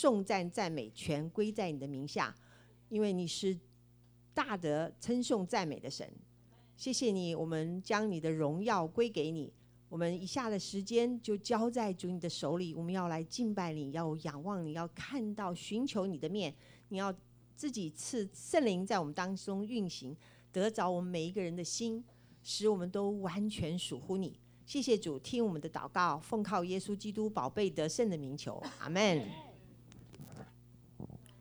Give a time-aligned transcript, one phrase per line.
[0.00, 2.34] 颂赞赞美全归在你的名下，
[2.88, 3.54] 因为你是
[4.32, 6.10] 大得称颂赞美的神。
[6.74, 9.52] 谢谢你，我们将你的荣耀归给你。
[9.90, 16.54] 我们以下的时间就交在主你的手里，我们要来敬拜你，要仰望你，要看到寻求你的面。
[16.88, 17.14] 你要
[17.54, 20.16] 自己赐圣灵在我们当中运行，
[20.50, 22.02] 得着我们每一个人的心，
[22.42, 24.40] 使我们都完全属乎你。
[24.64, 29.49] 谢谢主，听我们的祷告，奉靠耶稣基督宝贝得胜的名求，阿门。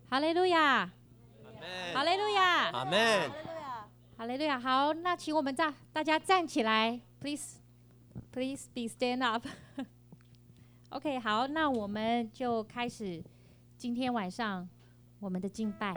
[0.10, 0.90] 哈利路亚，
[1.94, 3.32] 哈利路亚，阿门，
[4.18, 4.60] 哈利路亚。
[4.60, 7.60] 好，那请我们站大家站起来，please。
[8.32, 9.44] Please be stand up.
[10.90, 13.24] OK，好，那我们就开始
[13.76, 14.70] 今天晚上
[15.20, 15.96] 我们的敬拜。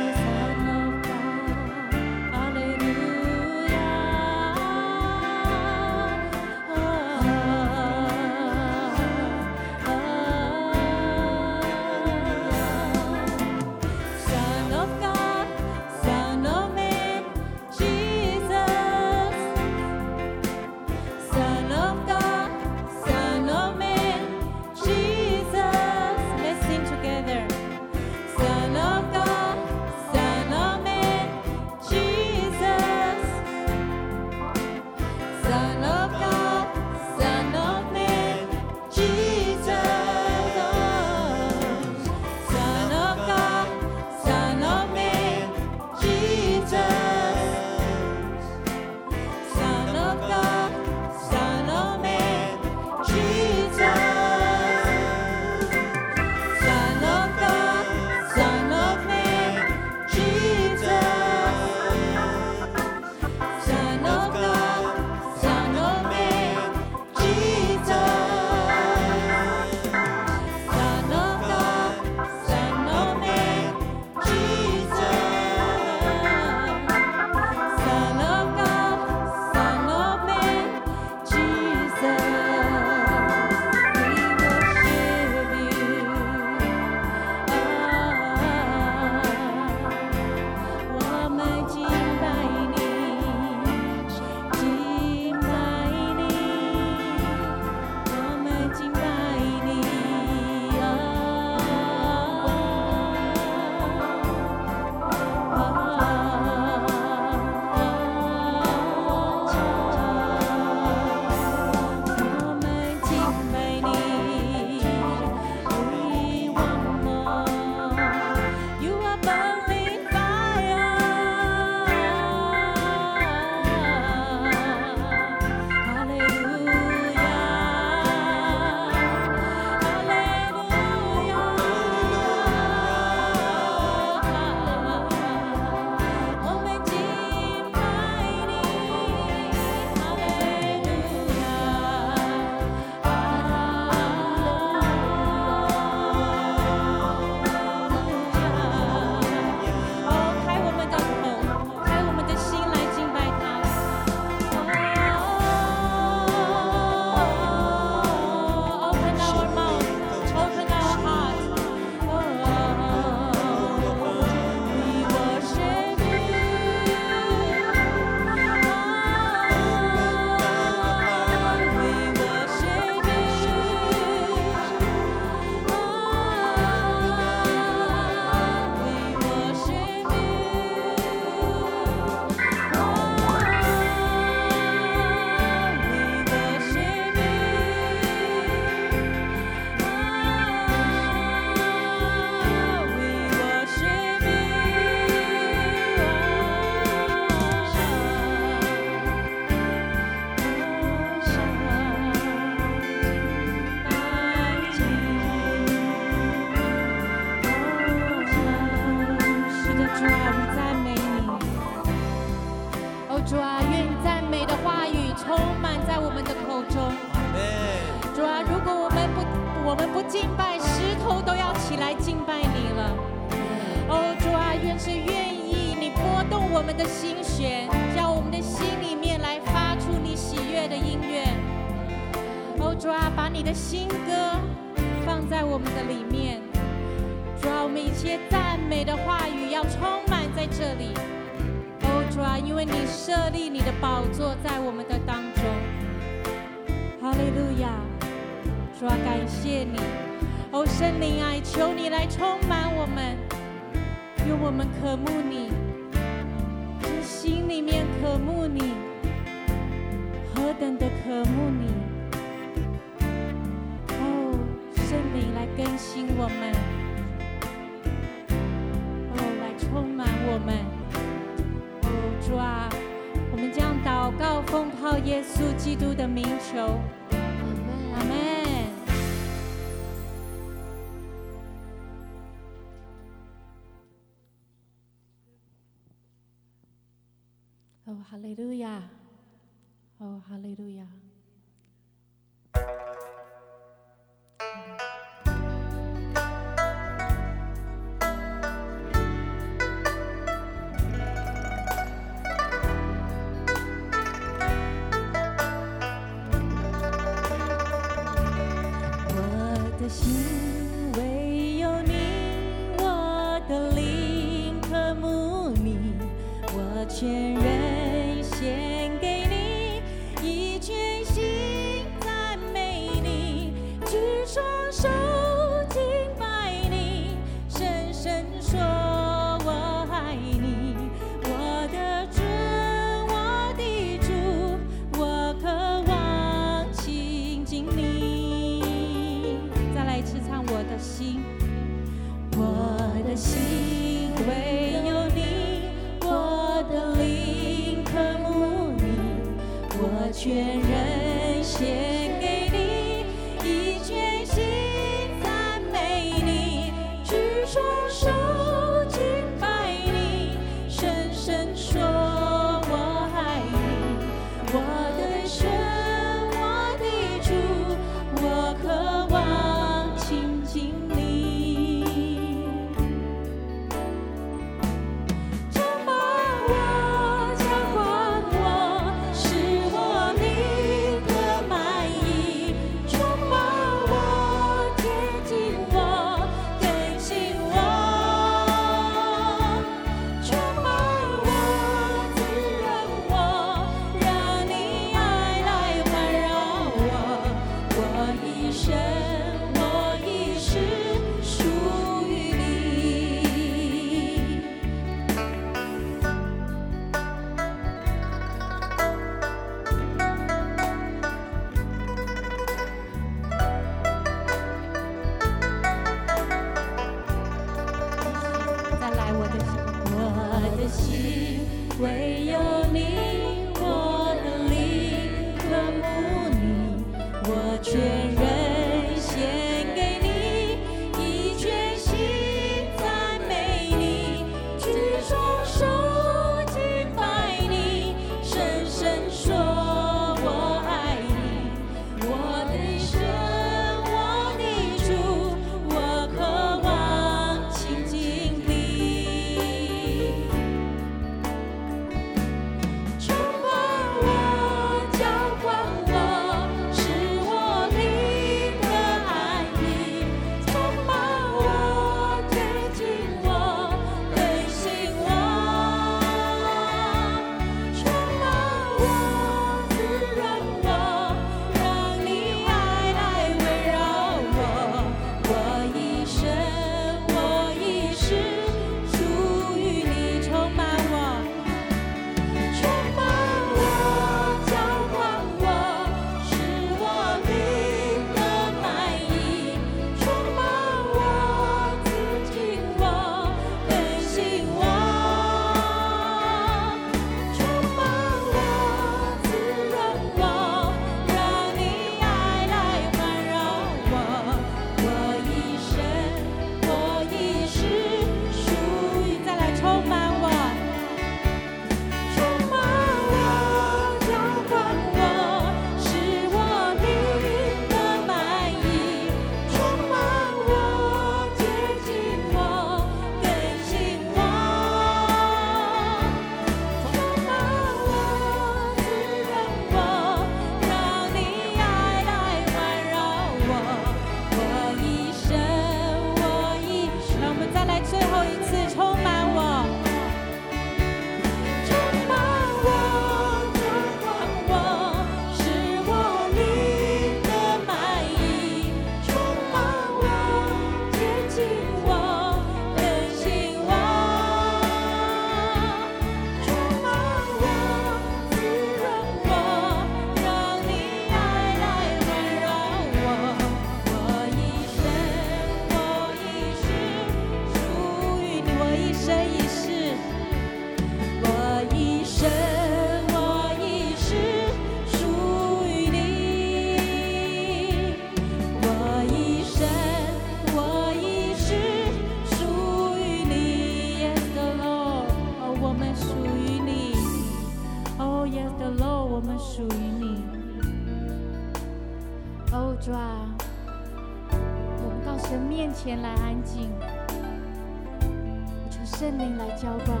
[599.61, 600.00] 浇灌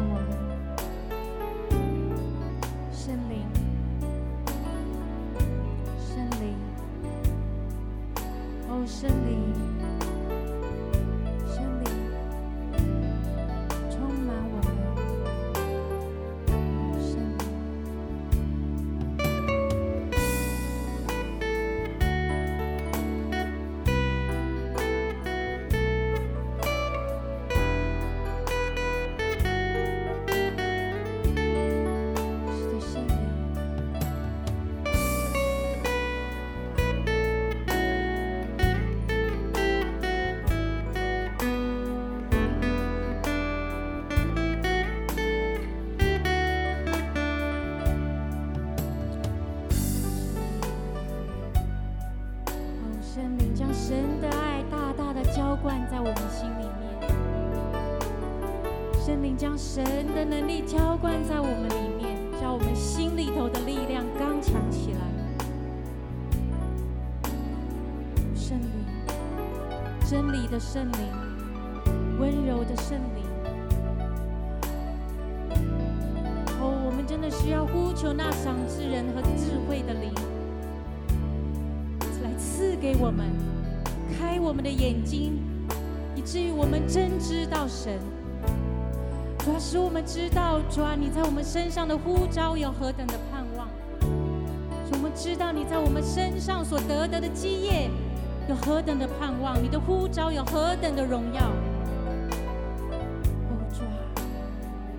[60.21, 64.99] 的能力浇灌在我们里面，叫我们心里头的力量刚强起来。
[68.35, 68.69] 圣灵，
[70.07, 70.99] 真理的圣灵，
[72.19, 73.25] 温柔的圣灵。
[76.59, 80.13] 哦，我们真的需要呼求那赏赐人和智慧的灵，
[82.21, 83.25] 来赐给我们，
[84.15, 85.39] 开我们的眼睛，
[86.15, 87.99] 以至于我们真知道神。
[89.43, 93.67] 主啊，使我们知道，主啊，你在我们身上的呼召有何等的盼望；
[94.85, 97.89] 使我们知道你在我们身上所得得的基业
[98.47, 101.41] 有何等的盼望，你的呼召有何等的荣耀。
[103.49, 104.05] 哦，主啊，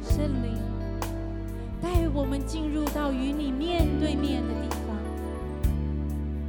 [0.03, 0.59] 圣灵
[1.81, 4.97] 带我们进入到与你面对面的地方。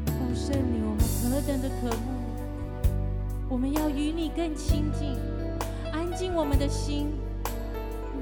[0.08, 2.10] 哦，圣灵，我们何等的渴慕，
[3.50, 5.16] 我们要与你更亲近，
[5.92, 7.08] 安静我们的心。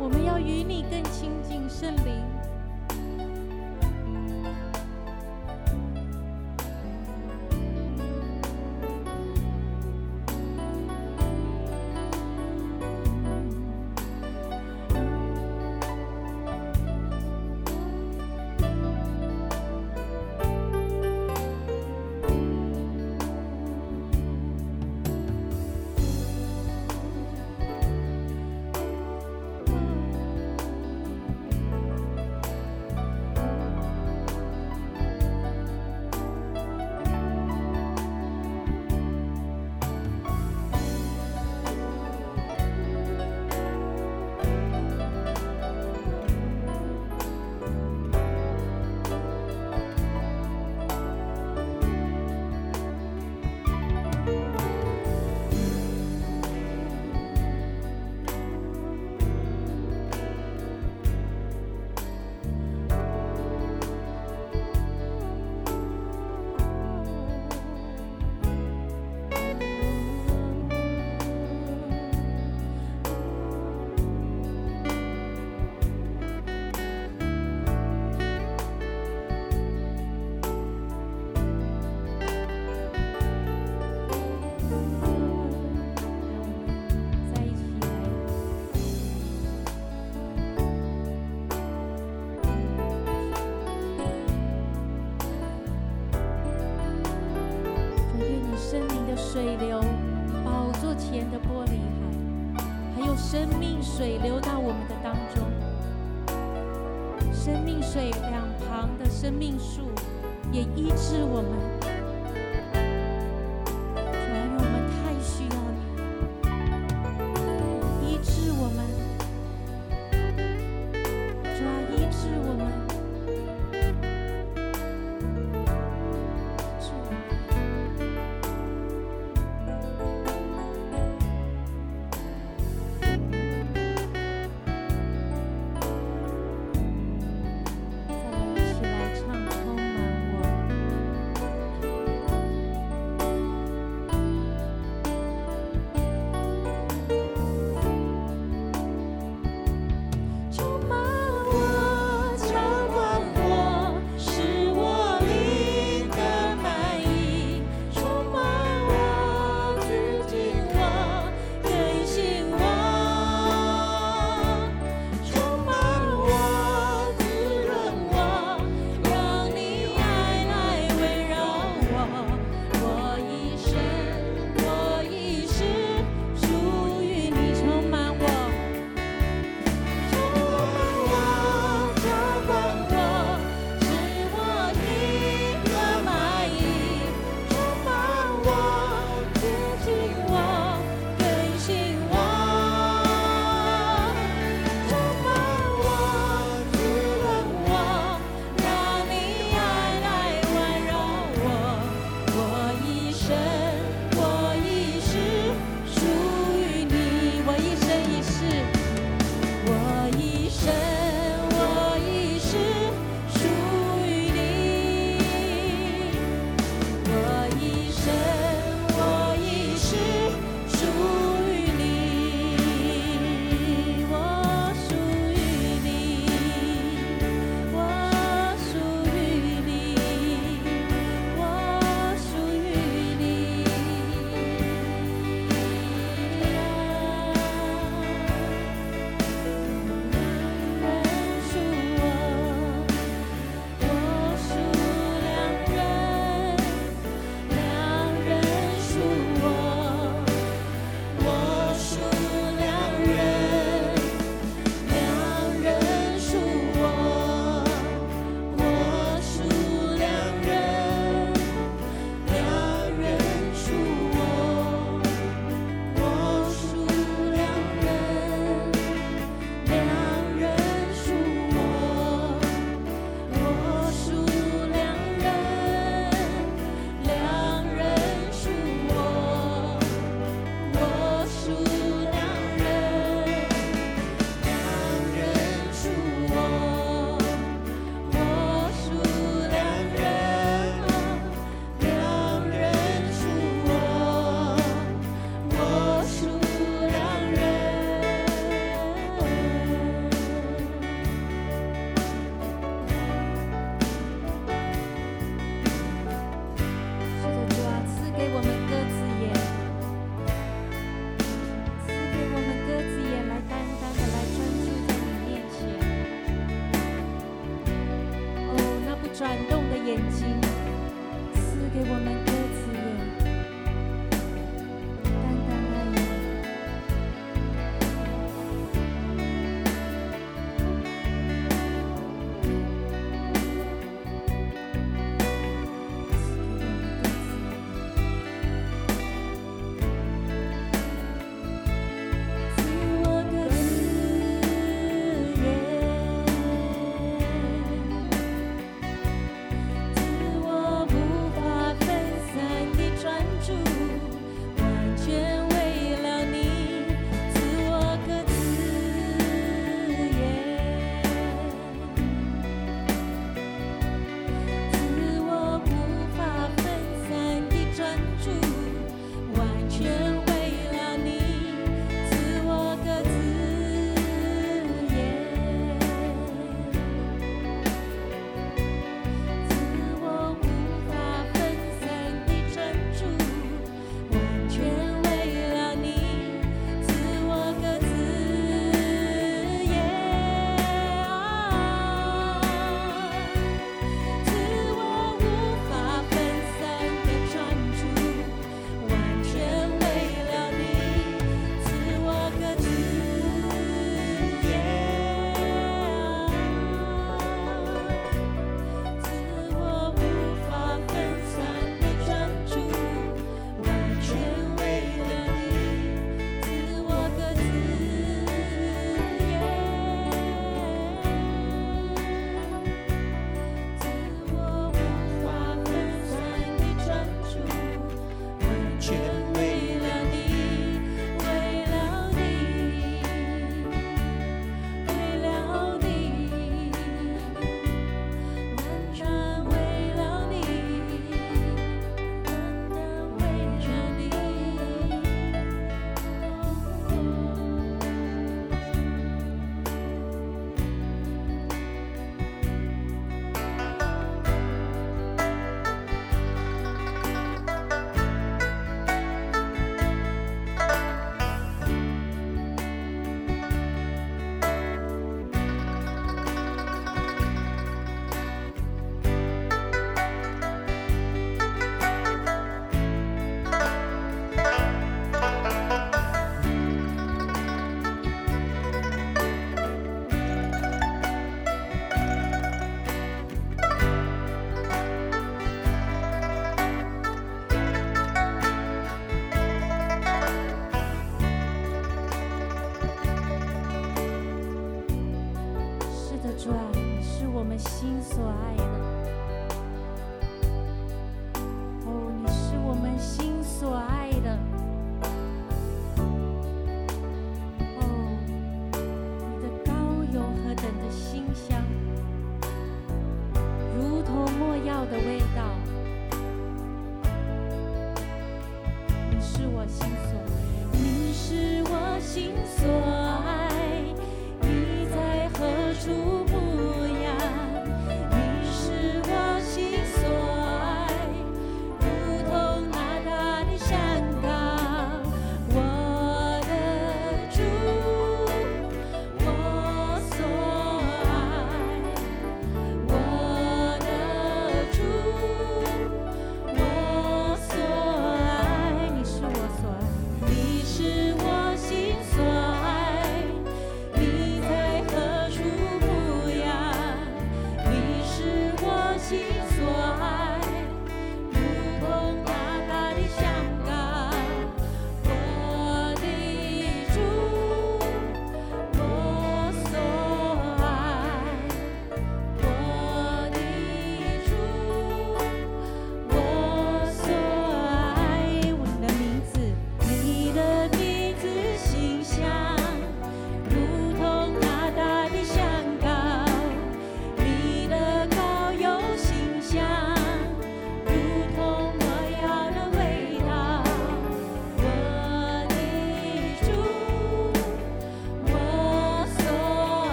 [0.00, 2.27] 我们要与你更亲近，圣灵。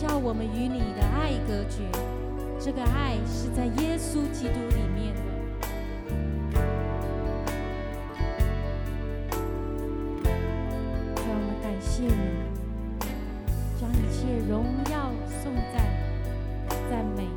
[0.00, 1.82] 叫我们与你的爱隔绝。
[2.58, 5.20] 这个爱是在耶稣基督里面的。
[11.16, 12.10] 叫我们感谢你，
[13.78, 15.84] 将一切荣耀、颂赞、
[16.88, 17.28] 赞美，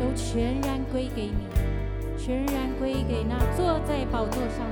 [0.00, 1.46] 都全然归给你，
[2.16, 4.66] 全然归给那坐在宝座上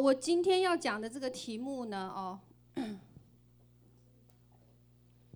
[0.00, 2.40] 我今天要讲的这个题目呢，哦，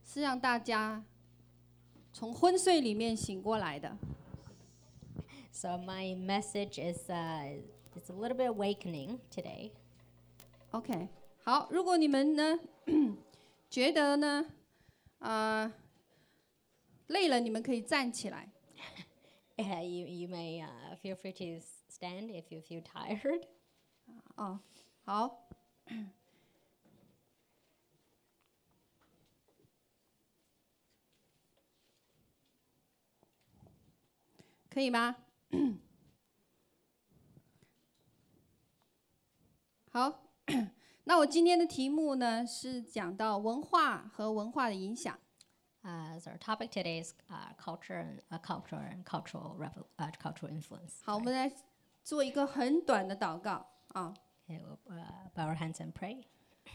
[0.02, 1.04] 是让大家
[2.12, 3.98] 从昏睡里面醒过来的。
[5.52, 7.60] So my message is, uh,
[7.94, 9.72] it's a little bit awakening today.
[10.70, 11.08] OK，
[11.42, 12.58] 好，如果你们呢
[13.68, 14.46] 觉得呢，
[15.18, 15.72] 啊、呃，
[17.08, 18.50] 累了，你们可以站起来。
[19.56, 23.46] Yeah, you you may uh, feel free to stand if you feel tired.
[24.36, 24.60] 哦，
[25.04, 25.48] 好，
[34.68, 35.16] 可以吗？
[39.90, 40.24] 好，
[41.04, 45.16] 那我今天的题目呢是讲到文化和文化的影响。
[45.84, 50.50] Uh, so our topic today is uh, culture and uh, culture and cultural revo- uh, cultural
[50.50, 51.02] influence.
[51.04, 51.52] 好，我们来
[52.02, 54.14] 做一个很短的祷告啊。
[54.45, 56.25] Okay, we'll, uh, bow our hands and pray.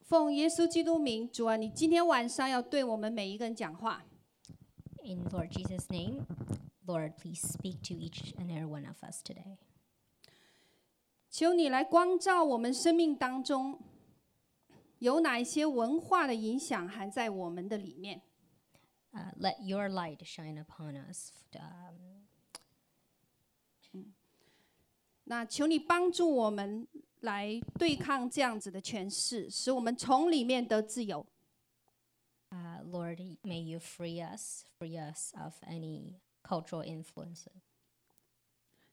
[0.00, 4.04] 奉耶稣基督名，主啊，你今天晚上要对我们每一个人讲话。
[5.02, 6.26] In Lord Jesus' name,
[6.86, 9.58] Lord, please speak to each and every one of us today.
[11.30, 13.80] 求你来光照我们生命当中
[14.98, 18.22] 有哪一些文化的影响含在我们的里面。
[19.12, 21.32] Uh, let your light shine upon us.
[21.54, 22.19] Um,
[25.31, 26.85] 那求你帮助我们
[27.21, 31.25] 来对抗这样子的权势，使我们从里面得自由。
[32.49, 37.61] uh, Lord, may you free us, free us of any cultural influences.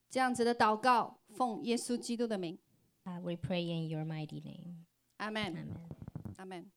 [0.08, 2.56] 这样子的祷告，奉耶稣基督的名
[3.04, 4.84] ，Uh, we pray in your mighty name.
[5.16, 6.36] 阿门，Amen.
[6.36, 6.70] 阿门。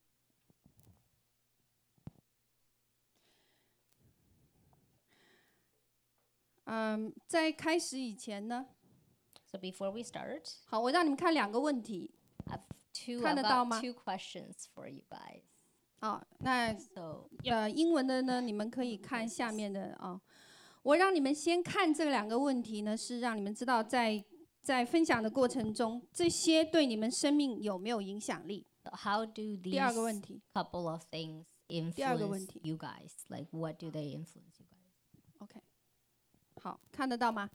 [6.64, 8.66] 嗯，在开始以前呢，
[9.52, 12.10] So before we start, 好，我让你们看两个问题
[12.46, 12.62] I have
[12.94, 15.42] two, 看 I've 得到 got 吗？two questions for you guys.
[15.98, 16.26] 啊。
[16.38, 20.18] 那 So 呃，英文的呢，你们可以看下面的啊。
[20.82, 24.24] 我让你们先看这两个问题呢，是让你们知道在
[24.62, 28.66] 在分享的过程中，这些对你们生命有没有影响力。
[29.04, 31.44] how do 第二个 these 问题，couple of things
[31.94, 32.60] 第二个 influence 题。
[32.64, 33.12] you guys?
[33.28, 35.38] Like what do they influence you guys?
[35.40, 35.60] OK，
[36.56, 37.50] 好，看得到吗？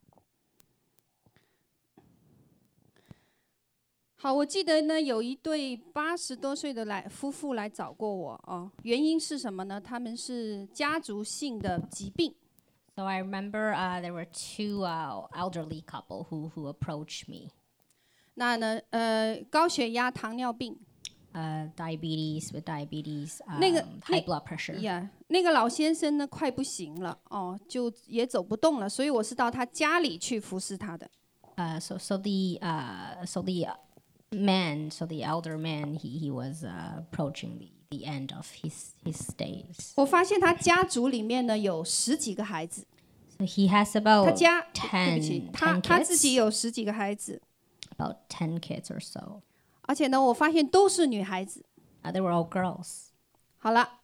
[4.20, 9.80] 好，我记得呢，有一对八十多岁的来夫妇来找过我哦，原因是什么呢？
[9.80, 12.34] 他们是家族性的疾病。
[12.96, 17.52] So I remember uh, there were two uh, elderly couple who who approached me.
[18.34, 20.76] 那呢，呃，高血压、糖尿病
[21.34, 24.80] ，Uh, diabetes with diabetes, um, 那个- high 那- blood pressure.
[24.80, 31.08] 呀那个老先生呢，快不行了哦，就也走不动了，所以我是到他家里去服侍他的。
[31.56, 33.76] Uh, so so the uh, so the uh,
[34.31, 38.93] man, so the elder man, he he was uh, approaching the, the end of his
[39.05, 39.93] his days.
[39.97, 42.87] 我发现他家族里面呢有十几个孩子，
[43.39, 47.43] So he has 他 about 家对不起 10, 他 10他自己 kids, 有十几个孩子，
[47.97, 49.43] about ten kids or so.
[49.83, 51.65] 而且呢，我发现都是女孩子。
[52.03, 53.09] Uh, they were all girls.
[53.59, 54.01] 好了，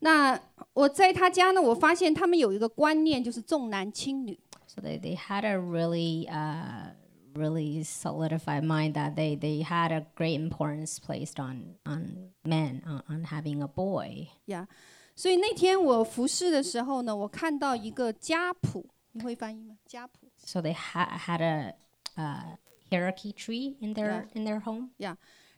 [0.00, 0.40] 那
[0.72, 4.38] 我在他家呢，我发现他们有一个观念，就是重男轻女。
[4.66, 6.92] So they, they had a really uh,
[7.34, 13.02] really solidified mind that they, they had a great importance placed on on men on,
[13.08, 14.28] on having a boy.
[14.46, 14.66] 呀
[15.14, 19.76] 所以那天我服侍的时候呢，我看到一个家谱，你会翻译吗？
[19.86, 21.74] 家谱 So they ha- had a
[22.16, 22.56] uh,
[22.90, 24.90] hierarchy tree in their in their home.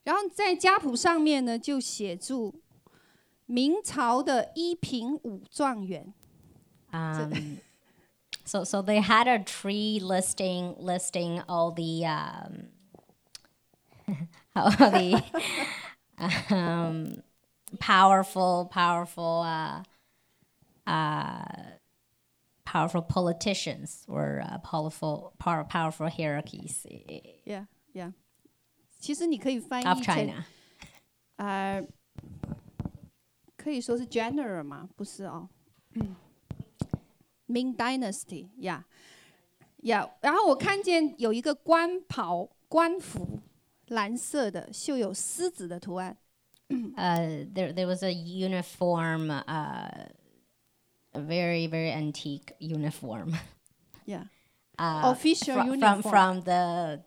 [0.05, 2.61] 然后在家谱上面呢，就写住
[3.47, 6.13] 明朝的一品武状元。
[6.91, 7.33] Um,
[8.47, 12.69] so so they had a tree listing listing all the um,
[14.55, 15.23] how the
[16.51, 17.23] um,
[17.81, 19.83] powerful, powerful, uh,
[20.87, 21.45] uh,
[22.65, 26.87] powerful politicians or uh, powerful, power, powerful hierarchies
[27.47, 28.13] Yeah, yeah。
[29.01, 30.45] 其实你可以翻 of 译成 China.
[31.37, 31.83] 呃，
[33.57, 35.49] 可以说是 general 嘛，不是哦。
[37.47, 40.09] Ming Dynasty，yeah，yeah。
[40.21, 43.41] 然后我看见有一个官袍、官服，
[43.89, 46.17] 蓝色的，绣有狮子的图案。
[46.69, 50.09] Uh, there, there was a uniform, uh,
[51.13, 53.35] a very, very antique uniform.
[54.07, 54.25] Yeah,
[54.79, 56.03] Uh, Official fro- uniform.
[56.03, 57.03] from from the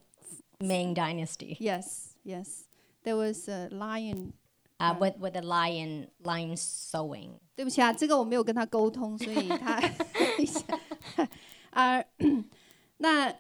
[0.60, 2.66] Ming Dynasty, yes, yes.
[3.04, 4.34] There was a lion.
[4.80, 7.40] uh, with with the lion lion sewing.
[7.56, 9.80] 对不起啊，这个我没有跟他沟通，所以他
[11.71, 12.03] 啊，
[12.99, 13.35] 那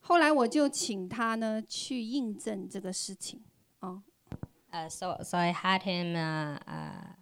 [0.00, 3.42] 后来我就请他呢去印证这个事情。
[3.80, 4.02] 哦
[4.72, 7.14] ，Uh, so so I had him uh, uh,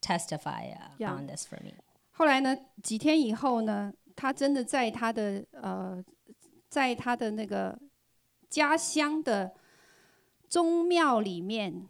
[0.00, 1.14] testify uh, Yeah.
[1.18, 1.72] on this for me.
[2.12, 6.02] 后来呢，几天以后呢，他真的在他的呃，
[6.68, 7.78] 在他的那个
[8.48, 9.52] 家乡的
[10.48, 11.86] 宗庙里面，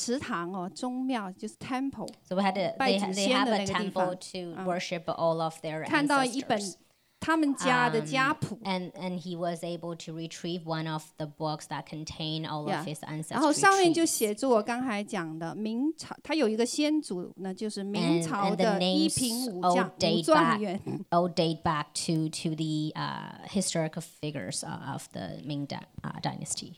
[0.00, 3.92] 祠堂哦，宗庙就是 temple，So we had to, 拜 they, 祖 they 先 have 的 a 那个地 temple
[3.92, 6.74] 方，to 嗯 worship all of their 看到一本 ancestors.
[7.20, 8.58] 他们家的 Um, 家谱。
[8.64, 12.78] and and he was able to retrieve one of the books that contain all Yeah.
[12.78, 20.58] of his 然后上面就.写着我刚才讲的明朝，他有一个先祖呢，就是明 And- 朝 and the 的一 names 品武 all 将武 date 状 back
[20.60, 20.80] 元。
[21.10, 26.76] all date back to to the uh, historical figures uh, of the Ming dy- uh, dynasty.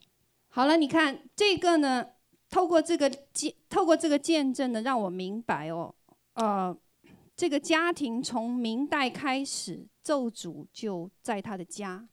[0.49, 2.05] 好了，你看这个呢，
[2.53, 5.93] 透过这个见，透过这个见证呢，让我明白哦，
[6.35, 6.77] 呃，
[7.35, 12.07] 这个家庭从明代开始，咒诅就在他的家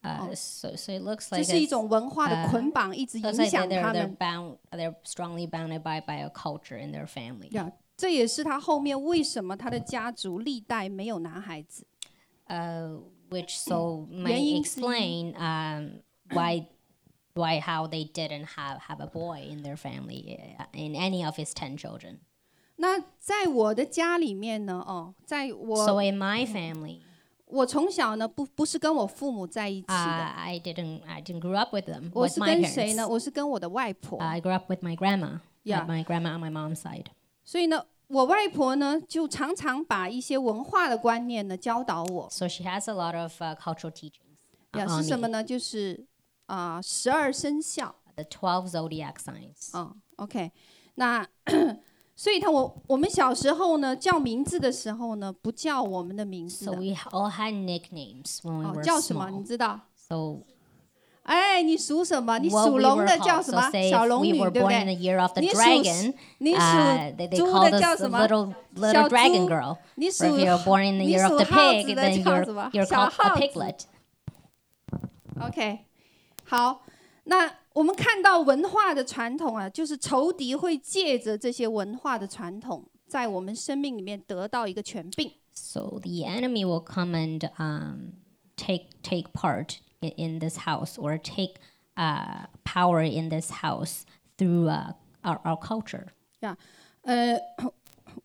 [0.00, 0.34] ，Uh, Oh.
[0.34, 4.16] so so it looks like 这是一种文化的呃捆绑，一直影响他 they're 们。
[4.16, 7.50] bound they're strongly bounded by by a culture in their family.
[7.52, 11.86] 呀，这也是他后面为什么他的家族历代没有男孩子。
[12.48, 12.98] uh,
[13.30, 14.16] which so 是-
[14.62, 16.66] explain um, why
[17.35, 21.35] why how they didn't have have a boy in their family uh, in any of
[21.37, 22.17] his 10 children
[22.77, 26.99] 那在我的家里面呢，哦，在我 so in my family
[27.45, 32.45] 我从小呢不不是跟我父母在一起 uh, 的， i didn't i didn't grow up with them 我 with 是 my
[32.47, 33.03] 跟谁呢？
[33.03, 34.19] parents 我是跟我的外婆。
[34.19, 35.81] i grew up with my grandma Yeah.
[35.81, 35.85] yeah.
[35.87, 37.05] my grandma on my mom's side
[37.43, 42.27] 所以呢，我外婆呢就常常把一些文化的观念呢教导我。
[42.29, 45.31] so she has a lot of uh, cultural teachings 呀， on 是什么 me.
[45.37, 45.43] 呢？
[45.43, 46.05] 就是
[46.46, 47.94] 啊，十二生肖。
[48.14, 50.52] the 12 zodiac signs 嗯，OK，
[50.96, 51.26] 那
[52.14, 59.30] 所以他我我们小时候呢叫名字的时候呢，不叫我们的名字 so 的，we all had nicknames when we 哦 were，叫什么？
[59.30, 60.40] 你 small 知道？so
[61.22, 62.38] 哎，你属什么？
[62.38, 63.24] 你 what 属 we 龙 were 的 called.
[63.24, 65.40] 叫什 So 么？say 小 if 龙 we 女，were 对不 born in the 对？year of the
[65.40, 68.52] 你属 dragon, 你 uh, 属 they, 猪 called 的 us 叫 the 什么？little
[68.92, 69.76] 小 dragon 猪 girl.
[69.94, 71.86] 你 Or if 属 you're born in the 你 year of 属 the 耗 pig,
[71.86, 73.40] 子的 then 叫 you're 什么？you're 小 called a 耗子。
[73.40, 73.78] piglet.
[75.40, 75.78] OK，
[76.52, 76.82] 好，
[77.24, 85.32] 那我们看到文化的传统啊，就是仇敌会借着这些文化的传统，在我们生命里面得到一个权柄。
[85.54, 88.16] So the enemy will come and um,
[88.54, 91.54] take take part in, in this house or take
[91.96, 94.02] uh, power in this house
[94.36, 94.92] through uh,
[95.22, 96.08] our, our culture.
[96.42, 96.56] Yeah，
[97.00, 97.40] 呃，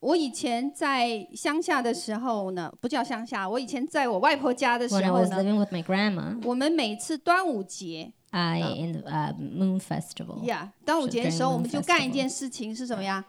[0.01, 9.78] 我以前在乡下的时候呢，不叫乡下，我以前在我外婆家的时 When I 候 was 呢，living with my grandma, 我们每次端午节 I in the uh, Moon
[9.78, 13.24] Festival, 呀端午节的时候， during 我们就干一 Festival 件事情是什么呀？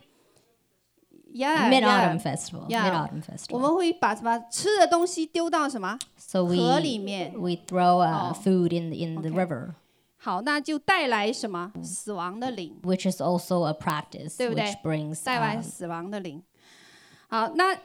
[1.34, 2.84] 呀 Mid 呀 Autumn Festival, Yeah.
[2.86, 3.60] Mid Autumn 我 Festival.
[3.60, 7.34] 们会把什么吃的东西丢到什么 So 河 we 里面？
[7.34, 8.34] we throw uh, Oh.
[8.38, 9.46] food in the, in the Okay.
[9.46, 9.74] river,
[10.18, 12.80] 好，那就带来什么死亡的灵。
[12.84, 14.64] which is also a practice 对不对？
[14.64, 16.42] which brings 带来 um, 死亡的灵。
[17.28, 17.76] 好，那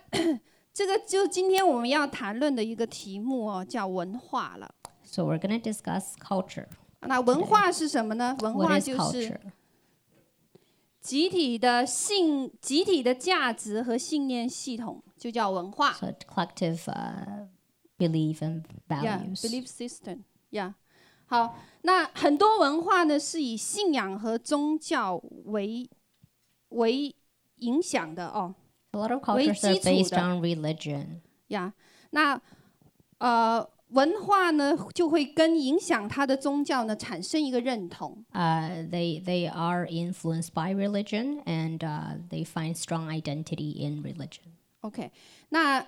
[0.75, 4.71] 这个就今天我们要谈论的一个题目哦，叫文化了。
[5.03, 6.67] So we're going to discuss culture.
[7.08, 8.36] 那文化是什么呢？
[8.42, 9.40] 文化就是
[11.02, 15.94] 集体的信、集体的价值和信念系统，就叫文化。
[15.94, 17.48] So collective uh,
[17.98, 19.42] belief and values.
[19.42, 20.24] Yeah, belief system.
[20.50, 20.74] Yeah.
[21.26, 25.90] 好，那很多文化呢是以信仰和宗教为
[26.70, 27.16] 为
[27.58, 28.56] 影响的哦。
[28.92, 30.14] A lot of cultures are based。
[30.14, 31.22] on religion.
[31.48, 31.74] Yeah.
[32.12, 32.40] 那
[33.18, 38.26] 呃，文化呢就会跟影响他的宗教呢产生一个认同。
[38.34, 44.54] Uh, they they are influenced by religion and uh, they find strong identity in religion.
[44.82, 45.12] OK，
[45.50, 45.86] 那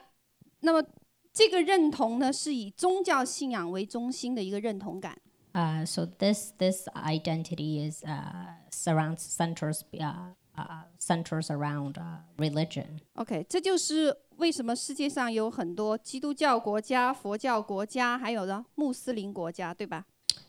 [0.62, 0.88] 那么
[1.34, 5.18] 这个认同呢是以宗教信仰为中心的一个认同感。
[5.54, 13.01] Uh, so this this identity is uh, surrounds centers uh, uh, centers around uh, religion.
[13.15, 20.05] OK，这就是为什么世界上有很多基督教国家、佛教国家，还有呢穆斯林国家，对吧？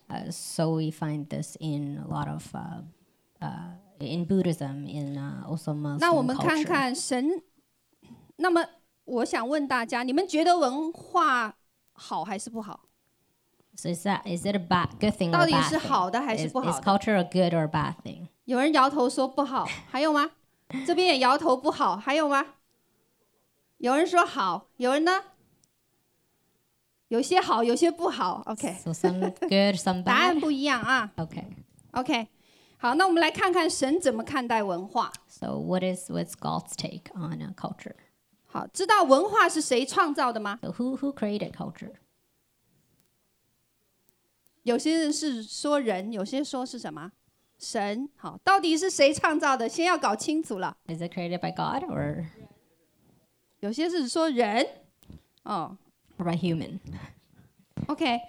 [0.10, 2.82] Uh, so we find this in a lot of uh,
[3.40, 6.68] uh, in Buddhism, in uh, also 那我 Muslim 们看 culture.
[6.68, 7.44] 看神。
[8.36, 8.66] 那么
[9.06, 11.56] 我想问大家，你们觉得文化
[11.94, 12.88] 好还是不好？
[13.76, 15.76] So is that is it a bad good thing or 到 a 底 bad 是
[15.76, 15.88] thing?
[15.88, 16.82] 好的还是 Is, 不好 is 的？
[16.84, 18.28] culture a good or a bad thing?
[18.47, 20.33] 有人摇头说不好， 还有吗？
[20.87, 22.55] 这边也摇头不好，还有吗？
[23.79, 25.23] 有人说好，有人呢？
[27.09, 28.43] 有些好，有些不好。
[28.47, 28.75] OK，
[30.05, 31.13] 答案不一样啊。
[31.17, 31.47] OK，OK，、
[31.93, 32.23] okay.
[32.23, 32.27] okay.
[32.79, 35.13] 好，那我们来看看神怎么看待文化。
[35.29, 37.95] So what is what's God's take on a culture？
[38.47, 41.93] 好，知道文化是谁创造的吗、so、？Who who created culture？
[44.63, 47.13] 有些人是说人，有些说是什么？
[47.59, 48.09] 神。
[48.17, 49.69] 好，到底是谁创造的？
[49.69, 50.77] 先要搞清楚了。
[50.87, 52.27] Is it created by God or
[53.61, 54.67] 有些是说人。
[55.43, 55.77] 哦
[56.19, 58.21] or by human?，OK，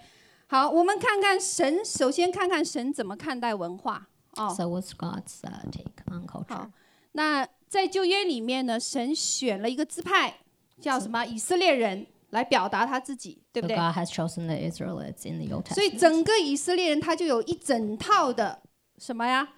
[0.46, 4.08] 好，我们看看神，首先看看神怎么看待文化。
[4.36, 6.54] 哦，So what's God's uh, take on culture?
[6.54, 6.70] 好，
[7.12, 10.36] 那在旧约里面呢，神选了一个支派，
[10.80, 11.24] 叫什么？
[11.24, 15.74] 以色列人来表达他自己，对不对？God has chosen the Israelites in the Old Testament.
[15.74, 18.62] 所以整个以色列人他就有一整套的
[18.98, 19.48] 什么呀？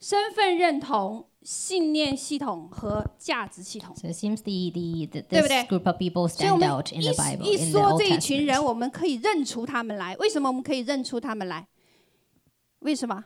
[0.00, 3.96] 身份认同、信念系统和价值系统。
[3.96, 7.44] So it seems the the the this group of people stand out in the Bible.
[7.44, 10.14] 一说这一群人，我们可以认出他们来。
[10.16, 11.68] 为什么我们可以认出他们来？
[12.80, 13.24] 为什么？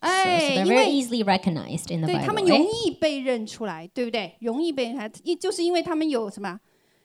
[0.00, 4.36] 哎，因为 easily recognized in the 对他们容易被认出来，对不对？
[4.40, 6.58] 容易被认出来，一就是因为他们有什么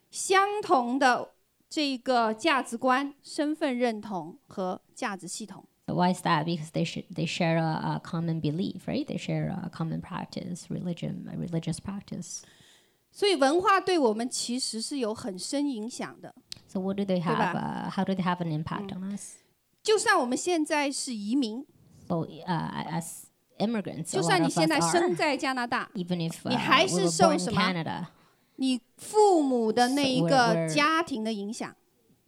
[0.10, 1.32] 相同的
[1.70, 5.64] 这个价值观、身份认同和价值系统。
[5.89, 6.47] So why is that?
[6.47, 9.07] Because they sh- they share a, a common belief, right?
[9.07, 12.43] They share a common practice, religion, a religious practice.
[13.13, 16.35] 所以文化对我们其实是有很深影响的。
[16.67, 17.53] So what do they 对吧？
[17.53, 17.57] have?
[17.57, 19.35] Uh, how do they have an impact on us?
[19.83, 21.65] 就算我们现在是移民，
[22.09, 23.25] So uh, as
[23.59, 26.57] immigrants, 就 a 算 lot 你 of 现在 us 生 are, 在加拿大， even if 你
[26.57, 27.61] uh, 还 we 是 were 受 born in 什么？
[27.61, 28.07] Canada,
[28.57, 31.77] 你父母的那一 So 个 we're- we're- 家庭的影响，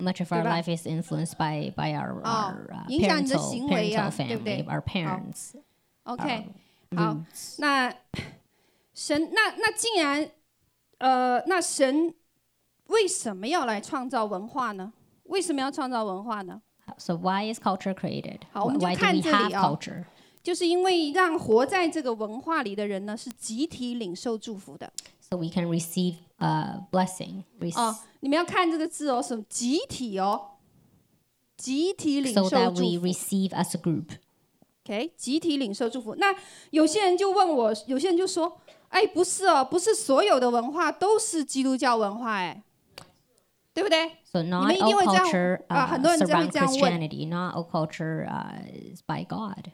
[0.00, 0.60] much of our 对吧？
[0.60, 4.62] life is influenced by by our, 哦， our uh, 影响你的 parental, 行为啊， parental 对不对？
[4.62, 5.54] family, our parents.
[6.04, 6.46] OK，
[6.90, 7.54] our 好 roots.
[7.58, 7.94] 那
[8.94, 10.30] 神那那既然
[10.98, 12.14] 呃，那神
[12.88, 14.92] 为什么要来创造文化呢？
[15.24, 16.62] 为什么要创造文化呢？
[16.98, 18.40] So why is culture created?
[18.52, 19.78] 好，我 Wh- 们就 Why do 看 we 这里 have 哦。
[19.78, 20.04] culture?
[20.42, 24.90] 就是因为让活在这个文化里的人呢，是集体领受祝福的。
[25.20, 27.44] So we can receive uh, blessing.
[27.60, 30.52] Rec- 哦，你们要看这个字哦，什么集体哦，
[31.56, 33.06] 集体领 so 受 that 祝 we 福。
[33.06, 34.08] receive as a group.
[34.84, 36.14] OK，集体领受祝福。
[36.16, 36.34] 那
[36.70, 42.62] 有些人就问我，有些人就说：“哎，不是哦，不是所有的文化都是基督教文化，哎，
[43.74, 44.12] 对不对？
[44.24, 46.92] So not 们一定 all 会这样- culture 啊，很多人 uh, 就会 surround 这样问。
[47.00, 47.28] Christianity.
[47.28, 49.70] Not all culture uh, is by God.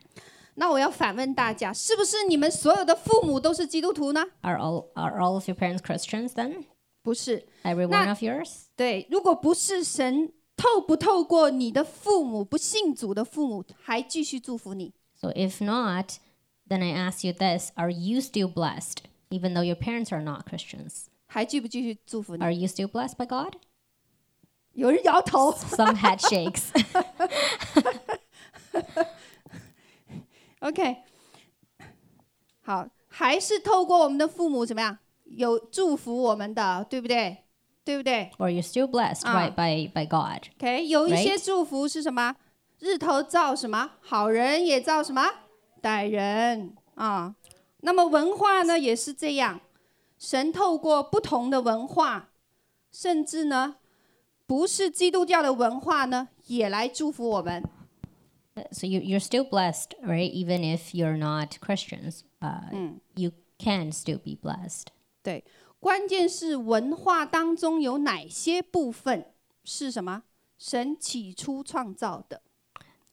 [0.57, 4.23] 那我要反问大家，是不是你们所有的父母都是基督徒呢？
[4.43, 6.65] Are all are all of your parents Christians then?
[7.03, 7.47] 不是。
[7.63, 8.65] Every 那- one of yours?
[8.77, 14.93] 对，如果不是神透不透过你的父母不信主的父母，还继续祝福你？
[15.15, 16.19] So if not,
[16.69, 18.99] then I ask you this: Are you still blessed,
[19.31, 21.07] even though your parents are not Christians?
[21.27, 22.43] 还继不继续祝福你？
[22.43, 23.55] Are you still blessed by God?
[24.75, 25.53] 有人摇头。
[25.53, 26.65] Some head shakes.
[30.60, 30.98] OK，
[32.62, 37.44] 好，还是透过我们的父母怎么样有祝福我们的，对不对？
[37.84, 39.50] 对不对 or you're still blessed, Ah.
[39.50, 42.36] right, by by God.？OK，有一些祝福是什么？
[42.80, 43.92] 日头照什么？
[44.02, 45.24] 好人也照什么？
[45.82, 47.36] 歹人啊。
[47.82, 49.62] 那么文化呢也是这样，
[50.20, 52.30] 神透过不同的文化，
[52.92, 53.78] 甚至呢
[54.46, 57.64] 不是基督教的文化呢，也来祝福我们。
[58.71, 60.31] So you you're still blessed, right?
[60.33, 62.61] Even if you're not Christians, uh,
[63.17, 64.89] you can still be blessed.
[65.23, 65.45] 对，
[65.81, 69.27] 关键是文化当中有哪些部分
[69.65, 70.25] 是什么？
[70.59, 72.43] 神起初创造的，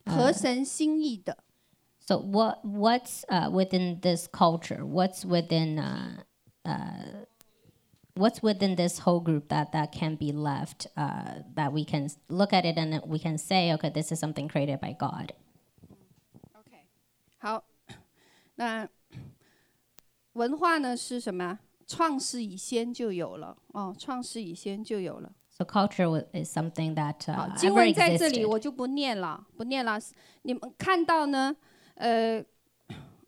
[0.06, 1.38] 合神心意的。
[2.00, 4.84] So what what's uh, within this culture?
[4.84, 6.24] What's within uh,
[6.64, 7.26] uh,
[8.16, 12.18] what's within this whole group that that can be left uh, that we can s-
[12.28, 15.34] look at it and we can say, okay, this is something created by God.
[16.54, 16.86] OK，
[17.38, 17.64] 好，
[18.56, 18.88] 那
[20.34, 21.60] 文化呢是什么？
[21.88, 25.32] 创世以先就有了哦，创世以先就有了。
[25.50, 28.50] So culture wa- is something that 好 uh,，经 ever 文在这里 existed.
[28.50, 30.00] 我就不念了，不念了。
[30.44, 31.56] 你们看到呢？
[31.96, 32.46] 呃，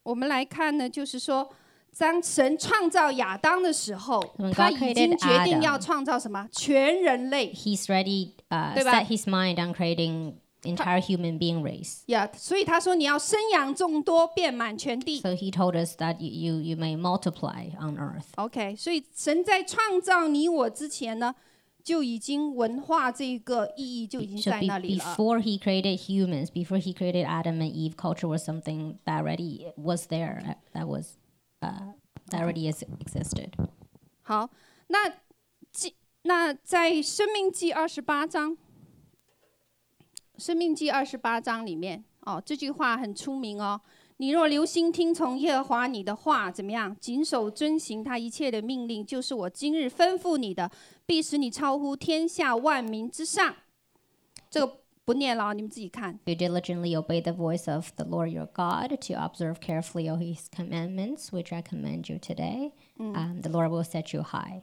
[0.03, 1.51] 我们来看呢，就是说，
[1.97, 6.47] 当神创造亚当的时候 When，他 God 已经 created 决定 Adam 要创造什么？
[6.51, 8.93] 全人类 He's ready, uh, 对吧？
[8.93, 10.33] set his mind on creating
[10.63, 12.01] entire human being race.
[12.07, 15.19] 呀所以他说你要生养众多，遍满全地。
[15.19, 18.25] So he told us that you, you, you may multiply on earth.
[18.35, 21.35] OK，所以神在创造你我之前呢，
[21.83, 25.03] 就已经文化这个意义就已经 So 在 be, 那里了。
[25.03, 29.71] before he created humans, before he created Adam and Eve, culture was something that already
[29.75, 31.17] was there, uh, that was
[31.60, 31.94] Uh,
[32.30, 33.52] that already is, existed.
[34.22, 34.50] 好，
[34.88, 35.08] 那
[35.72, 38.52] 记那在《生命记》二十八章，
[40.36, 43.80] 《生命记》二十八章里面，哦，这句话很出名哦。
[44.18, 46.96] 你若留心听从耶和华你的话，怎么样？
[46.98, 50.70] 谨守遵行他一切的命令，就是我今日吩咐你的，
[51.04, 53.54] 必使你超乎天下万民之上。
[54.48, 56.19] 这个不念了，你们自己看。
[56.25, 60.47] You diligently obey the voice of the Lord your God to observe carefully all his
[60.55, 62.71] commandments, which I command you today.
[62.97, 64.61] Um, the Lord will set you high.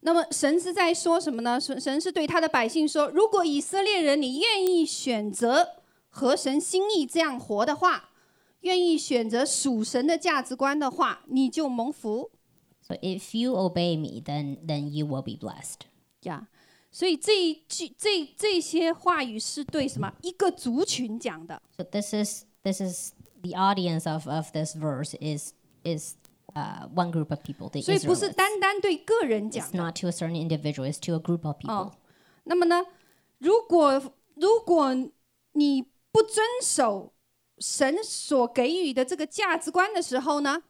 [0.00, 1.60] 那么神是在说什么呢？
[1.60, 5.68] 神神是对他的百姓说：如果以色列人你愿意选择
[6.08, 8.10] 合神心意这样活的话，
[8.60, 12.30] 愿意选择属神的价值观的话，你就蒙福
[12.80, 15.80] So if you obey me, then then you will be blessed.
[16.22, 16.48] 呀。
[16.92, 23.12] 所以这一句这这些话语是对什么一个族群讲的 So this is this is
[23.42, 25.52] the audience of, of this verse is
[25.84, 26.14] is
[26.54, 28.34] uh, one group of people, the 所以不是 Israelites.
[28.34, 29.78] 单单对个人讲 It's 的。
[29.78, 31.72] not to a certain individual, it's to a group of people.
[31.72, 31.92] 哦，
[32.44, 32.84] 那么呢，
[33.38, 34.94] 如果如果
[35.52, 37.12] 你不遵守
[37.58, 40.62] 神所给予的这个价值观的时候呢，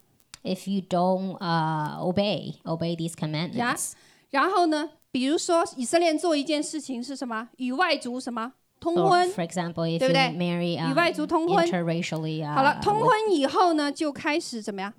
[0.42, 3.92] If you don't uh, obey obey these commandments,
[4.30, 7.47] 然后呢， 比如说以色列人做一件事情是什么？
[7.57, 11.63] 与外族什么通婚？for example, if 对 you 不对？marry um, 与外族通婚。
[11.67, 14.91] interracially, uh, 好了，通婚以后呢，就开始怎么样？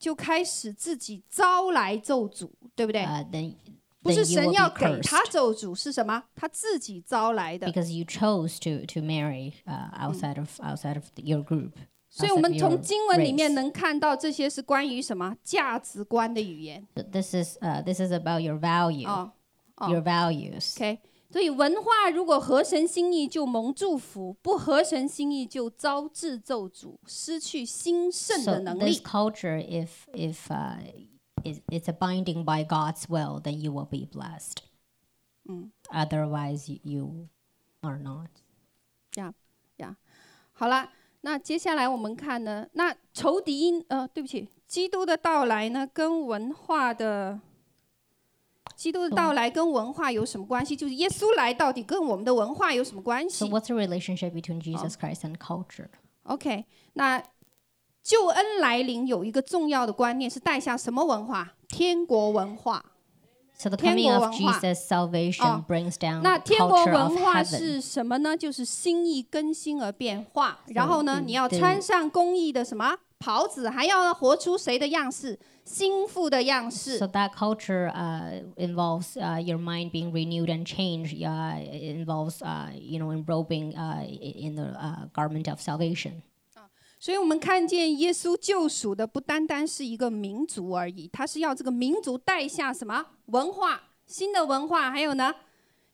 [0.00, 3.54] 就开始自己招来咒诅，对不对？uh,
[4.02, 6.24] 不是神要给他咒诅，是什么？
[6.34, 7.72] 他自己招来的。
[7.72, 11.70] because you chose to to marry uh, outside of outside of your group.
[12.16, 19.08] 所以我们从经文里面能看到这些是关于什么价值观的语言 this is uh, this is about your value,
[19.88, 20.74] your values.
[20.76, 21.00] Okay.
[21.28, 29.02] 所以文化如果合神心意就蒙祝福，不合神心意就招致咒诅，失去兴盛的能力 So 能 this 力。
[29.02, 30.78] culture, if if uh,
[31.42, 34.58] is it's abiding by God's will, then you will be blessed.
[35.48, 37.28] 嗯 Otherwise, you
[37.80, 38.28] are not.
[39.14, 39.32] Yeah,
[39.76, 39.96] yeah.
[40.52, 40.90] 好了，
[41.24, 47.40] 那接下来我们看呢，那仇敌因呃，对不起，基督的到来呢，跟文化的。
[48.76, 50.76] 基督的到来跟文化有什么关系？
[50.76, 57.22] 就是耶稣来到底跟我们的文化有什么关 So 系 what's the relationship between Jesus Christ and culture?？OK，那
[58.02, 61.54] 救恩来临有一个重要的观念是带下什么文化？
[61.68, 62.84] 天国文化。
[63.57, 64.59] So the coming of 天国文化。
[64.59, 65.65] Jesus' salvation 哦。
[65.67, 67.57] brings down 那 the 天国 culture of 文化 heaven.
[67.57, 68.37] 是什么呢？
[68.37, 70.59] 就是心意更新而变化。
[70.67, 75.37] 然后呢，嗯你要对穿上公义的什么袍子，还要活出谁的样式？
[75.65, 81.13] 心腹的样式 So。that culture uh, involves uh, your mind being renewed and changed.
[81.21, 86.23] Uh, it involves uh, you know enrobing uh, i- in the uh, garment of salvation.
[87.04, 93.78] 所以我们看见耶稣救赎的不单单是一个民族而已，他是要这个民族带下什么文化？
[94.06, 95.34] 新的文化，还有呢，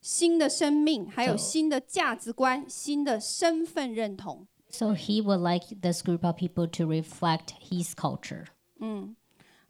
[0.01, 4.47] 新的生命，还有新的价值观、新的身份认同。
[4.69, 8.45] So he would like this group of people to reflect his culture.
[8.79, 9.17] 嗯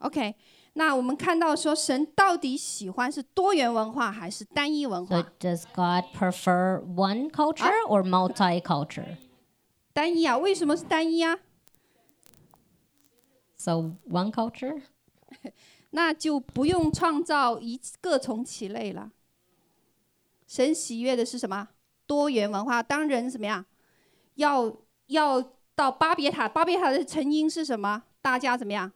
[0.01, 0.35] OK，
[0.75, 9.17] 那我们看到说，神到底喜欢是多元文化还是单一文 So 化？does God prefer one culture or multicultural?
[9.93, 10.39] 单一啊？
[10.39, 11.39] 为什么是单一啊
[13.57, 14.83] ？So one culture.
[15.91, 19.11] 那就不用创造一各从其类了。
[20.47, 21.69] 神喜悦的是什么？
[22.07, 22.83] 多元文化。
[22.83, 23.65] 当人怎么样？
[24.37, 24.77] 要
[25.07, 28.05] 要到巴别塔，巴别塔的成因是什么？
[28.23, 28.93] 大家怎么样？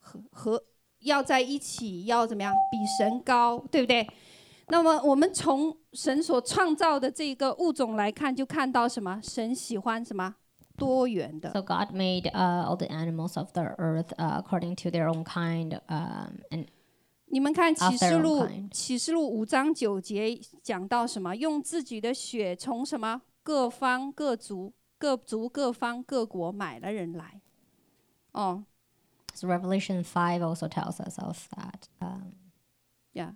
[0.00, 0.64] 和和
[1.00, 2.52] 要在一起，要怎么样？
[2.70, 4.08] 比神高，对不对？
[4.68, 9.20] 那么我们从神所创造的这个物种来看，就看到什么？
[9.22, 10.34] 神喜欢什么？
[10.76, 11.52] 多元的。
[11.52, 15.80] So God made uh, all the animals of the earth uh, according to their own kind,
[15.88, 16.66] um, and
[17.28, 21.34] 你们看启示录启示录五章九节讲到什么？
[21.34, 27.40] 用自己的血从什么各方各族各族各方各国买了人来。
[28.32, 28.64] 哦
[29.32, 31.88] so Revelation five also tells us of that.
[32.00, 32.32] Um,
[33.12, 33.34] 呀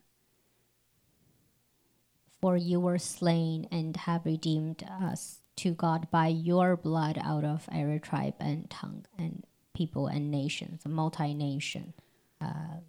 [2.42, 7.68] For you were slain and have redeemed us to God by your blood out of
[7.72, 9.44] every tribe and tongue and
[9.74, 11.94] people and nations, multi nation,
[12.40, 12.82] uh,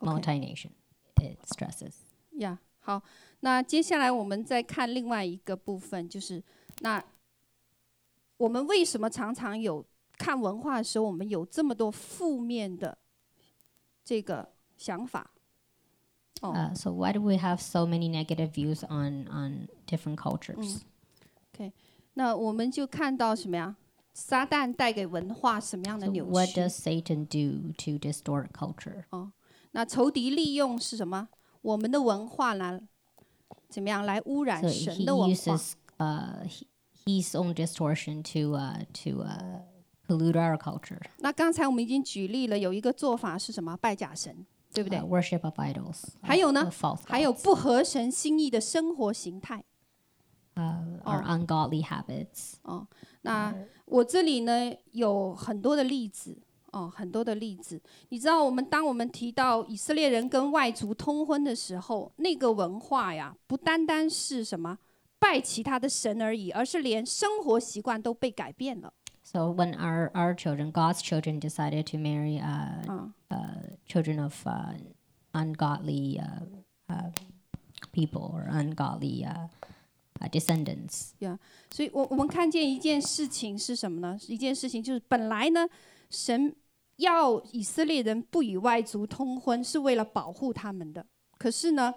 [0.00, 0.72] OK multi nation.
[1.20, 1.96] It stresses.
[2.38, 3.02] 呀好，
[3.40, 6.42] 那接下来我们再看另外一个部分，就是
[6.80, 7.04] 那
[8.38, 9.84] 我们为什么常常有
[10.16, 12.96] 看文化的时候，我们有这么多负面的
[14.02, 15.31] 这个想法？
[16.40, 20.82] 哦， Uh, so why do we have so many negative views on on different cultures?
[22.14, 23.76] 那我们就看到什么呀？
[24.12, 26.60] 撒旦带给文化什么样的 So 扭 what 曲？
[26.60, 29.04] does Satan do to distort culture?
[29.70, 31.28] 那仇敌利用是什么？
[31.62, 32.80] 我们的文化来
[33.68, 35.34] 怎么样来污染 So 神 he 的文化？
[35.34, 36.66] uses uh, he,
[37.06, 39.60] his own distortion to uh, to uh,
[40.08, 41.00] pollute our culture.
[41.18, 43.76] 那刚才我们已经举例了，有一个做法是什么？
[43.76, 46.03] 拜假神， 对不对？Worship of idols.
[46.21, 46.69] 还有呢？
[47.05, 49.63] 还有不合神心意的生活形态。
[50.55, 52.55] 呃，our ungodly habits.
[52.63, 52.87] 哦
[53.21, 53.55] 那
[53.85, 56.37] 我这里呢有很多的例子。
[56.71, 57.79] 哦很多的例子。
[58.09, 64.79] 你知道我们当我们提到以色列人跟外族通婚的时候那个文化呀不单单是什么
[65.19, 68.91] 拜其他的神而已而是连生活习惯都被改变了。
[69.21, 72.83] So when our our children god's children decided to marry a
[73.86, 74.74] children of uh,
[75.32, 76.42] ungodly uh,
[76.88, 77.10] uh,
[77.92, 79.48] people or ungodly uh,
[80.20, 81.12] uh, descendants,
[81.70, 84.18] 所以我我们看见一件事情是什么呢？
[84.26, 85.68] 一件事情就是本来呢，
[86.10, 86.54] 神
[86.96, 91.06] 要以色列人不与外族通婚，是为了保护他们的。
[91.38, 91.94] 可是呢，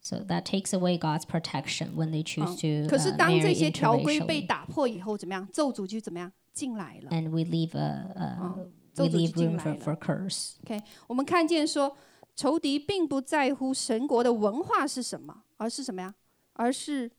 [0.00, 3.54] so that takes away God's protection when they choose 嗯 to 可是 uh, 当这 marry
[3.54, 4.46] 些条规被 interracially.
[4.46, 5.46] 打破以后，怎么样？
[5.52, 7.10] 咒诅就怎么样进来了。
[7.10, 9.76] And we leave a, a 嗯 we 咒诅就 leave 进 room 来 for, 了。
[9.76, 10.52] for curse.
[10.64, 11.96] OK，我们看见说，
[12.34, 16.14] 仇敌并不在乎神国的文化是什么，而是什么呀？
[16.54, 17.10] 而是，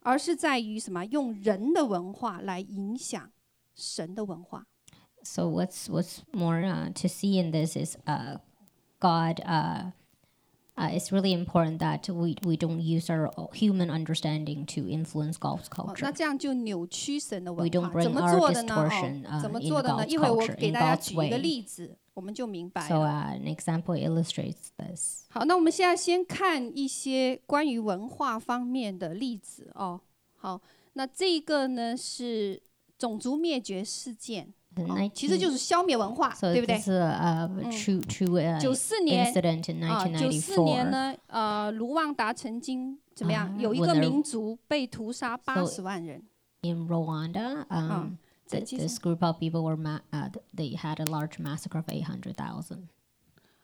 [0.00, 1.04] 而是在于什么？
[1.06, 3.30] 用人的文化来影响
[3.74, 4.66] 神的文化。
[5.22, 8.38] So what's what's more uh, to see in this is uh,
[9.00, 9.40] God.
[9.44, 9.92] Uh,
[10.75, 16.01] uh, it's really important that we, we don't use our human understanding to influence 哦，culture.
[16.01, 18.01] 那这样就扭曲神的文 We don't 化。
[18.01, 21.37] 怎 bring 么 our 做的呢？distortion, 哦，uh, 怎么做的呢一会我 culture, 给 in 大家举一个 way.
[21.37, 22.95] 例子，我们就明白 So。
[22.95, 25.25] uh, an example illustrates this.
[25.29, 30.01] 好，那我们现在先看一些关于文化方面的例子哦。
[30.35, 30.61] 好，
[30.93, 32.61] 那这个呢是
[32.97, 39.25] 种族灭绝事件哦，其实就是消灭文化，so 对不对 uh, 九四年
[39.89, 43.47] 啊，九四年呢，呃，卢旺达曾经怎么样？
[43.47, 46.23] 啊有一个民族被屠杀八十万人。
[46.61, 48.17] In Rwanda, um,
[48.49, 52.05] this group of people were ma- uh, th- they had a large massacre of eight
[52.05, 52.87] hundred thousand.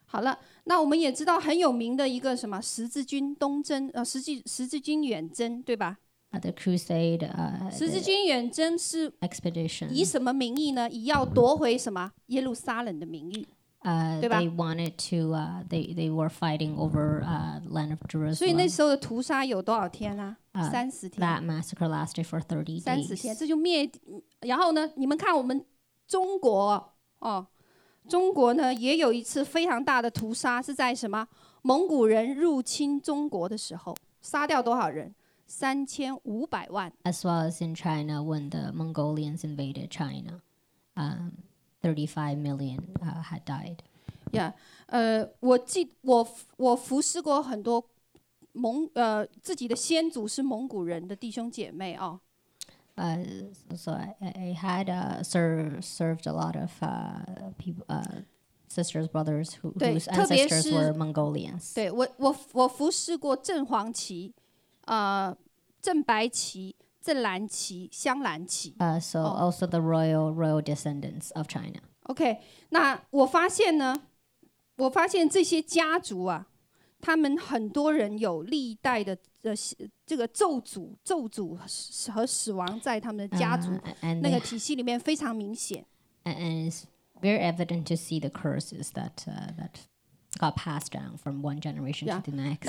[0.05, 5.97] 好了，那我们也知道很有名的一个什么十字军东征，呃，十字十字军远征，对吧？
[6.32, 9.89] Uh, the crusade uh, 十字军远征是 expedition.
[9.89, 10.88] 以什么名义呢？
[10.89, 13.47] 以要夺回什么耶路撒冷的名义。
[13.82, 15.34] Uh, 对吧？they wanted to.
[15.34, 17.99] Uh, they they were fighting over uh, land of
[18.36, 18.57] 所以那 Jerusalem.
[18.57, 20.38] 那时候的屠杀有多少天啊？
[20.51, 21.25] 啊三十天。
[21.25, 23.39] That massacre lasted for 30三十天，days.
[23.39, 23.89] 这就灭。
[24.41, 25.65] 然后呢，你们看我们
[26.05, 27.47] 中国哦，
[28.09, 31.27] 中国呢也有一次非常大的屠杀，是在什么？
[31.61, 35.15] 蒙古人入侵中国的时候，杀掉多少人？
[35.50, 36.93] 三千五百万。
[37.04, 40.41] As well as in China when the Mongolians invaded China,
[40.95, 41.32] um,
[41.82, 43.78] 35 million uh, had died.
[44.32, 44.54] Yeah，、
[44.86, 46.28] 呃，我记我
[46.58, 47.84] 我服侍过很多
[48.54, 52.20] 蒙呃自己的先祖是蒙古人的弟兄姐妹哦。
[52.95, 53.47] Uh,
[53.78, 58.04] so I, had uh, served served a lot of uh, people, uh,
[58.68, 61.74] sisters, brothers，whose 特别 ancestors 是- were Mongolians.
[61.74, 64.34] 对我我我服侍过正黄旗，
[64.89, 65.37] 呃，
[65.79, 68.75] 正白旗、正蓝旗、镶蓝旗。
[68.79, 69.51] Uh, so Oh.
[69.51, 71.79] also the royal royal descendants of China.
[72.03, 73.95] OK，那我发现呢，
[74.77, 76.47] 我发现这些家族啊，
[76.99, 79.53] 他们很多人有历代的呃
[80.07, 81.55] 这个咒诅、咒诅
[82.11, 83.69] 和死亡在他们的家族
[84.01, 85.85] Uh, 那个体系里面非常明显。
[86.23, 86.85] and it's
[87.21, 89.85] very evident to see the curses that uh, that
[90.39, 92.65] got passed down from one generation to the next.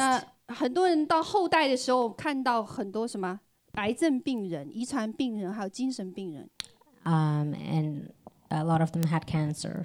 [0.50, 3.38] 那很多人到后代的时候，看到很多什么
[3.74, 6.50] 癌症病人、遗传病人，还有精神病人。
[7.04, 8.10] um, and
[8.48, 9.84] a lot of them had cancer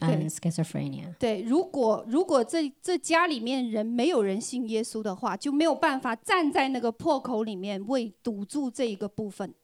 [0.00, 1.14] and schizophrenia.
[1.18, 9.54] 对，如果如果这这家里面人没有人信耶稣的话，就没有办法站在那个破口里面为堵住这一个部分。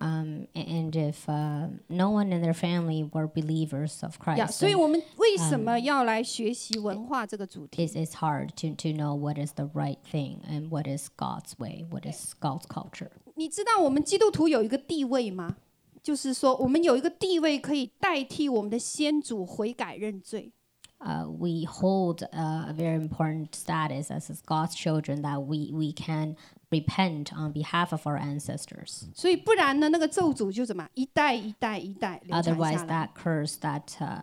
[0.00, 4.46] Um, a- and and if uh, no one in their family were believers of 呀
[4.46, 7.86] Christ, 所以 then 我们为什么要来学习文化这个主题？
[7.86, 11.54] it's, it's hard to, to know what is the right thing and what is God's
[11.58, 13.08] way, what is God's culture.
[13.36, 15.56] 你知道我们基督徒有一个地位吗？
[16.02, 20.52] 就是说，我们有一个地位可以代替我们的先祖悔改认罪。
[20.98, 25.92] Uh, we hold uh, a very important status as, as God's children that we, we
[25.92, 26.36] can
[26.70, 29.04] repent on behalf of our ancestors.
[29.14, 33.06] 所以不然呢，那个咒诅就怎么一代一代一代流传 Otherwise, 下来。
[33.06, 34.22] that curse that uh,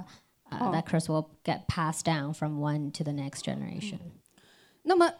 [0.49, 0.71] uh, Oh.
[0.73, 3.99] that curse will get passed down from one to the next generation.
[4.83, 5.11] 那么，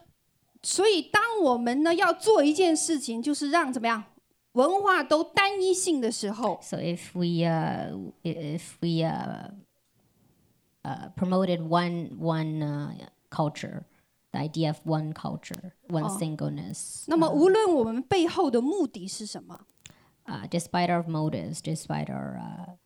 [0.62, 4.04] 所以当我们呢要做一件事情，就是让怎么样
[4.52, 9.50] 文化都单一性的时候， So if we uh, i- if we uh,
[10.84, 12.92] uh, promoted one one uh,
[13.30, 13.82] culture,
[14.32, 16.18] the idea of one culture, one Oh.
[16.18, 19.66] singleness, 那么 uh, 无论我们背后的目的是什么，
[20.26, 22.76] uh, despite our motives, despite our uh,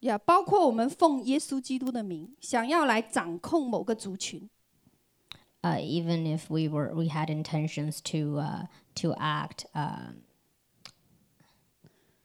[0.00, 4.48] 呀，包括我们奉耶稣基督的名，想要来掌控某个族群，
[5.62, 10.22] uh, even if we were we had intentions to uh, to act um,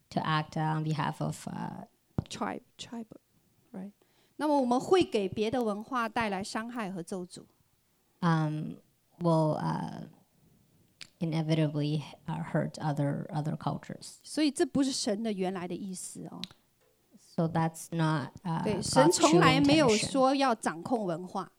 [0.10, 1.86] to act uh, on behalf of uh,
[2.30, 3.20] tribe tribe right，
[4.41, 7.43] 那么我们会给别的文化带来伤害和咒诅。
[8.23, 8.73] um,
[9.21, 10.07] will uh,
[11.19, 14.15] inevitably uh, hurt other other cultures.
[14.23, 16.41] 所以这不是神的原来的意思哦。
[17.19, 21.53] So that's not uh, 对，神从来没有.说要掌控文化。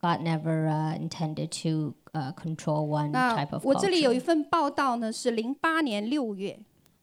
[0.00, 6.58] God never uh, intended to uh, control one type of 我这里有一.份报道呢，是零八年六月。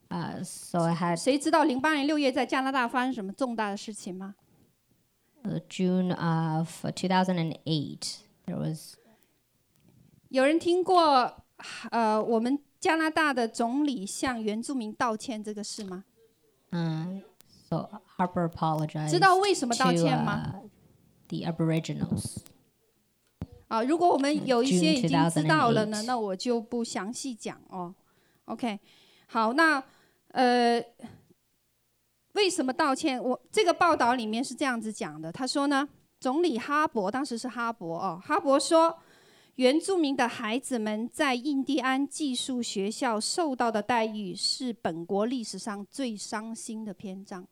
[0.08, 4.34] Uh, so I had 谁知道零八年六月在加拿大发生什么重大的事情吗？
[5.44, 8.18] Uh, June of 2008.
[8.46, 8.96] There was
[10.28, 11.42] 有人听过
[11.90, 16.04] 呃我们加拿大的总理向原住民道歉这个事吗
[16.70, 17.20] ？uh,
[17.68, 20.68] so Harper apologized 知道为什么 to 道歉吗？uh,
[21.28, 22.38] the Aboriginals.
[23.68, 27.94] 啊，如果我们有一些已经知道了呢，那我就不详细讲哦。
[28.46, 28.80] OK，
[29.26, 29.82] 好，那
[30.32, 30.84] 呃，
[32.32, 33.22] 为什么道歉？
[33.22, 35.88] 我这个报道里面是这样子讲的，他说呢，
[36.20, 38.98] 总理哈伯当时是哈伯哦，哈伯说，
[39.56, 47.46] 原住民的孩子们在印第安寄宿学校受到的待遇是本国历史上最伤心的篇章。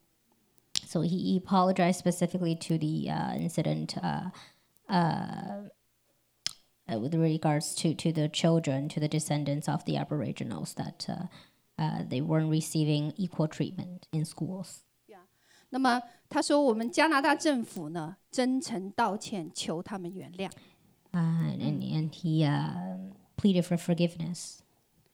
[0.86, 4.30] So he apologized specifically to the uh, incident uh,
[4.88, 5.68] uh,
[6.86, 11.06] uh, with regards to, to the children, to the descendants of the Aboriginals, that
[11.78, 14.80] uh, uh, they weren't receiving equal treatment in schools.
[15.70, 16.00] 那么
[16.30, 20.50] 他说，我们加拿大政府呢，真诚道歉，求他们原谅。
[21.12, 24.60] Uh, and, and he uh, pleaded for forgiveness.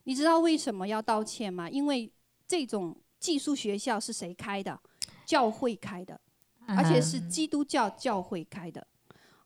[0.04, 1.68] 你知道为什么要道歉吗？
[1.68, 2.12] 因为
[2.46, 4.80] 这种寄宿学校是谁开的？
[5.26, 6.20] 教会开的，
[6.66, 8.86] 而且是 Um, 基督教教会开的。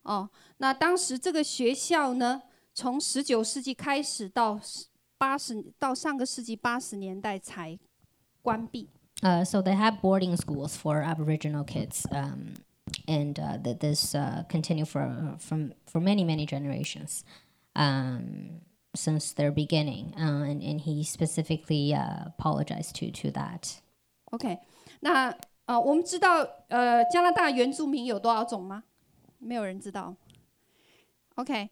[0.02, 0.28] 哦，
[0.58, 2.42] 那当时这个学校呢，
[2.74, 4.60] 从十九世纪开始到
[5.17, 7.77] 八十到上个世纪八十年代才
[8.41, 8.89] 关闭。
[9.21, 12.55] Uh, so they have boarding schools for Aboriginal kids, um,
[13.07, 17.23] and uh, th- this uh, continued for from for many many generations
[17.75, 18.59] um,
[18.93, 20.13] since their beginning.
[20.17, 23.81] Uh, and, and he specifically uh, apologized to to that.
[24.31, 24.59] OK，
[24.99, 25.33] 那
[25.67, 28.83] 呃，我们知道呃，加拿大原住民有多少种吗？
[29.39, 30.13] 没有人知道。
[31.35, 31.69] OK，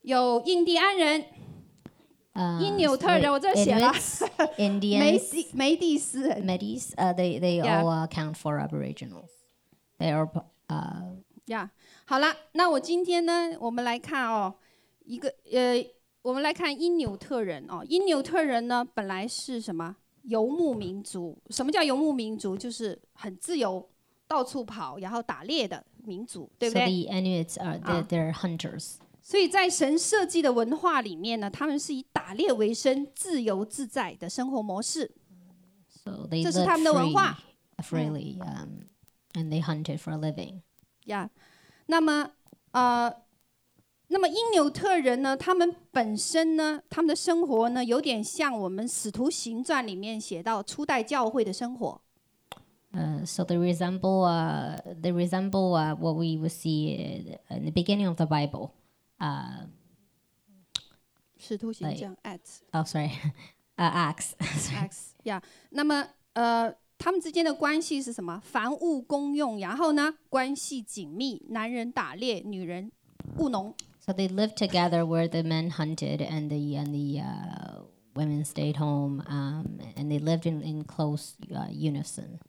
[0.00, 1.26] 有印第安人、
[2.61, 3.91] 因纽特人，我这写了。
[4.57, 6.43] 梅西 梅蒂斯人。
[6.43, 9.29] 梅蒂斯，呃，they they all account for Aboriginals.
[9.97, 10.29] They are,
[10.67, 11.69] uh, yeah.
[12.05, 14.55] 好了，那我今天呢，我们来看哦，
[15.05, 15.85] 一个呃，
[16.21, 17.83] 我们来看因纽特人哦。
[17.87, 21.37] 因纽特人呢，本来是什么游牧民族？
[21.49, 22.57] 什么叫游牧民族？
[22.57, 23.87] 就是很自由，
[24.27, 28.95] 到处跑，然后打猎的民族，对不对 the Inuits are the, they're hunters.、
[29.29, 35.11] 所以在神设计的文化里面呢，他们是以打猎为生、自由自在的生活模式。
[36.03, 37.37] So they 这是他们的文化。
[37.77, 38.87] freely, um,
[39.35, 40.61] and they hunted for a living.
[41.05, 41.29] Yeah，
[41.85, 42.31] 那么
[42.71, 43.13] 呃，
[44.07, 52.01] 那么因纽特人呢，他们本身呢，他们的生活呢，有点像我们《使徒行传》里面写到初代教会的生活。
[52.93, 58.07] Uh, so they resemble uh, they resemble uh, what we would see uh, in the beginning
[58.07, 58.71] of the Bible.
[59.19, 59.67] Uh,
[61.37, 63.11] 使徒行将 Acts oh, sorry,
[63.75, 64.31] uh, Acts.
[64.39, 65.41] Acts 呀
[65.71, 68.41] 那么呃，他们之间的关系是什么？
[68.43, 72.91] 凡物公用，然后呢，关系紧密，男人打猎，女人
[73.37, 73.75] 务农。
[74.09, 77.83] so they lived together where the men hunted and the and the uh,
[78.15, 82.39] women stayed home, um, and they lived in in close uh, unison.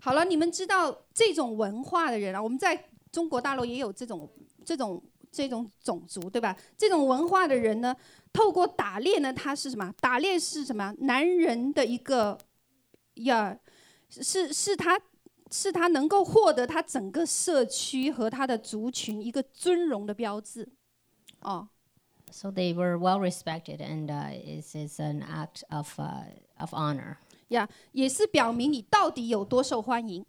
[0.00, 4.30] 好了，你们知道这种文化的人啊，我们在中国大陆也有这种
[4.64, 6.56] 这种这种种族，对吧？
[6.76, 7.96] 这种文化的人呢，
[8.32, 9.94] 透过打猎呢，他是什么？
[10.00, 10.94] 打猎是什么？
[10.98, 12.36] 男人的一个
[13.14, 13.58] 呀，
[14.10, 15.00] 是是他
[15.50, 20.68] 是他能够获得他整个社区和他的族群一个尊荣的标志，
[21.40, 21.68] 哦。
[22.32, 26.26] So they were well respected, and uh, it's, it's an act of uh,
[26.58, 27.16] of honor.
[27.48, 30.24] 呀，也是表明你到底有多受欢迎。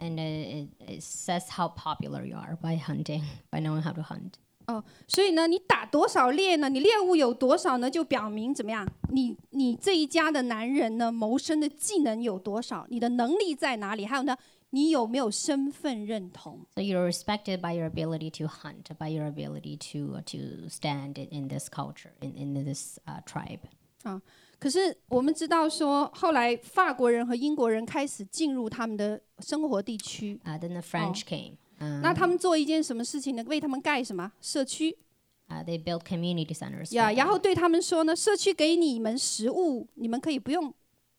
[0.00, 4.34] And it, it says how popular you are by hunting, by knowing how to hunt.
[4.66, 6.68] 哦，所以呢，你打多少猎呢？
[6.68, 7.90] 你猎物有多少呢？
[7.90, 8.86] 就表明怎么样？
[9.10, 12.86] 你你这一家的男人呢，谋生的技能有多少？
[12.88, 14.04] 你的能力在哪里？
[14.04, 14.36] 还有呢，
[14.70, 16.60] 你有没有身份认同？
[16.74, 21.18] So you're respected by your ability to hunt, by your ability to uh, to stand
[21.18, 23.60] in, in this culture, in, in this uh, tribe.
[24.59, 31.53] 可是我们知道说，后来法国人和英国人开始进入他们的生活地区，Uh, then the French came.
[31.79, 33.43] Um, 那他们做一件什么事情呢？
[33.47, 34.97] 为他们盖什么社区
[35.47, 36.93] uh, they built community centers.
[36.93, 40.73] 呀然后对他们说呢，社区给你们食物，你们可以不用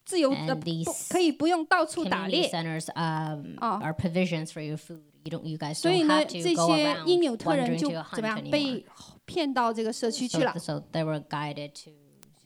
[0.04, 2.46] 自由的 And these 可以不用到处打猎。
[2.50, 3.82] centers um, Oh.
[3.82, 5.00] are provisions for your food.
[5.24, 8.84] You don't, you guys 所以 don't 呢，have 这 to go 些 around 因纽特人就怎么样.被
[9.24, 11.90] 骗到这个社区去 So, 了 so they were guided to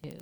[0.02, 0.16] to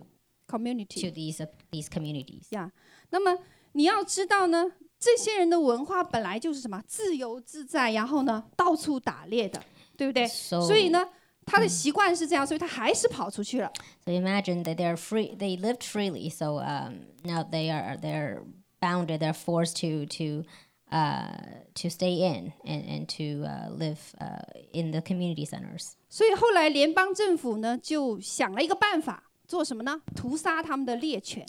[0.52, 2.46] to ，community these uh, these communities.
[2.52, 2.72] 呀。
[3.10, 3.44] 那么
[3.74, 9.62] 你要知道呢，这些人的文化本来就是什么自由自在，然后呢到处打猎的，
[9.96, 10.28] 对不对？
[10.28, 11.10] So 所以呢，
[11.46, 13.72] 他的习惯是这样，所以他还是跑出去了。
[14.06, 15.38] So imagine that they're free.
[15.38, 16.30] They lived freely.
[16.30, 18.44] So um, now they are they're
[18.80, 19.20] bounded.
[19.20, 20.44] They're forced to to
[20.92, 25.94] uh, to stay in and and to uh, live uh, in the community centers.
[26.10, 30.02] 所以后来联邦政府呢就想了一个办法， 做什么呢？
[30.16, 31.46] 屠杀他们的猎犬。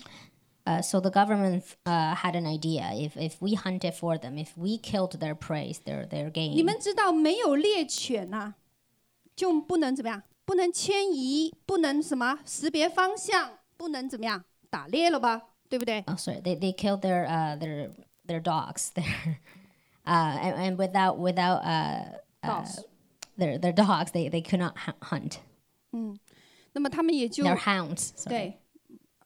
[0.65, 2.93] Uh, so the government uh, had an idea.
[2.93, 6.65] If if we hunted for them, if we killed their prey, their their 你 game,
[6.65, 8.55] 们知道没有猎犬呐、
[9.35, 10.23] 就不能怎么样？
[10.45, 15.43] 不能迁移，不能什么识别方向，不能怎么样打猎了吧？
[15.71, 16.05] 对不对？
[16.07, 17.91] oh sorry, they, they killed their uh, their
[18.27, 18.91] their dogs.
[18.95, 19.39] Their
[20.05, 22.85] uh, and, and without without uh, uh, Dogs
[23.39, 25.41] their their dogs, they, they could not hu- hunt.
[26.74, 28.12] 那么他们也就 hounds.
[28.28, 28.60] 对，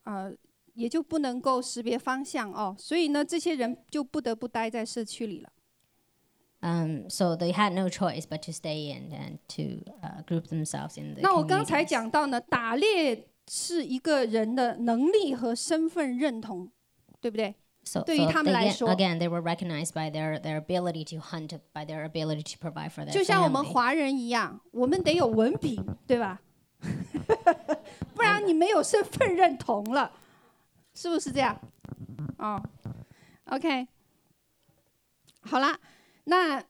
[0.04, 0.32] 呃，
[0.74, 2.76] 也就不能够识别方向哦。
[2.78, 5.50] 所以呢，这些人就不得不待在社区里了。
[6.60, 11.14] Um, so they had no choice but to stay in and to uh, group themselves in
[11.14, 16.72] the 那我刚才讲到呢，打猎是一个人的能力和身份认同，
[17.22, 17.54] 对不对
[17.84, 22.58] ？So, 对于他们来说 again, they were recognized by their, their ability to hunt, by their ability to
[22.60, 26.42] provide for their 就像我们.华人一样，我们得有文凭，对吧？
[28.14, 30.12] 不然你没有身份认同了，
[30.94, 31.60] 是不是这样？
[32.38, 32.62] 哦
[33.46, 33.88] ，OK，
[35.42, 35.80] 好了，
[36.26, 36.64] 那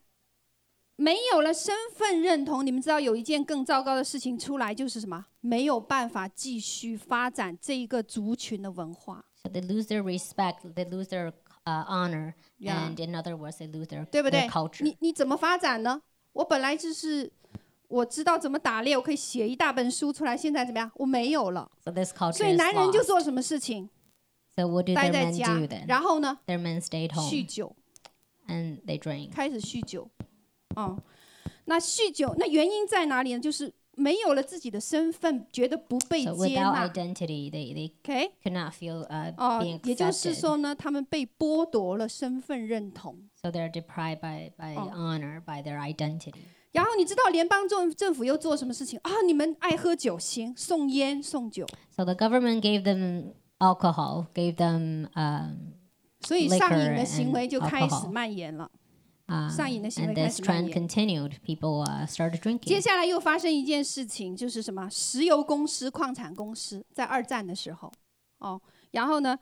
[0.95, 5.25] 没有了身份认同，你们知道有一件更糟糕的事情出来，就是什么？
[5.41, 11.31] 没有办法继续发展这一个族群的文化，So they lose their respect, they lose their
[11.63, 14.49] uh, honor, and in other words, they lose their, 对不对.
[14.81, 16.01] 你你怎么发展呢？
[16.33, 17.31] 我本来就是
[17.87, 20.35] 我知道怎么打猎，我可以写一大本书出来。
[20.35, 20.91] 现在怎么样？
[20.95, 21.71] 我没有了。
[21.83, 23.05] So this culture 所以 is 男人就 lost.
[23.05, 23.89] 做什么事情
[24.55, 25.85] ？So what do 待 their 在 men 家 do，then?
[25.87, 27.75] 然后呢，Their men stayed 酗 home 酒
[28.47, 29.31] ，and they drink.
[29.31, 30.09] 开始酗酒。
[30.75, 30.97] 哦，
[31.65, 33.39] 那酗酒，那原因在哪里呢？
[33.39, 36.87] 就是没有了自己的身份，觉得不被 So 接 without 纳。
[36.89, 40.39] identity, they, they OK，could not feel uh, 哦 being，也就是 accepted.
[40.39, 43.17] 说呢，他们被剥夺了身份认同。
[43.41, 44.91] So they're deprived by, by Oh.
[44.93, 46.33] honor, by their identity.
[46.77, 49.11] 然后你知道联邦政政府又做什么事情啊？
[49.25, 51.65] 你们爱喝酒，行，送烟送酒。
[51.95, 55.73] So the government gave them alcohol, gave them um.
[56.21, 58.69] 所以上瘾的行为就开始蔓延了。
[59.25, 61.31] 啊、uh,，and this trend continued.
[61.43, 62.67] People、started drinking.
[62.67, 67.91] 接下来又发生一件事情，就是什么石油公司、矿产公司在二战的时候，
[68.37, 69.39] 哦，然后呢，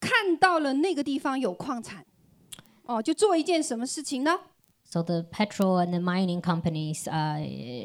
[0.00, 2.04] 看到了那个地方有矿产，
[2.86, 4.40] 哦，就做一件什么事情呢？
[4.89, 7.39] So the petrol and the mining companies uh,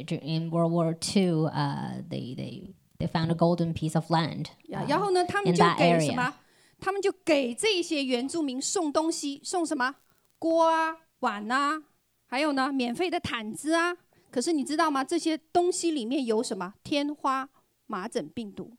[0.07, 4.51] dur- in World War II, uh, they, they, they found a golden piece of land.
[4.69, 6.35] 呀 uh, 然后呢，他们 in 就 that 给什 area 么？
[6.79, 9.97] 他们就给这些原住民送东西，送什么？
[10.39, 11.83] 锅啊、碗啊，
[12.27, 13.97] 还有呢，免费的毯子啊。
[14.31, 15.03] 可是你知道吗？
[15.03, 16.75] 这些东西里面有什么？
[16.85, 17.49] 天花、
[17.87, 18.71] 麻疹病毒。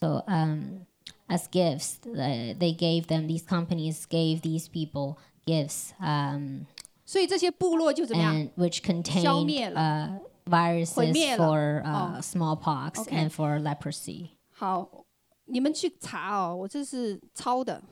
[0.00, 0.86] So um,
[1.28, 5.16] as gifts, uh, they gave them, these companies gave these people
[5.46, 6.66] gifts um,
[7.11, 10.17] 所以这些部落就怎么样？and which 消灭了。
[10.45, 11.45] uh, viruses 毁灭了。
[11.45, 12.21] for uh, Oh.
[12.21, 13.17] smallpox Okay.
[13.17, 14.29] and for leprosy.
[14.49, 14.87] 好，
[15.43, 17.83] 你们去查哦，我这是抄的，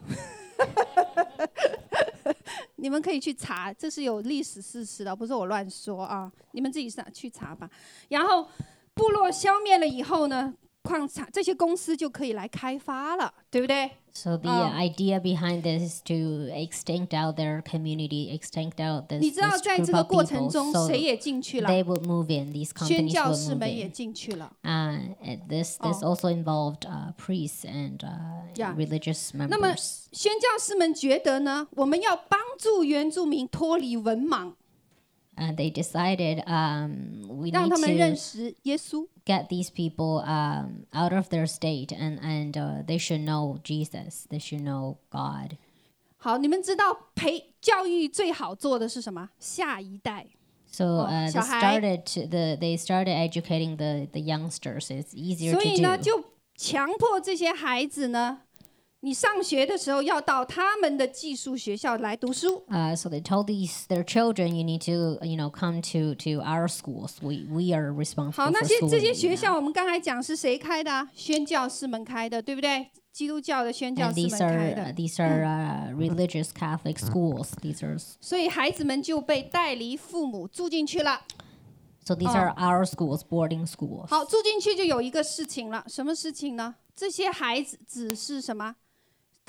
[2.78, 7.70] 你们可以去查，这是有历史事实的，不是我乱说啊，你们自己上去查吧。
[8.08, 8.48] 然后
[8.94, 10.54] 部落消灭了以后呢，
[10.90, 22.02] 矿产这些公司就可以来开发了，对不对？So the idea behind this is to extinct out their community, extinct out this, 你知道在这个过程中，谁也进去了？they would
[22.02, 22.52] move in.
[22.52, 24.52] These 宣 companies 宣教士们也进去了。
[24.64, 26.16] Uh, and this this Oh.
[26.16, 28.10] also involved uh, priests and uh,
[28.56, 28.76] Yeah.
[28.76, 29.50] religious members.
[29.50, 34.54] 那么宣教士们觉得呢，我们要帮助原住民脱离文盲，
[35.39, 39.09] And they decided um, we 让 need 他们认 to 识耶稣。
[39.27, 44.29] get these people um, out of their state, and and uh, they should know Jesus.
[44.31, 45.57] They should know God.
[46.17, 49.31] 好，你们知道培教育最好做的是什么？
[49.41, 50.27] 下一代。
[50.71, 51.81] So Oh, uh, they 小孩。
[51.81, 54.87] started to, the they started educating the the youngsters.
[54.89, 56.03] It's easier 所 to 以呢， do.
[56.05, 56.25] 就
[56.57, 58.43] 强迫这些孩子呢，
[59.02, 62.66] 你上学的时候要到他们的寄宿学校来读书。
[62.68, 66.68] Uh, so they told these their children, you need to you know come to to our
[66.68, 67.14] schools.
[67.22, 71.10] We we are，responsible 好那些这些学校我们刚才讲是谁开的、啊？
[71.14, 72.88] 宣教士们开的，对不对？
[73.14, 77.52] 基督教的宣教士们 these 开 are 的 uh,，these are uh, religious Catholic schools.
[77.62, 81.22] These are 所以孩子们就被带离父母住进去了。
[82.06, 82.36] so these Oh.
[82.36, 84.08] are our schools, boarding schools.
[84.08, 86.76] 好，住进去就有一个事情了，什么事情呢？
[86.94, 88.76] 这些孩子只是什么？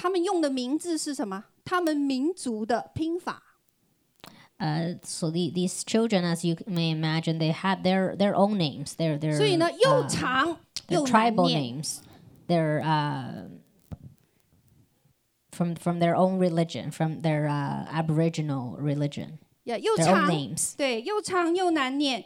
[0.01, 1.45] 他们用的名字是什么？
[1.63, 3.43] 他们民族的拼法。
[4.59, 8.95] Uh, so the, these children, as you may imagine, they had their their own names.
[8.97, 10.57] Their their 所以呢，又 uh, 长
[10.89, 11.63] their 又难 tribal 念。
[11.63, 11.99] names.
[12.49, 13.49] They're uh,
[15.53, 19.39] from from their own religion, from their uh, Aboriginal religion.
[19.65, 20.75] 呀，又 Their own 长 names.
[20.77, 22.25] 对，又长又难念。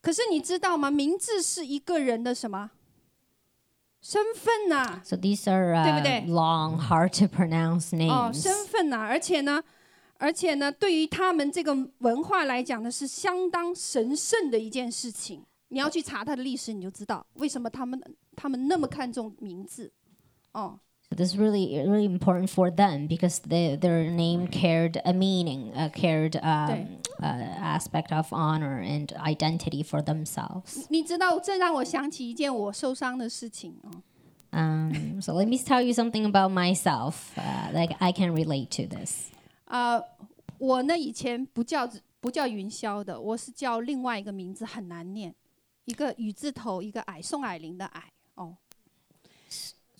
[0.00, 0.90] 可是你知道吗？
[0.90, 2.72] 名字是一个人的什么
[4.04, 8.42] 身份呐、So these are 对不 uh, 对？long, hard to pronounce 哦，names.
[8.42, 9.62] 身份呐、而且呢，
[10.18, 15.42] 而且呢，对于他们这个文化来讲呢，是相当神圣的一件事情。
[15.68, 17.98] 你要去查它的历史，你就知道为什么他们
[18.36, 19.90] 他们那么看重名字。
[20.52, 20.78] 哦
[21.08, 25.88] ，So this is really really important for them because they, their name carried a meaning, uh,
[25.88, 26.86] carried um, uh,
[27.23, 30.85] aspect of honor and identity for themselves.
[30.89, 34.03] 你知道，这让我想起一件我受伤的事情哦。
[34.51, 37.37] Um, so let me tell you something about myself.
[37.37, 39.27] Uh, like I can relate to this.
[39.65, 40.01] 啊、
[40.57, 41.87] 我呢以前不叫
[42.19, 45.35] 不叫云霄的，我是叫另外一个名字很难念，
[45.85, 48.01] 一个雨字头，一个矮，宋霭龄的霭。
[48.35, 48.57] 哦，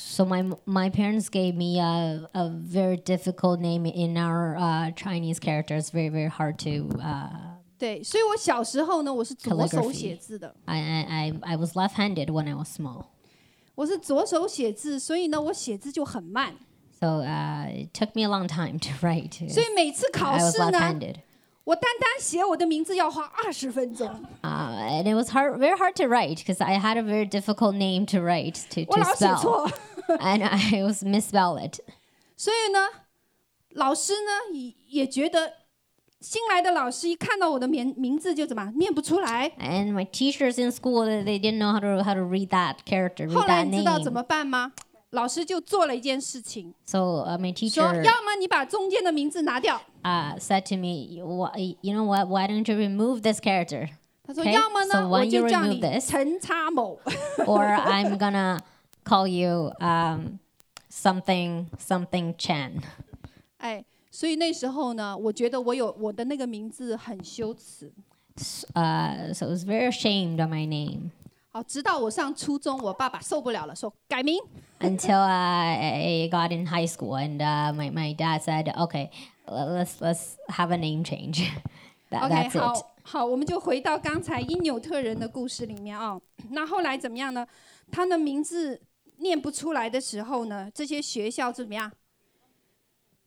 [0.04, 5.40] So my my parents gave me a, a very difficult name in our uh, Chinese
[5.40, 5.90] characters.
[5.90, 6.90] Very very hard to.
[7.02, 13.06] Uh, 对，所以我小时候呢，我是左手 Calligraphy 写字的， I, I I I was left-handed when I was small.
[13.76, 16.56] 我是左手写字，所以呢，我写字就很慢。
[17.00, 19.50] So uh, it took me a long time to write.
[19.50, 21.16] 所以每次考 I was 试呢， left-handed.
[21.66, 24.10] 我单单写我的名字要花二十分钟，
[24.41, 27.76] Uh, and it was hard, very hard to write because I had a very difficult
[27.76, 29.72] name to write to, 我 to 老写 spell, 错。
[30.20, 31.80] and I was misspell it.
[32.36, 32.80] 所以呢，
[33.72, 35.54] 老师呢也也觉得
[36.22, 39.52] 新来的老师一看到我的名名字就怎么念不出来。
[39.60, 42.78] And my teachers in school they they didn't know how to how to read that
[42.86, 44.14] character, 后 read 来 that 你知道怎 name.
[44.14, 44.74] 么办吗？
[45.12, 52.28] 老师就做了一件事情， So uh, my 说 teacher 要么你把中间的名字拿掉， uh, said to me, "Wh- "You know what?
[52.28, 53.90] Why don't you remove this character,
[54.24, 56.08] 他说 Okay, 要么 so 呢 why 我 you 就叫 remove 你 this?
[56.12, 57.00] 陈叉某。
[57.40, 58.60] or I'm gonna
[59.04, 60.40] call you um,
[60.90, 62.82] something something Chen."
[63.58, 67.91] 哎，所以那时候呢，我觉得我有我的那个名字很羞耻。
[68.74, 71.12] Uh, so I was very ashamed of my name.
[71.52, 74.40] 好，直到我上初中，我爸爸受不了了，说改名。
[74.80, 79.10] until I got in high school, and uh, my my dad said, "Okay,
[79.48, 81.50] l- let's let's have a name change."
[82.12, 82.86] That, OK， that's 好 it.
[83.04, 86.22] 好，我们就回到刚才因纽特人的故事里面啊、
[86.52, 87.46] 那后来怎么样呢？
[87.91, 88.80] 他的名字
[89.25, 91.91] 念不出来的时候呢，这些学校怎么样？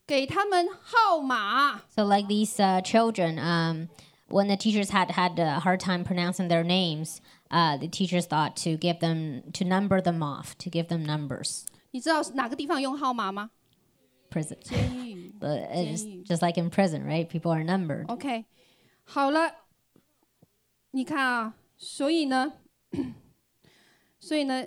[0.06, 1.82] 给他们号码。
[1.90, 3.88] So like these uh, children, um,
[4.28, 7.18] when the teachers had had a hard time pronouncing their names,
[7.50, 11.64] uh, the teachers thought to give them to number them off, to give them numbers.
[11.90, 13.50] 你知道哪个地方用号码吗
[14.30, 15.34] ？Prison, 监狱。
[15.38, 17.28] but it's just like in prison, right?
[17.28, 18.06] People are numbered.
[18.06, 18.44] OK，
[19.04, 19.52] 好了，
[20.92, 22.54] 你看啊，所以呢，
[24.18, 24.66] 所以呢，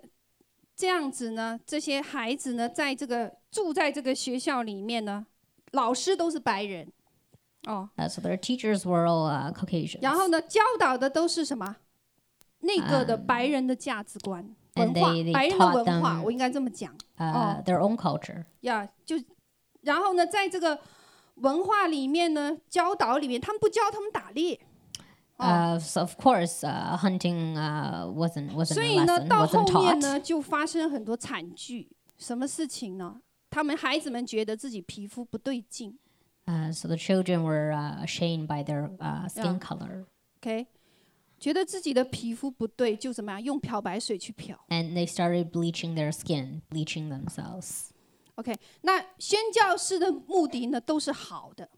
[0.82, 5.28] 这样子呢，这些孩子呢，在这个住在这个学校里面呢，
[5.74, 6.91] 老师都是白人，
[7.68, 9.99] 哦，Uh, so their teachers were all uh, Caucasian.
[10.02, 11.76] 然后呢，教导的都是什么？
[12.62, 14.44] 那个的白人的价值观。
[14.78, 17.66] 文化白人的文化我应该这么讲 uh, Oh.
[17.66, 18.45] their own culture.
[18.62, 18.90] 呀。
[19.06, 19.18] 就
[19.82, 20.80] 然后呢，在这个
[21.36, 24.60] 文化里面呢，教导里面，他们不教他们打猎。
[25.40, 29.82] 哦 Uh, so of course, uh, hunting uh, wasn't wasn't 所 a 以呢， lesson, 到后 wasn't
[29.82, 30.01] 面 taught.
[30.01, 31.89] 呢，就发生很多惨剧。
[32.16, 33.20] 什么事情呢？
[33.51, 35.98] 他们孩子们觉得自己皮肤不对劲
[36.47, 39.59] Uh, so the children were uh, ashamed by their uh, skin Yeah.
[39.59, 40.05] color,
[40.40, 40.66] ，OK，
[41.40, 44.57] 觉得自己的皮肤不对，就怎么样用漂白水去漂。
[44.69, 47.89] and they started bleaching their skin, bleaching themselves.
[48.36, 51.69] OK，那宣教士的目的呢，都是好的。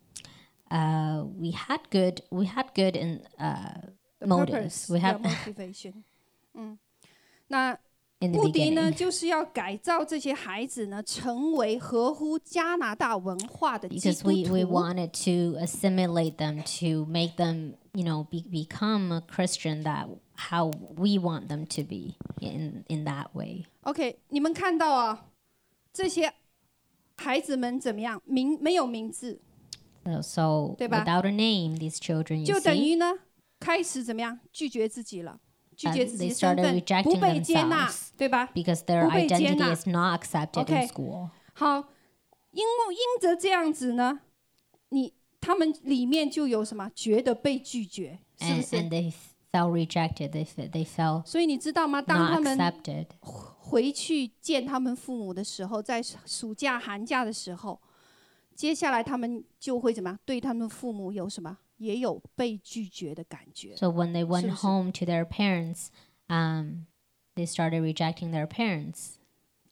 [0.73, 3.89] Uh, we had good, we had good in uh,
[4.21, 4.87] The motives.
[4.87, 6.05] purpose, We yeah, have motivation。
[6.55, 6.79] 嗯，
[7.47, 7.79] 那
[8.21, 14.73] in the 目的呢， beginning 就是要改造这些孩子呢，成为合乎加拿大文化的基 because 督 we, we 徒。
[14.73, 20.71] wanted to assimilate them to make them, you know, be, become a Christian that how
[20.97, 23.65] we want them to be in in that way.
[23.83, 25.27] OK，你们看到啊，
[25.93, 26.35] 这些
[27.17, 28.21] 孩子们怎么样？
[28.27, 29.41] 名没有名字，
[30.04, 33.14] So, so 对吧？without a name, these children, you 就等于呢，
[33.60, 34.40] 开始怎么样？
[34.52, 35.40] 拒绝自己了，
[35.78, 39.76] 拒绝自己的身份，不被接纳对吧？because their 不被接 identity 纳。
[39.76, 41.30] is not accepted OK in school.
[41.54, 41.90] 好，
[42.52, 44.20] 因为因着这样子呢，
[44.90, 46.92] 你他们里面就有什么？
[46.94, 49.14] 觉得被拒绝，是不是？and they
[49.52, 50.32] felt rejected.
[50.32, 52.02] They, they felt 所以你知道吗？
[52.02, 52.58] 当他们
[53.22, 57.80] 回去见他们父母的时候，在暑假、寒假的时候，
[58.56, 60.20] 接下来他们就会怎么样？
[60.26, 61.58] 对他们父母有什么？
[61.78, 63.76] 也有被拒绝的感觉。
[63.76, 65.88] So when they went 是不是？home to their parents,
[66.28, 66.86] um,
[67.36, 69.16] they started rejecting their parents.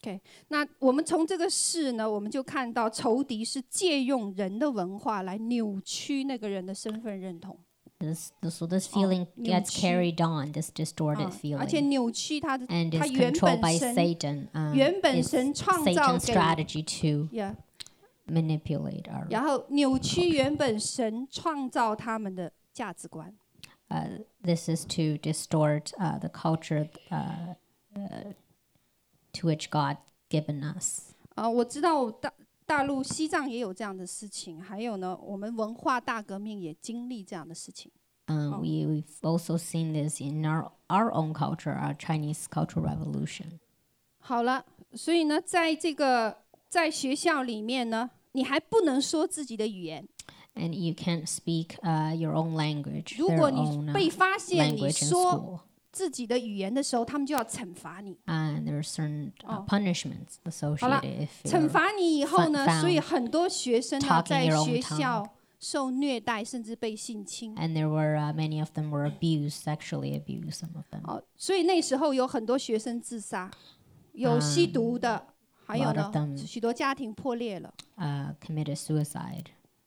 [0.04, 7.58] OK，那我们从这个事呢，我们就看到仇敌是借用人的文化来扭曲那个人的身份认同
[8.00, 9.80] ，This, this, so this feeling gets 扭曲。
[9.88, 14.48] carried on, this distorted 啊而且 feeling, 扭曲他的 and 他 is 原 controlled 本 by 神 Satan.
[14.54, 17.56] Um, 原本 it's 神创造 Satan's 给 strategy to Yeah，
[18.31, 23.33] manipulate our 然后扭曲原本神创造他们的价值观。
[23.89, 27.55] uh, this is to distort uh, the culture uh,
[27.95, 28.35] uh,
[29.33, 29.99] to which God
[30.29, 31.13] given us.
[31.35, 32.33] 啊、我知道大
[32.67, 37.93] 大陆西藏也有这样的事情，还有呢，我们文化大革命也经历这样的事情。
[38.29, 38.61] Um, Oh.
[38.61, 43.61] we, we've also seen this in our, our own culture, our Chinese Cultural Revolution.
[44.19, 46.39] 好了，所以呢，在这个
[46.69, 50.08] 在学校里面呢， 你还不能说自己的语言。
[50.54, 58.18] And you can't speak uh, your own language, 如果你 uh, 被发现你说自己的语言的时候，他们就要惩罚你。
[58.26, 59.68] And there are certain uh, Oh.
[59.68, 60.36] punishments
[60.80, 65.26] 好了 associated 惩罚你以后呢所以很多学生呢在学校
[65.60, 67.56] 受虐待，甚至被性侵。
[67.56, 71.02] and there were uh, many of them were abused, sexually abused, some of them.
[71.04, 73.52] 哦，所以那时候有很多学生自杀，
[74.14, 75.28] 有吸毒的，
[75.72, 77.74] 还有呢 them，许多家庭破裂了。
[77.98, 79.46] Uh, committed suicide.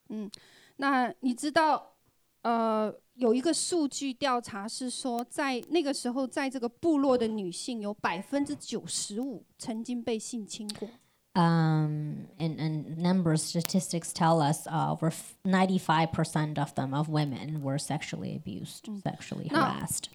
[0.09, 0.31] 嗯
[0.77, 1.95] 那你知道，
[2.43, 10.89] 呃，有一个数据调查是说，在那个时候，在这个部落的女性有百分之九十五曾经被性侵过。
[11.37, 15.13] Um, and, and numbers statistics tell us uh, over
[15.45, 20.11] 95% of them of women were sexually abused, sexually harassed.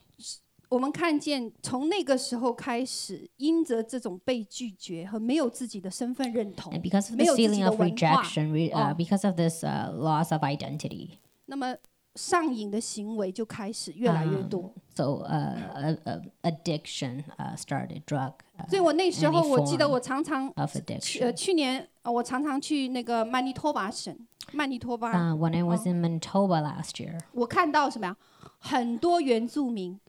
[0.70, 6.72] 我们看见从那个时候开始，因着这种被拒绝和没有自己的身份认同
[7.18, 8.96] 没有自己 feeling 的 of 文化，rejection, re, uh, Oh.
[8.96, 11.18] because of this uh, loss of identity,
[11.48, 11.76] 那么
[12.16, 14.72] 上瘾的行为就开始越来越多。
[14.96, 18.34] so uh, uh, uh, addiction uh, started, drug
[18.70, 20.54] 所以 uh, 我那时候我记得我常常
[21.02, 24.16] 去呃去年呃我常常去那个曼尼托巴省，
[24.54, 25.88] 曼尼托巴，Uh, when I was Oh.
[25.88, 28.16] in Manitoba last year, 我看到什么呀？
[28.60, 30.00] 很多原住民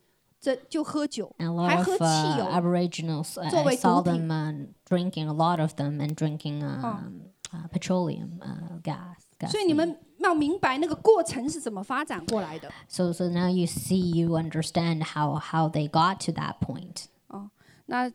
[0.40, 2.44] 这就喝酒，a 还喝汽 uh, 油。
[2.46, 4.26] Aboriginals, uh, 作 I 为 saw 毒品。
[4.26, 9.50] them uh, drinking, a lot of them, and drinking um, uh, petroleum uh, gas.
[9.50, 12.70] 所以你.们要明白那个过程是怎么发展过来的。
[12.88, 17.04] So, so now you see, you understand how, how they got to that point.
[17.28, 17.50] 哦
[17.86, 18.10] 那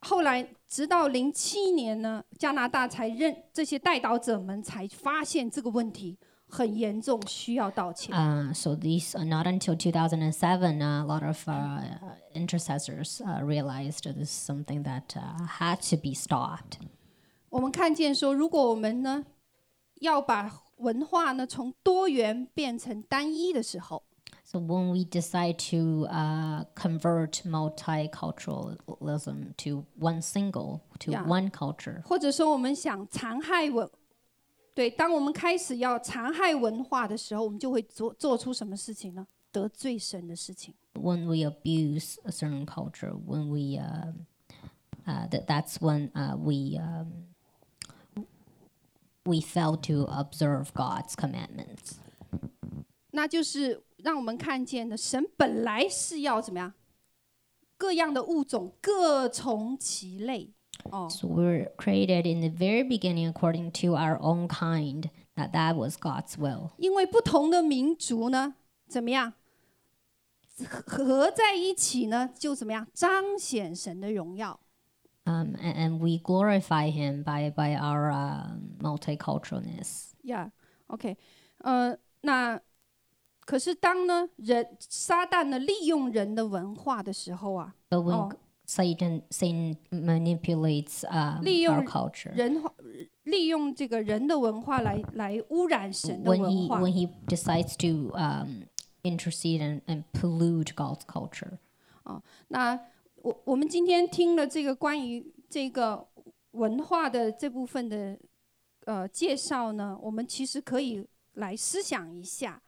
[0.00, 6.16] 后来直到零七年呢，加拿大才认这些带导者们才发现这个问题
[6.48, 8.14] 很严重，需要道歉。
[8.14, 11.82] Uh, so these, uh, not until 2007, uh, a lot of uh,
[12.34, 16.78] intercessors uh, realized this is something that uh, had to be stopped.
[17.50, 19.26] 我们看见说，如果我们呢
[20.00, 24.02] 要把文化呢从多元变成单一的时候
[24.44, 33.90] ，So when we decide to uh, convert multiculturalism to one single, to one culture, 或者说我们想残害文，
[34.78, 39.26] 对，当我们开始要残害文化的时候，我们就会做做出什么事情呢？
[39.50, 40.72] 得罪神的事情。
[40.94, 44.12] when we abuse a certain culture, when we uh,
[45.04, 47.26] uh, that that's when uh, we um,
[49.24, 51.96] we failed to observe God's commandments.
[53.10, 56.72] 那就是让我们看见的，神本来是要怎么样？
[57.76, 60.52] 各样的物种各从其类。
[60.91, 65.09] 哦， So we were created in the very beginning according to our own kind.
[65.35, 66.71] That that was God's will.
[66.77, 68.55] 因为不同的民族呢，
[68.87, 69.33] 怎么样
[70.67, 72.29] 合合在一起呢？
[72.37, 74.59] 就怎么样彰显神的荣耀。
[75.25, 80.11] Um, and, and we glorify Him by by our uh, multiculturalness.
[80.23, 80.51] 呀、
[80.87, 81.17] yeah,，OK，
[81.59, 82.59] 呃，那
[83.45, 88.33] 可是当呢人撒旦呢利用人的文化的时候啊， But when Oh.
[88.68, 92.30] Satan Satan manipulates um, 利用 our culture.
[92.34, 92.70] 人化
[93.22, 98.64] 利用这个人的文化来来污染神的 when 文 he 化 when he decides to um,
[99.02, 101.58] intercede and, and pollute God's culture.
[102.48, 102.78] 那
[103.22, 106.06] 我我们今天听了这个关于这个
[106.50, 108.18] 文化的这部分的
[108.84, 112.62] 呃介绍呢，我们其实可以来思想一下，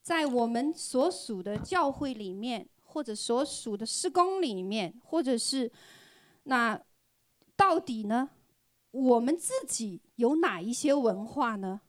[0.00, 5.70] 在我们所属的教会里面，或者所属的施工里面，或者是
[6.44, 6.80] 那
[7.56, 8.30] 到底呢，
[8.92, 11.80] 我们自己有哪一些文化呢？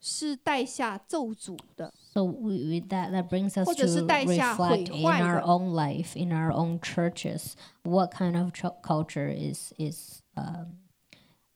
[0.00, 5.42] 是带下咒诅的？So we, that that brings us 或者是 to 带下 reflect in our。
[5.42, 10.78] own life, in our own churches, what kind of culture is is um,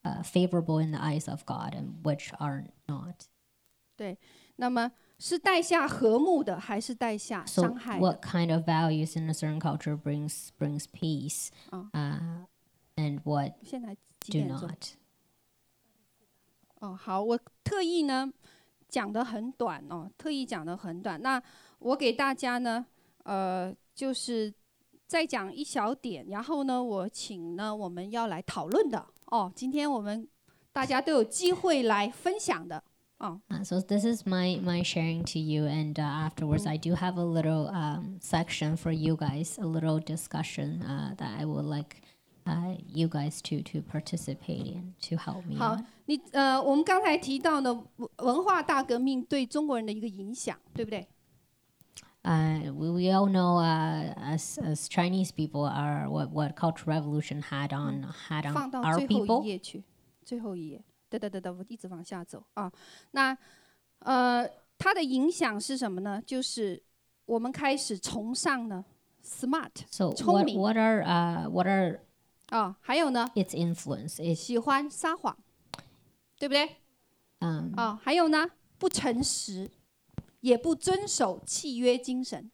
[0.02, 3.14] uh, favorable in the eyes of God and which are not.
[3.96, 4.18] 对
[4.56, 4.92] 那么
[5.26, 11.86] 是带下和睦的，还是带下 So 伤害的 what？kind of values in a certain culture brings brings peace, Oh.
[11.94, 12.44] uh,
[12.96, 14.86] and what 现在几 do 点钟？not?
[16.80, 18.30] 哦，好，我特意呢
[18.90, 21.22] 讲的很短哦，特意讲的很短。
[21.22, 21.42] 那
[21.78, 22.84] 我给大家呢，
[23.22, 24.52] 呃，就是
[25.06, 29.50] 再讲一小点，然后呢，我请呢我们要来讨论的哦。
[29.56, 30.28] 今天我们
[30.70, 32.84] 大家都有机会来分享的
[33.23, 33.41] 哦。
[33.49, 37.17] Uh, so this is my my sharing to you, and uh, afterwards I do have
[37.17, 42.01] a little um, section for you guys, a little discussion uh, that I would like
[42.45, 45.57] uh, you guys to to participate in to help me.
[45.57, 51.07] 好 out.，你呃，我们刚才提到呢，文文化大革命对中国人的一个影响，对不对？
[52.21, 57.41] Uh, we, we all know uh, as as Chinese people are what what cultural revolution
[57.41, 59.43] had on had 放 on 到 our 最后 people.
[59.43, 59.83] 一页去，
[60.25, 60.83] 最后一页。
[61.18, 62.70] 对对对对，我一直往下走啊。
[63.12, 63.36] 那
[64.00, 66.20] 呃，它的影响是什么呢？
[66.26, 66.82] 就是
[67.24, 68.84] 我们开始崇尚呢
[69.24, 72.00] smart 聪明 what are uh, what are
[72.48, 74.16] 啊，还有呢 its influence?
[74.16, 75.36] It's 喜欢撒谎，
[76.38, 76.76] 对不对
[77.40, 79.70] ？um, 啊，还有呢不诚实，
[80.40, 82.50] 也不遵守契约精神。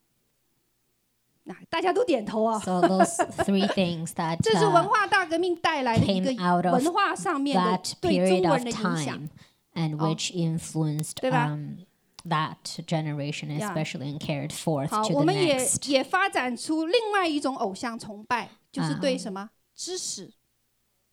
[1.44, 2.60] 那大家都点头啊。
[2.60, 8.26] so those three things that 这是文 uh, 化大革命带来的一 came 个 out of 文化上面的 that 对中
[8.26, 9.18] period 国 of 人的影响。
[9.18, 9.30] time
[9.76, 10.10] and Oh.
[10.10, 11.48] which influenced 对吧？
[11.50, 11.86] um,
[12.28, 12.58] that
[12.88, 13.70] generation Yeah.
[13.70, 20.32] especially and carried forth 好， to 我 the 们也 next 也发展出另外一种偶像崇拜，就是对啊什么知识，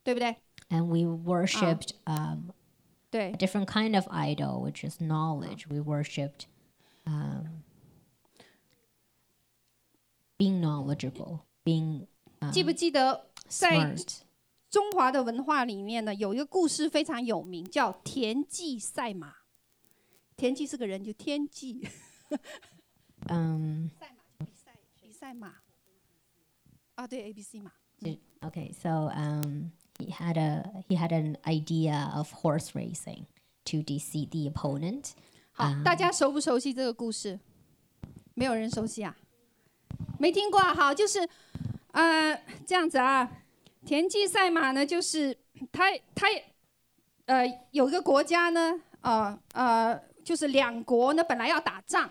[0.02, 0.36] 对不对？
[0.70, 2.50] and we worshipped um,
[3.10, 6.46] 对 a，different kind of idol which is knowledge we worshipped
[7.04, 7.62] um,
[10.38, 12.06] being knowledgeable being
[12.40, 14.18] um, 记不记得在 smart
[14.70, 19.34] 中华的文化里面呢，有一个故事非常有名，叫田忌赛马。
[20.34, 21.86] 田忌是个人，就天忌
[23.28, 23.88] um,
[25.00, 25.56] 比赛马。
[26.94, 27.72] 啊，对，A B C 马。
[28.00, 33.26] Did- okay, so um, he had a he had an idea of horse racing
[33.66, 35.12] to defeat the opponent.
[35.52, 37.38] 好，大家熟不熟悉这个故事？
[38.34, 39.16] 没有人熟悉啊？
[40.19, 40.73] 没听过啊？
[40.73, 41.27] 好，就是
[41.91, 43.29] 呃这样子啊，
[43.85, 45.37] 田忌赛马呢，就是
[45.71, 45.85] 他
[46.15, 46.27] 他
[47.25, 52.09] 呃有一个国家呢，呃呃，就是两国呢本来要打仗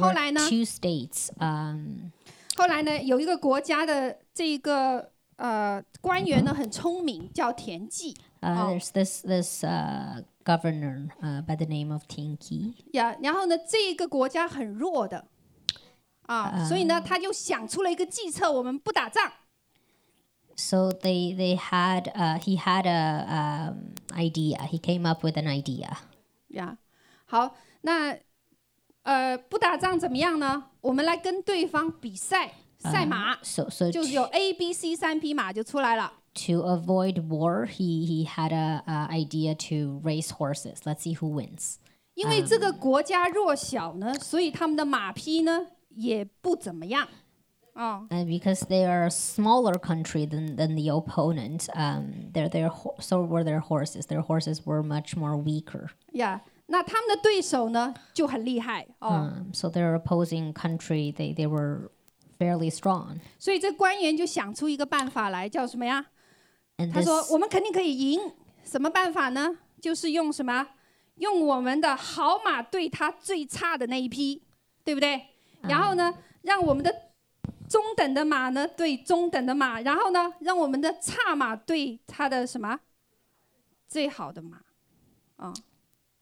[0.00, 1.30] 后来呢？two states.
[1.38, 2.10] Um,
[2.56, 8.70] 后来呢有一个国家的这一个呃官员呢很聪明，叫田忌 uh, Oh.
[8.70, 12.74] There's this this uh, governor uh, by the name of Tinky.
[12.92, 15.26] 呀，然后呢这一个国家很弱的
[16.32, 19.32] 啊，所以呢他就想出了一个计策，我们不打仗。
[20.54, 24.58] So they they had uh, he had a um, idea.
[24.68, 25.90] He came up with an idea.
[26.48, 26.76] 呀
[27.24, 28.16] 好，那
[29.02, 30.66] 呃不打仗怎么样呢？
[30.82, 36.12] 我们来跟对方比赛赛马，So so 就 to, 有 A、B、C 三匹马就出来了。
[36.34, 40.76] to avoid war, he he had a idea to race horses.
[40.84, 41.78] Let's see who wins.
[42.14, 47.06] 因为这个国家弱小呢，所以他们的马匹呢也不怎么样。
[47.74, 53.44] 哦，And because they are a smaller country than, than the opponent, um, their, their, so were
[53.44, 54.06] their horses.
[54.06, 55.90] Their horses were much more weaker.
[56.12, 61.90] 呀，那他们的对手呢就很厉害哦，Um, so their opposing country, they, they were
[62.38, 63.20] fairly strong.
[63.38, 66.06] 所以这官员就想出一个办法来，叫什么呀
[66.76, 68.32] ？And 他说我们肯定可以赢，
[68.64, 69.58] 什么办法呢？
[69.80, 70.66] 就是用什么？
[71.16, 74.42] 用我们的好马对他最差的那一匹，
[74.84, 75.22] 对不对？
[75.61, 76.93] 然后呢，让我们的
[77.67, 82.79] 中等的马呢对中等的马，然后呢，让我们的差马对他的什么
[83.87, 84.61] 最好的马？
[85.37, 85.53] 啊、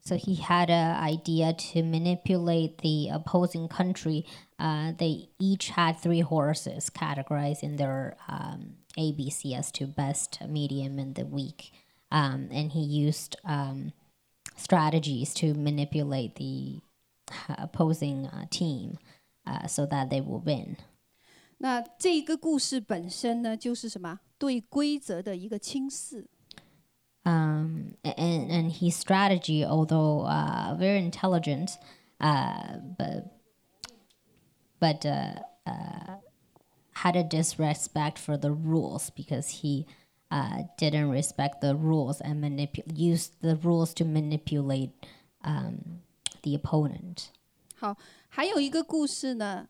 [0.00, 4.24] so he had an idea to manipulate the opposing country.
[4.58, 10.98] Uh, they each had three horses categorized in their um, ABC as to best, medium,
[10.98, 11.72] and the weak.
[12.10, 13.92] Um, and he used um,
[14.56, 16.80] strategies to manipulate the
[17.48, 18.98] uh, opposing uh, team
[19.48, 20.76] uh, so that they will win.
[21.58, 24.20] 那这一个故事本身呢，就是什么？
[24.38, 26.28] 对规则的一个轻视。
[27.24, 31.78] um, and and his strategy, although uh, very intelligent,
[32.20, 33.32] uh, but
[34.78, 36.16] but uh, uh,
[36.92, 39.86] had a disrespect for the rules because he
[40.30, 44.92] uh, didn't respect the rules and manipu- used the rules to manipulate
[45.42, 46.02] um,
[46.42, 47.30] the opponent.
[47.76, 47.96] 好，
[48.29, 49.67] 还有一个故事呢，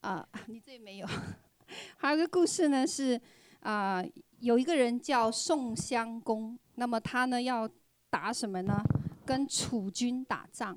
[0.00, 1.06] 啊、 你这里没有。
[1.96, 3.20] 还有一个故事呢是
[3.60, 4.04] 啊、
[4.40, 7.68] 有一个人叫宋襄公，那么他呢要
[8.10, 8.82] 打什么呢？
[9.24, 10.76] 跟楚军打仗，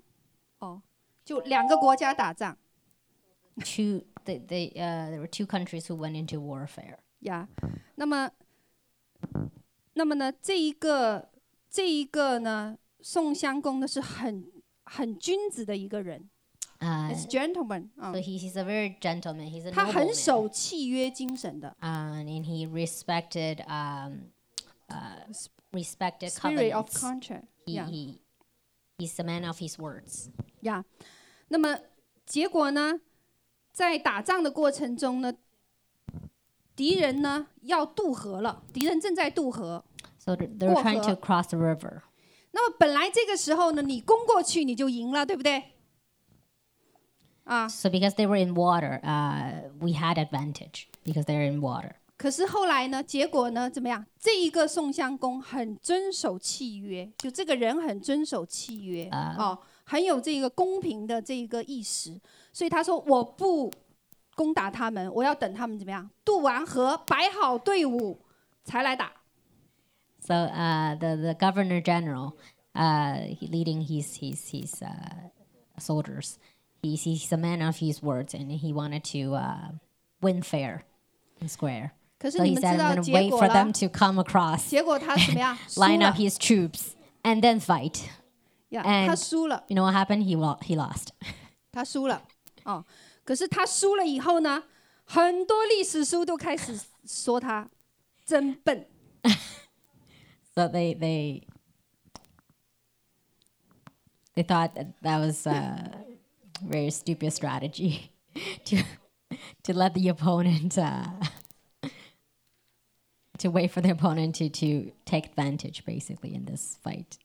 [0.60, 0.82] 哦，
[1.26, 2.58] 就两个国家打仗
[3.56, 6.98] Two, they, they, uh, there were two countries who went into warfare.
[7.22, 7.48] 呀。
[7.96, 8.30] 那么，
[9.94, 11.32] 那么呢，这一个
[11.70, 14.52] 这一个呢，宋襄公呢是很
[14.84, 16.30] 很君子的一个人
[16.85, 19.47] Uh, ，is gentleman 啊、 so he, he's a very gentleman.
[19.51, 20.15] He's a 他很 nobleman.
[20.15, 24.31] 守契约精神的 um, and he respected um,
[24.89, 25.21] uh,
[25.73, 26.99] respected spirit of covenants.
[26.99, 27.45] contract。
[27.67, 27.87] He, Yeah.
[27.87, 28.19] he
[28.99, 30.31] he's a man of his words.
[30.63, 30.83] 呀
[31.49, 31.79] 那么
[32.25, 33.01] 结果呢，
[33.73, 35.35] 在打仗的过程中呢，
[36.75, 39.85] 敌人呢要渡河了，敌人正在渡河。
[40.19, 41.43] So th- they were trying to 过河。
[41.43, 42.01] cross the river.
[42.53, 45.74] 那么本来这个时候呢，你攻过去你就赢了，对不对？
[47.45, 51.93] 啊， So because they were in water, uh, we had advantage because they're in water.
[52.17, 54.05] 可是后来呢，结果呢怎么样？
[54.19, 62.21] 这一个宋襄公很遵守契约，就这个人很遵守契约，啊哦，很有这个公平的这一个意识，
[62.53, 63.73] 所以他说我不
[64.35, 66.11] 攻打他们，我要等他们怎么样？
[66.23, 68.21] 渡完河，摆好队伍
[68.65, 69.13] 才来打。
[70.21, 72.35] So uh, the the governor general,
[72.75, 75.31] uh, he leading his his his uh,
[75.79, 76.35] soldiers,
[76.85, 79.73] he's he's a man of his words, and he wanted to uh,
[80.21, 80.83] win fair
[81.41, 81.91] and square.
[82.19, 83.55] 可是 So 你 he 们 said, 知道 "I'm going to 结 wait 果 for 了
[83.55, 85.57] them，to come across, 结 果他怎么样？
[85.69, 86.91] 输 line 了 up his troops,
[87.23, 88.03] and then fight."
[88.71, 90.25] 呀， and- 他输了， You know what happened?
[90.25, 91.09] He lo- he lost.
[91.73, 92.23] 他输了。
[92.65, 92.85] 哦，
[93.25, 94.65] 可是他输了以后呢，
[95.05, 97.69] 很多历史书都开始说他
[98.25, 98.87] 真笨。
[100.55, 101.43] So they they
[104.35, 106.05] they thought that that was a
[106.63, 108.11] very stupid strategy
[108.65, 108.77] to
[109.63, 111.07] to let the opponent uh,
[113.39, 117.19] to wait for the opponent to to take advantage basically in this fight.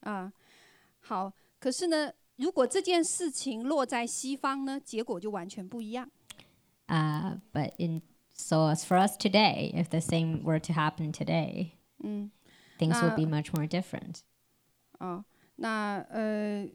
[0.00, 0.32] 啊，
[1.00, 6.10] 好，可是呢，如果这件事情落在西方呢，结果就完全不一样。
[6.88, 8.02] Uh, but in
[8.34, 11.72] so as for us today, if the same were to happen today,
[12.78, 14.22] things would be much more different.
[14.98, 15.24] 啊，
[15.56, 16.68] 那呃，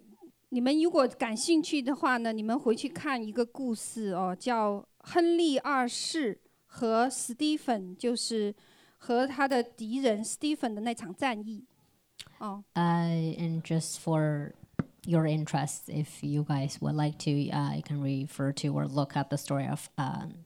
[0.52, 8.56] 你们如果感兴趣的话呢，你们回去看一个故事哦，叫亨利二世和史蒂芬，就是
[8.98, 11.66] 和他的敌人史蒂芬的那场战役。
[12.40, 14.54] 哦， Uh, and just for
[15.06, 19.18] your interest, if you guys would like to, uh, you can refer to or look
[19.18, 20.46] up the story of um,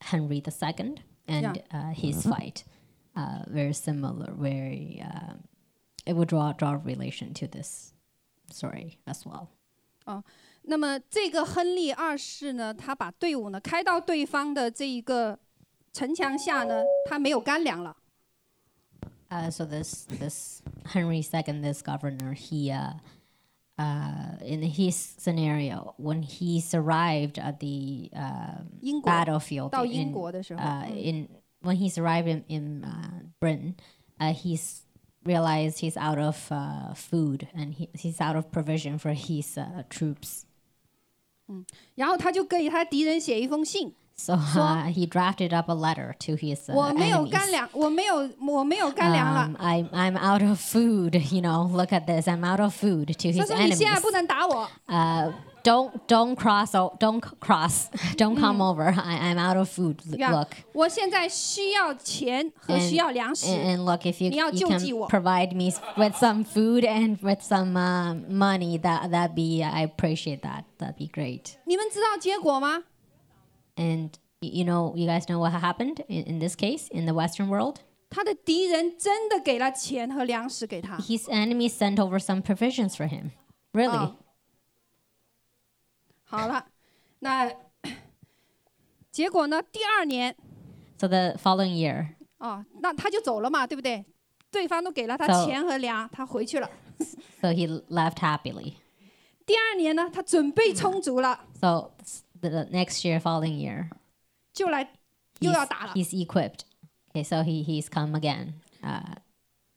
[0.00, 0.96] Henry II
[1.26, 2.64] and uh, his fight.
[3.14, 5.02] Uh, very similar, very.
[5.04, 5.34] Uh,
[6.04, 7.92] it would draw draw a relation to this
[8.48, 9.48] story as well.
[10.62, 15.38] 那么这个亨利二世呢，他把队伍呢开到对方的这一个
[15.92, 17.96] 城墙下呢，他没有干粮了。
[19.28, 20.62] Uh, so this this
[20.92, 22.92] Henry II, this governor, he uh,
[23.78, 30.60] uh, in his scenario when he's arrived at the uh, 英国 battlefield 到英 in 国的时候，
[30.62, 31.28] uh, in
[31.62, 33.74] when he's arrived in, in uh, Britain,
[34.18, 34.82] uh, he's
[35.26, 39.84] realized he's out of uh, food and he, he's out of provision for his uh,
[39.88, 40.46] troops.
[41.94, 47.30] 然后他就给他敌人写一封信， So uh, he drafted up a letter to his uh, 我没有 enemies.
[47.30, 49.48] 干粮，我没有我没有干粮了。
[49.48, 51.16] Um, I'm I'm out of food.
[51.34, 52.28] You know, look at this.
[52.28, 54.00] I'm out of food to 他 his 说你现在 enemies.
[54.00, 55.32] 不能打我， Uh,
[55.64, 56.76] don't don't cross.
[56.76, 57.86] o- Don't c- cross.
[58.16, 58.92] Don't come over.
[58.96, 59.96] I, I'm out of food.
[60.12, 63.46] L- 呀 Look 我现在需要钱和 And- 需要粮食。
[63.46, 65.08] and, and look if you 你要 you 救 can 济我。
[65.08, 68.78] provide me s- with some food and with some uh, money.
[68.78, 70.64] That that be I appreciate that.
[70.78, 71.54] That'd be great.
[71.64, 72.82] 你们知道结果吗？
[73.76, 74.10] And
[74.40, 77.48] y- you know, you guys know what happened in, in this case in the Western
[77.48, 77.78] world.
[78.10, 80.98] 他的敌人真的给了钱和粮食给他。
[80.98, 83.30] His enemies sent over some provisions for him.
[83.72, 83.96] Really.
[83.96, 84.16] 哦
[86.24, 86.66] 好了，
[87.20, 87.52] 那
[89.10, 89.62] 结果呢？
[89.62, 90.34] 第二年
[90.98, 94.04] So the following year, 哦，那他就走了嘛，对不对？
[94.50, 96.70] 对方都给了他 So- 钱和粮，他回去了。
[97.40, 98.74] so he left happily.
[99.44, 103.88] 第二年呢，他准备充足了， So s- the, the next year, following year,
[104.52, 104.88] 就来
[105.40, 105.92] 又 he's, 要打了。
[105.94, 106.60] he's equipped.
[107.14, 108.54] Okay, so he, he's come again.
[108.82, 109.16] Uh,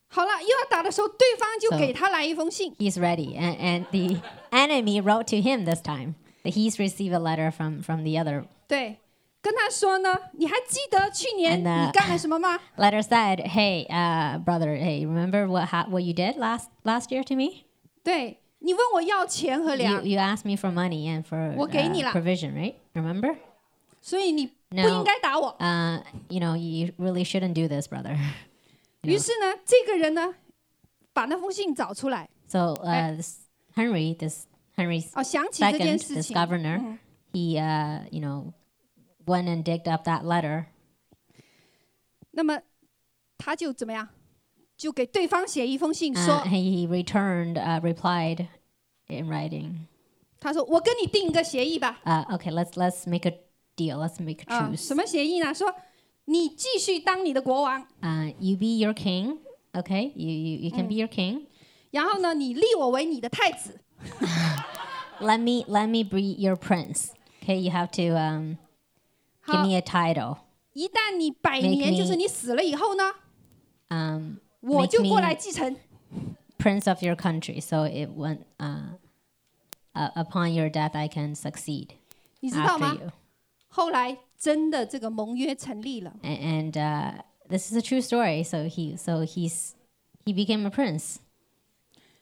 [0.07, 2.73] 好了，又要打的时候，对方就 So- 给他来一封信。
[2.75, 3.35] he's ready.
[3.37, 4.21] And, and the
[4.51, 8.45] enemy wrote to him this time that he's received a letter from, from the other.
[8.67, 8.97] 对，
[9.41, 12.59] 跟他说呢，你还记得去年 And, uh, 你干了什么吗？
[12.77, 17.23] Letter said, "Hey, uh, brother, hey, remember what ha- what you did last last year
[17.25, 17.65] to me?
[18.03, 22.11] 对 你问我要钱和 You 粮， you asked me for money and for 我给你 uh, 了。
[22.11, 22.75] provision, right?
[22.93, 23.35] Remember?
[24.01, 24.89] 所以你不 No.
[24.99, 25.55] 应该打我。
[25.59, 28.17] Uh, you know, you really shouldn't do this, brother."
[29.03, 30.33] 于是呢，这个人呢，
[31.13, 33.39] 把那封信找出来， So uh, this
[33.75, 34.45] Henry, this
[34.75, 36.35] Henry's 哦，想起这件 second, 事 this 情。
[36.35, 36.99] governor, 嗯
[37.33, 38.53] he uh, you know
[39.25, 40.65] went and digged up that letter
[42.31, 42.59] 那么
[43.37, 44.09] 他就怎么样？
[44.80, 48.46] 就给对方写一封信 Uh, 说，he returned, uh, replied
[49.08, 49.72] in writing,
[50.40, 52.00] 他说我跟你定一个协议吧。
[52.06, 53.38] uh, "Okay, let's let's make a
[53.76, 53.98] deal.
[53.98, 54.86] Let's make a 啊，truce.
[54.86, 55.52] 什么协议呢？
[55.52, 55.74] 说
[56.24, 59.36] 你继续当你的国王，Uh, you be your king.
[59.74, 61.42] Okay, you you, you can be your king.
[61.90, 63.80] 然后呢，你立我为你的太子。
[65.20, 67.08] Let me let me be your prince.
[67.42, 68.56] Okay, you have to um,
[69.46, 70.38] give，me a title.
[70.72, 73.12] 一旦你百 Make 年，me- 就是你死了以后呢
[73.90, 75.75] ，Um, 我 make 就过 me 来继承。
[76.57, 77.59] prince of your country.
[77.61, 78.97] So it went uh,
[79.93, 81.89] uh, upon your death, I can succeed
[82.39, 82.97] 你知道 after 吗？
[83.01, 83.11] you.
[83.67, 86.15] 后来真的这个盟约成立了。
[86.23, 86.29] A-
[86.63, 88.43] And uh, this is a true story.
[88.43, 89.73] So he so he's
[90.25, 91.17] he became a prince.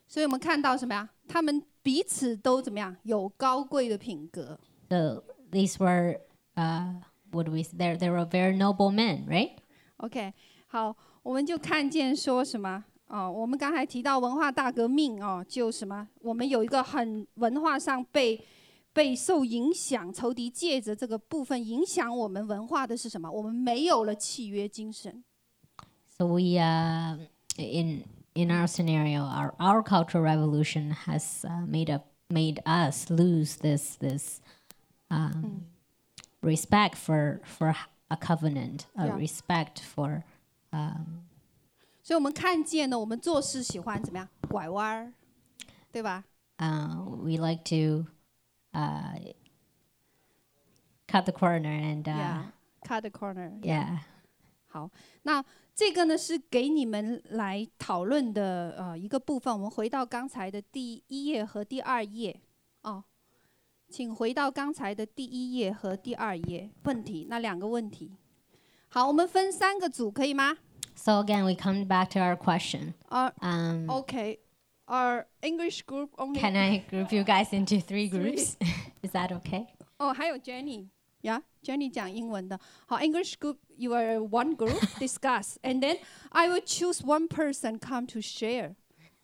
[0.08, 1.10] 所以我们看到什么呀？
[1.28, 2.96] 他们彼此都怎么样？
[3.04, 4.60] 有高贵的品格。
[4.90, 6.20] So these were
[6.56, 6.96] uh,
[7.32, 7.64] what do we?
[7.64, 7.78] say?
[7.78, 9.52] They they were very noble men, right?
[9.98, 10.34] OK，
[10.68, 18.45] 好， 我们就看见说什么哦，我们刚才提到文化大革命哦，就什么，我们有一个很文化上被
[18.93, 23.31] 被受影响，仇敌借着这个部分影响我们文化的是什么？
[23.31, 25.25] 我们没有了契约精神。
[26.19, 27.17] So we, uh,
[27.57, 28.05] in
[28.35, 33.97] in our scenario, our our cultural revolution has uh, made up made us lose this
[33.99, 34.41] this
[35.11, 35.67] um,
[36.43, 37.75] respect for for
[38.09, 39.17] a covenant, a Yeah.
[39.17, 40.25] respect for
[40.71, 41.25] um,
[42.03, 45.13] 所以我们看见呢，我们做事喜欢怎么样拐弯儿，
[45.93, 46.25] 对吧
[46.59, 48.07] ？uh, we like to
[48.73, 49.35] uh,
[51.07, 52.45] cut the corner and uh,
[52.83, 53.61] Yeah，cut the corner。
[53.61, 53.99] yeah.
[54.67, 54.91] 好，
[55.23, 59.53] 那这个呢是给你们来讨论的呃一个部分。
[59.53, 62.41] 我们回到刚才的第一页和第二页
[62.83, 63.05] 哦，
[63.89, 66.71] 请回到刚才的第一页和第二页。
[66.85, 68.17] 问题，那两个问题。
[68.91, 70.57] 好，我们分三个组，可以吗
[70.95, 72.95] ？So again, we come back to our question.
[73.09, 76.41] 啊、Um, OK，our English group only。
[76.41, 78.57] Can I group you guys into three groups?
[79.03, 79.67] Is that okay?
[79.99, 80.89] 哦，还有 Jenny。
[81.23, 82.59] 呀、yeah,，Jenny 讲英文的。
[82.87, 85.99] 好，English group you are one group discuss, and then
[86.31, 88.75] I will choose one person come to share。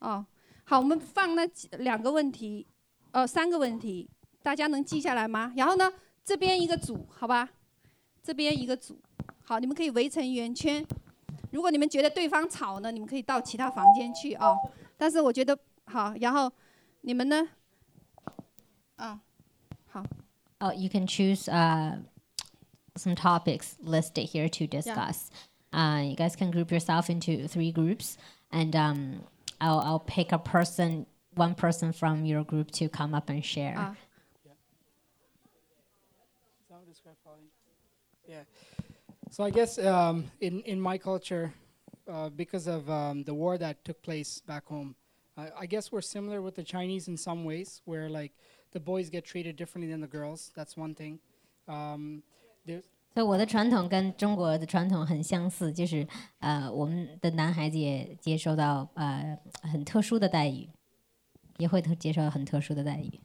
[0.00, 0.26] 哦，
[0.64, 2.66] 好，我们放那几两个问题，
[3.12, 4.10] 呃，三个问题，
[4.42, 5.52] 大家能记下来吗？
[5.56, 5.92] 然后呢，
[6.24, 7.48] 这边一个组，好吧？
[8.22, 9.00] 这边一个组，
[9.43, 10.85] 好，你们可以围成圆圈。
[11.51, 14.55] 如果你们觉得对方吵呢，你们可以到其他房间去哦。
[14.97, 16.51] 但是我觉得好，然后
[17.01, 17.47] 你们呢？
[18.97, 19.19] 啊，
[19.87, 20.03] 好。
[20.59, 21.97] Oh, you can choose uh,
[22.95, 25.29] some topics listed here to discuss.
[25.71, 28.17] Uh, you guys can group yourself into three groups,
[28.51, 29.21] and um,
[29.59, 33.75] I'll, I'll pick a person, one person from your group to come up and share.
[33.75, 33.95] 啊
[39.33, 41.53] So I guess um, in in my culture,
[42.07, 44.95] uh, because of um, the war that took place back home,
[45.37, 48.33] I I guess we're similar with the Chinese in some ways, where like
[48.71, 50.51] the boys get treated differently than the girls.
[50.55, 51.19] That's one thing.
[51.67, 52.23] Um,
[52.65, 52.83] there's
[53.13, 56.07] 所以我的传统跟中国的传统很相似，就是
[56.39, 60.69] 呃，我们的男孩子也接受到呃很特殊的待遇，
[61.57, 63.19] 也会特接受到很特殊的待遇。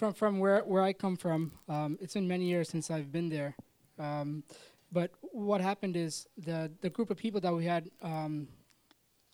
[0.00, 3.28] from from where where I come from, um, it's been many years since I've been
[3.28, 3.54] there.
[3.98, 4.44] Um,
[4.92, 8.48] but what happened is the the group of people that we had um,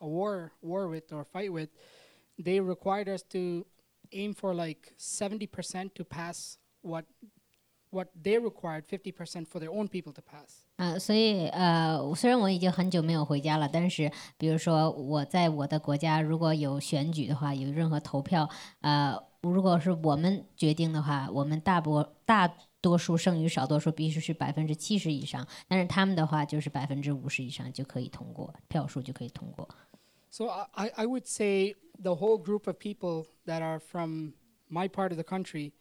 [0.01, 1.71] a war war with or fight with,
[2.39, 3.65] they required us to
[4.13, 7.05] aim for like seventy percent to pass what
[7.91, 10.63] what they required fifty percent for their own people to pass.
[10.77, 18.47] 啊、所以呃，虽然我已经很久没有回家了，但是比如说我在我的国家，如果有选举的话，有任何投票，
[18.83, 22.47] 呃，如果是我们决定的话，我们大多大
[22.82, 29.70] 多数胜于少多数，必须是百分之七十以上，但是他们的话就是百分之五十以上就可以通过，票数就可以通过。
[30.32, 34.34] So I, I would say the whole group of people that are from
[34.70, 35.74] my part of the country,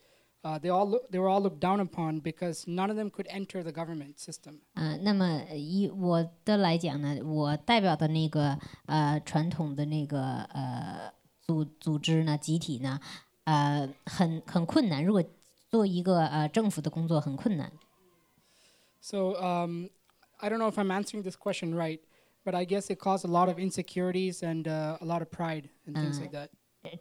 [0.43, 3.29] uh, they all look, they were all looked down upon because none of them could
[3.29, 4.61] enter the government system.
[4.75, 13.01] 嗯、那么以我的来讲呢，我代表的那个呃传统的那个呃组组织呢，集体呢，
[13.45, 15.05] 呃很很困难。
[15.05, 15.23] 如果
[15.71, 17.73] 做一个呃政府的工作很困难。
[19.01, 19.89] So um,
[20.39, 22.01] I don't know if I'm answering this question right,
[22.45, 25.69] but I guess it caused a lot of insecurities and uh, a lot of pride
[25.87, 26.49] and things Uh, like that.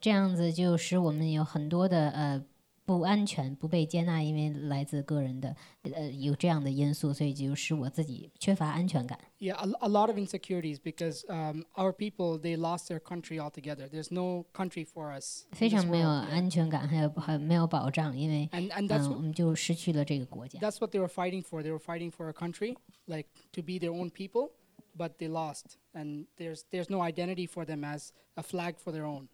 [0.01, 2.43] 这样子就使我们有很多的呃
[2.88, 9.18] 不安全、不被接纳，因为来自个人的呃有这样的因素，所以就使我自己缺乏安全感。
[9.38, 13.88] Yeah, a, a lot of insecurities because um, our people they lost their country altogether.
[13.88, 15.46] There's no country for us.
[15.52, 16.30] in 非 this 常没有 world, yeah.
[16.30, 20.60] 安全感，还有还没有保障，因为 And and 嗯 that's 我 what, 们就失去了这个国家。
[20.60, 21.62] that's what they were fighting for.
[21.62, 22.76] They were fighting for a country,
[23.06, 24.50] like to be their own people,
[24.94, 29.06] but they lost, and there's there's no identity for them as a flag for their
[29.06, 29.28] own.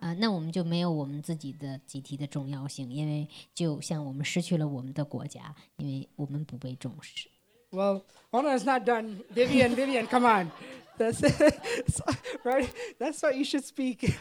[0.00, 0.06] Yeah.
[0.08, 7.28] 啊、那我们就没有我们自己的集体的重要性，因为就像我们失去了我们的国家，因为我们不被重视。
[7.70, 9.22] Well, hold on, it's not done.
[9.34, 10.50] Vivian, Vivian, come on.
[10.98, 12.04] That's so-
[12.44, 12.68] right.
[12.98, 14.14] That's what you should speak.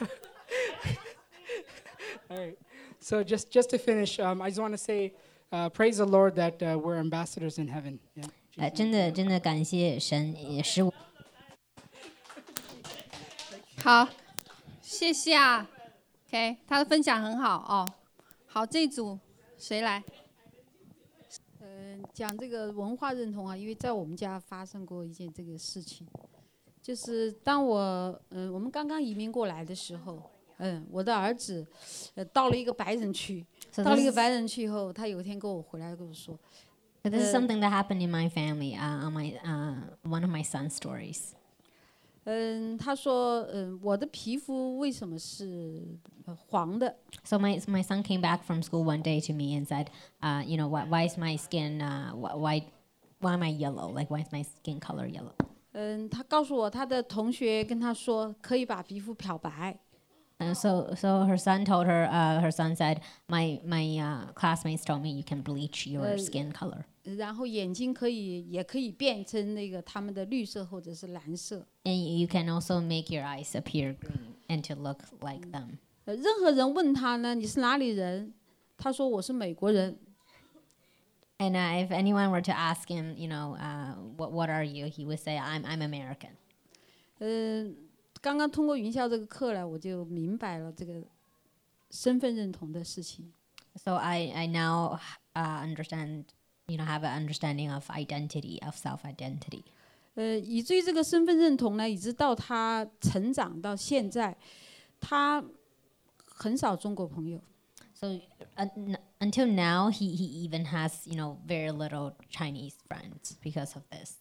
[2.29, 2.57] All right.
[2.99, 5.13] So just just to finish, um, I just want to say,
[5.51, 7.99] uh, praise the Lord that uh, we're ambassadors in heaven.
[8.15, 8.29] Yeah.
[8.57, 10.93] 呃，真的真的感谢神，也使我。
[13.77, 14.09] 好，
[14.90, 15.70] 谢谢啊。
[16.26, 17.86] OK，他的分享很好哦。
[18.44, 19.16] 好，这一组
[19.56, 20.02] 谁来？
[21.60, 26.08] 嗯，讲这个文化认同啊，因为在我们家发生过一件这个事情，
[26.82, 30.20] 就是当我嗯我们刚刚移民过来的时候，
[30.58, 31.64] 嗯，我的儿子
[32.16, 33.46] 呃到了一个白人区，
[33.76, 36.36] 到了一个白人区以后，他有一天跟我回来跟我说
[37.04, 40.30] ，so this is uh, something that happened in my family, uh, on my uh, one of
[40.30, 41.36] my son's stories.
[42.24, 45.82] 嗯，他说嗯我的皮肤为什么是
[46.26, 46.94] 呃黄的
[47.24, 49.86] ？So my my son came back from school one day to me and said,
[50.20, 52.62] uh, you know, why, why is my skin uh, wh- why
[53.20, 53.90] why am I yellow?
[53.90, 55.32] Like why is my skin color yellow?
[55.72, 59.78] 嗯，他告诉我他的同学跟他说可以把皮肤漂白。
[60.39, 65.01] And so so her son told her, uh, her son said, my my uh, classmates told
[65.01, 66.83] me you can bleach your Uh, skin color.
[67.03, 71.65] 然后眼睛可以也可以变成那个他们的绿色或者是蓝色。
[71.83, 75.77] And you can also make your eyes appear green and to look like them.
[76.03, 78.33] 呃，任何人问他呢，你是哪里人？
[78.77, 79.97] 他说我是美国人。
[81.37, 84.87] And uh, if anyone were to ask him, you know, uh, what what are you?
[84.87, 86.31] He would say, I'm I'm American.
[87.19, 87.75] 嗯、
[88.20, 91.02] 刚刚通过云校这个课呢，我就明白了这个
[91.90, 93.32] 身份认同的事情。
[93.76, 94.98] So I I now
[95.34, 96.24] uh, understand,
[96.66, 99.62] you know, have an understanding of identity, of self identity.
[100.14, 104.36] 呃，以至于这个身份认同呢，一直到他成长到现在，
[104.98, 105.42] 他
[106.26, 107.40] 很少中国朋友。
[107.94, 108.18] So
[108.56, 113.84] uh, until now, he, he even has, you know, very little Chinese friends because of
[113.90, 114.14] this.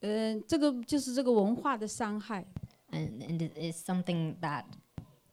[0.00, 2.46] 嗯、这个就是这个文化的伤害。
[2.93, 4.65] And, and it is something that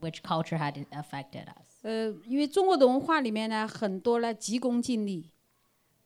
[0.00, 1.82] which culture had affected us.
[1.82, 5.30] 呃，因为中国的文化里面呢，很多呢急功近利。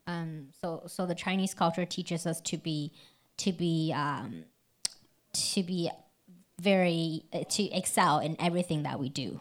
[0.06, 2.92] Um, so, so the Chinese culture teaches us to be,
[3.36, 4.44] to be, um,
[5.32, 5.90] to be
[6.60, 9.40] very, uh, to excel in everything that we do.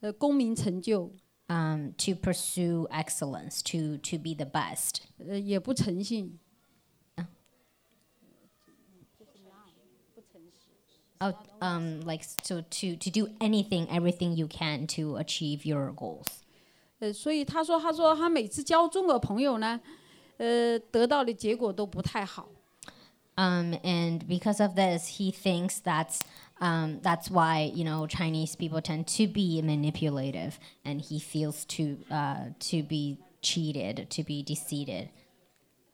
[0.00, 1.12] 呃，功名成就，
[1.48, 5.00] Um, to pursue excellence, to, to be the best.
[5.18, 6.38] 呃，也不诚信。
[11.22, 16.40] Oh, um, like so to to do anything, everything you can to achieve your goals.
[16.98, 19.80] 呃，所以他说，他说他每次交中国朋友呢，
[20.38, 22.48] 呃，得到的结果都不太好。
[23.36, 26.20] Um, and because of this, he thinks that's
[26.58, 30.54] um, that's why you know Chinese people tend to be manipulative,
[30.84, 35.08] and he feels to uh, to be cheated, to be deceived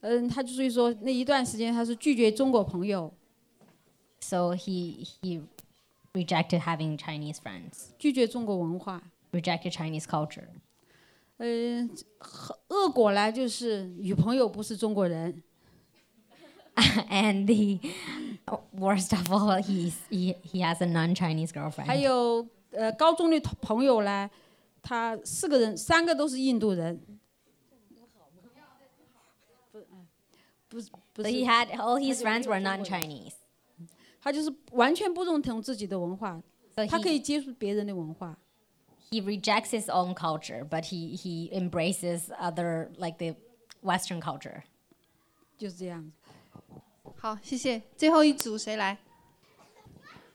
[0.01, 3.12] 嗯，他就所以说那一段时间他是拒绝中国朋友，
[4.20, 5.43] So he he
[6.12, 9.03] rejected having Chinese friends, 拒绝中国文化。
[9.33, 10.49] rejected Chinese culture.
[11.39, 11.91] 嗯，
[12.69, 15.43] 恶果来就是女朋友不是中国人，
[17.11, 17.78] and the
[18.74, 22.01] worst of all, he's, he he has a non-Chinese 还 girlfriend.
[22.01, 24.31] 有呃高中的朋友呢，
[24.81, 27.01] 他四个人三个都是印度人。
[30.69, 33.35] 不是不 So 是 he had all his friends were non-Chinese.
[34.22, 36.41] 他就是完全不认同自己的文化，
[36.88, 38.38] 他可以接受别人的文化。
[39.11, 43.35] he rejects his own culture, but he he embraces other like the
[43.84, 44.64] Western culture.
[45.57, 46.11] 就是这样。
[47.18, 47.81] 好，谢谢。
[47.98, 48.98] 最后一组谁来？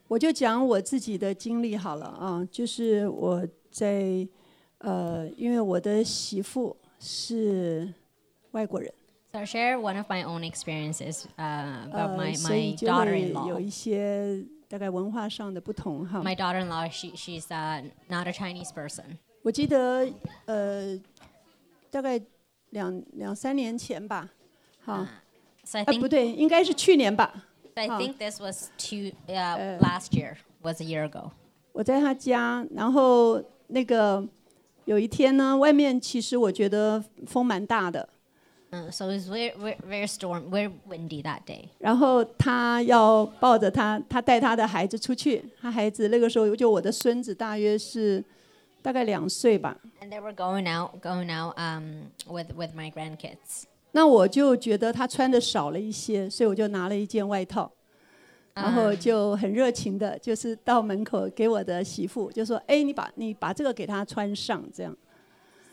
[0.09, 4.29] 我就讲我自己的经历好了啊，就是我在
[4.79, 7.93] 呃，因为我的媳妇是
[8.53, 8.93] 外国人，
[9.36, 13.60] So I share one of my own experiences uh, about 呃， my 所以 my 就会有 daughter-in-law.
[13.60, 16.22] 一些大概文化上的不同哈。
[16.22, 19.18] My daughter-in-law, she she's uh, not a Chinese person.
[19.44, 20.08] 我记得
[20.46, 21.00] 呃，
[21.90, 22.22] 大概
[22.72, 24.30] 两两三年前吧，
[24.84, 25.08] 哈，
[25.64, 27.46] So I 啊 think 不对，应该是去年吧。
[27.74, 27.98] so I huh.
[27.98, 31.32] think this was two uh, Uh, last year was a year ago.
[31.72, 34.28] 我在他家，然后那个
[34.84, 38.10] 有一天呢，外面其实我觉得风蛮大的，
[38.71, 41.69] 嗯，so it's very very very storm very windy that day。
[41.79, 45.45] 然后他要抱着他，他带他的孩子出去。
[45.61, 48.23] 他孩子那个时候，就我的孙子大约是
[48.83, 49.77] 大概两岁吧。
[50.01, 53.65] and they were going out going out，um，with with my grandkids。
[53.93, 57.71] 那我就觉得他穿的少了一些，所以我就拿了一件外套，
[58.53, 64.95] 然后就很热情的就是到门口给我的媳妇，就说，哎，你把你把这个给他穿上，这样。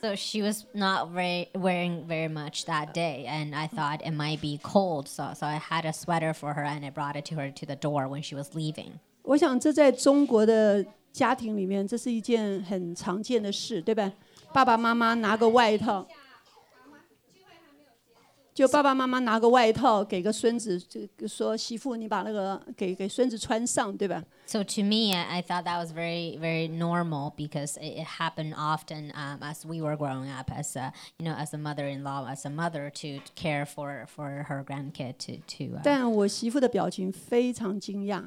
[0.03, 4.41] So she was not very wearing very much that day, and I thought it might
[4.41, 5.09] be cold.
[5.09, 7.67] So so I had a sweater for her, and I brought it to her to
[7.67, 9.01] the door when she was leaving.
[9.23, 14.13] 我想这在中国的家庭里面，这是一件很常见的事，对吧？
[14.53, 16.07] 爸爸妈妈拿个外套，
[18.55, 20.77] 就爸爸妈妈拿个外套给个孙子，
[21.17, 24.21] 就说媳妇你把那个给给孙子穿上，对吧？
[24.47, 28.55] So to me, I, I thought that was very, very normal because it, it happened
[28.57, 32.45] often um, as we were growing up, as a, you know, as a mother-in-law, as
[32.47, 35.77] a mother to care for, for her grandkid to to.
[35.77, 38.25] Uh, 但我媳妇的表情非常惊讶，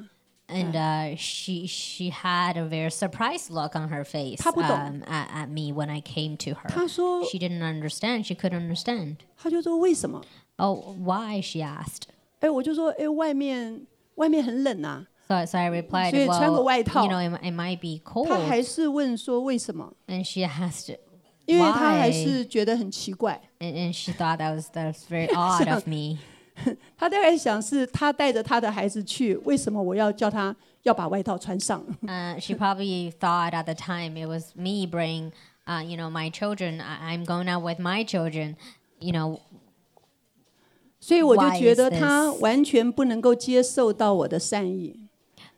[0.48, 4.70] and uh, she she had a very surprised look on her face 她不懂。
[4.70, 6.68] um, at, at me when I came to her.
[6.68, 8.24] 她说 She didn't understand.
[8.26, 9.16] She couldn't understand.
[9.36, 10.22] 她就说为什么？
[10.56, 11.40] Oh, why?
[11.40, 12.02] She asked.
[12.40, 13.86] 哎，我就说哎，外面
[14.16, 17.04] 外面很冷啊， So, so I replied, 所以穿个 well, 外套。
[17.04, 18.28] you know, it, it might be cold.
[18.28, 19.94] 她还是问说为什么？
[20.08, 20.94] And she asked,
[21.46, 22.12] 因为她还 Why？
[22.12, 23.40] 是觉得很奇怪。
[23.60, 26.18] and, and she thought that was that was very odd of me.
[26.97, 35.31] 他大概想是他带着他的孩子去，为什么我要叫他要把外套穿上？Uh, she probably thought at the time it was me bring,
[35.65, 36.81] uh, you know, my children.
[36.81, 38.55] I, I'm going out with my children.
[38.99, 39.39] You know,
[40.99, 45.07] 所以我就觉得他完全不能够接受到我的善意，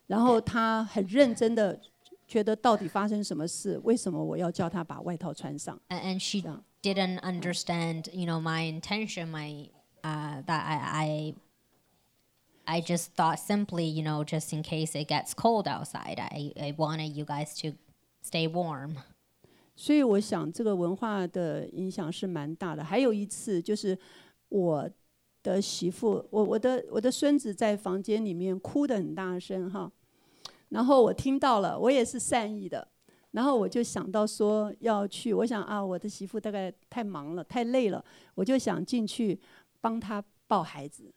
[0.07, 1.79] 然后他很认真的
[2.27, 6.39] 觉得到底发生什么事，为什么我要叫他把外套穿上 and she
[6.83, 9.31] didn't understand, you know, my intention.
[9.31, 9.69] My
[10.01, 11.35] That I
[12.65, 16.73] I just thought simply, you know, just in case it gets cold outside, I I
[16.77, 17.77] wanted you guys to
[18.23, 18.95] stay warm.
[19.75, 22.83] 所以我想这个文化的影响是蛮大的。
[22.83, 23.97] 还有一次就是
[24.49, 24.89] 我
[25.43, 29.91] 的媳妇，我我的我的孙子在房间里面哭的很大声哈，
[30.69, 32.87] 然后我听到了，我也是善意的，
[33.31, 38.03] 然后我就想到说要去，我想啊，我的媳妇大概太忙了，太累了，
[38.35, 39.39] 我就想进去。
[39.81, 41.11] 帮他抱孩子。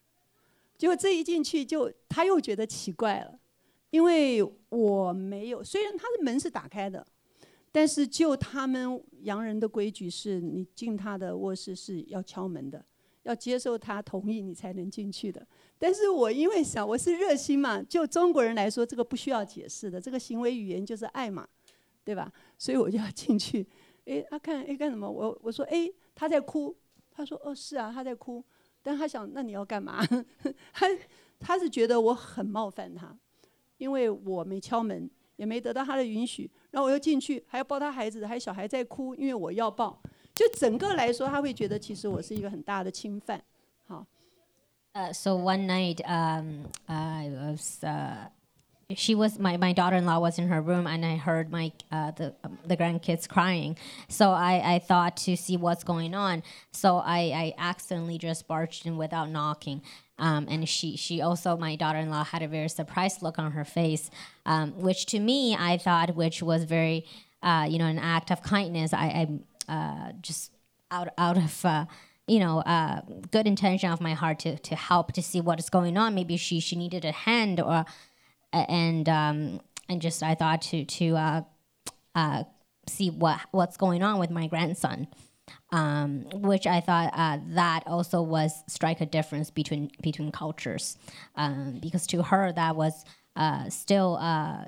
[0.76, 3.38] 结果这一进去就他又觉得奇怪了，
[3.90, 7.06] 因为我没有，虽然他的门是打开的。
[7.74, 12.84] 但是就他们洋人的规矩是，你进他的卧室是要敲门的，
[13.22, 15.46] 要接受他同意你才能进去的。
[15.78, 21.48] 但是我因为想我是热心嘛，就中国人来说，这个不需要解释的，这个行为语言就是爱嘛，
[22.04, 22.30] 对吧？
[22.58, 23.66] 所以我就要进去。
[24.04, 25.10] 诶，他看诶干什么？
[25.10, 26.76] 我我说诶他在哭，
[27.10, 28.44] 他说哦是啊他在哭，
[28.82, 30.04] 但他想那你要干嘛？
[30.72, 30.86] 他
[31.38, 33.16] 他是觉得我很冒犯他，
[33.78, 35.10] 因为我没敲门。
[35.36, 40.00] 也没得到他的允许，然后我又进去，还要抱他孩子，还有小孩在哭，因为我要抱。
[40.32, 43.42] 就整个来说，他会觉得其实我是一个很大的侵犯。
[43.86, 44.06] 好
[44.92, 47.82] ，Uh, so one night, um, I was,
[48.96, 52.34] she was my, my daughter-in-law was in her room and I heard my uh, the
[52.44, 53.76] um, the grandkids crying.
[54.08, 56.42] So I, I thought to see what's going on.
[56.72, 59.82] So I, I accidentally just barged in without knocking.
[60.18, 64.10] Um, and she she also my daughter-in-law had a very surprised look on her face,
[64.46, 67.06] um, which to me I thought which was very
[67.42, 68.92] uh, you know an act of kindness.
[68.92, 69.28] I,
[69.68, 70.52] I uh, just
[70.90, 71.86] out out of uh,
[72.26, 73.00] you know, uh,
[73.30, 76.14] good intention of my heart to to help to see what is going on.
[76.14, 77.84] Maybe she she needed a hand or
[78.52, 81.42] and um, and just I thought to to uh,
[82.14, 82.44] uh,
[82.88, 85.08] see what what's going on with my grandson,
[85.70, 90.96] um, which I thought uh, that also was strike a difference between between cultures,
[91.36, 93.04] um, because to her that was
[93.36, 94.18] uh, still.
[94.20, 94.64] Uh,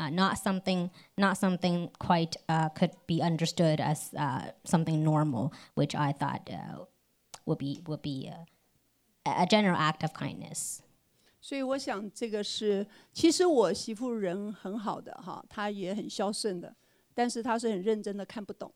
[0.00, 2.34] uh, not something, not something quite
[2.74, 4.12] could be understood as
[4.64, 6.50] something normal, which I thought
[7.46, 8.28] would be would be
[9.24, 10.82] a general act of kindness.
[11.43, 16.75] 所以我想这个是，其实我媳妇人很好的哈，她也很孝顺的，
[17.13, 18.71] 但是她是很认真的看不懂。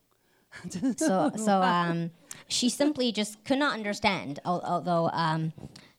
[0.97, 2.11] so so um,
[2.47, 4.39] she simply just could not understand.
[4.45, 5.51] Although um,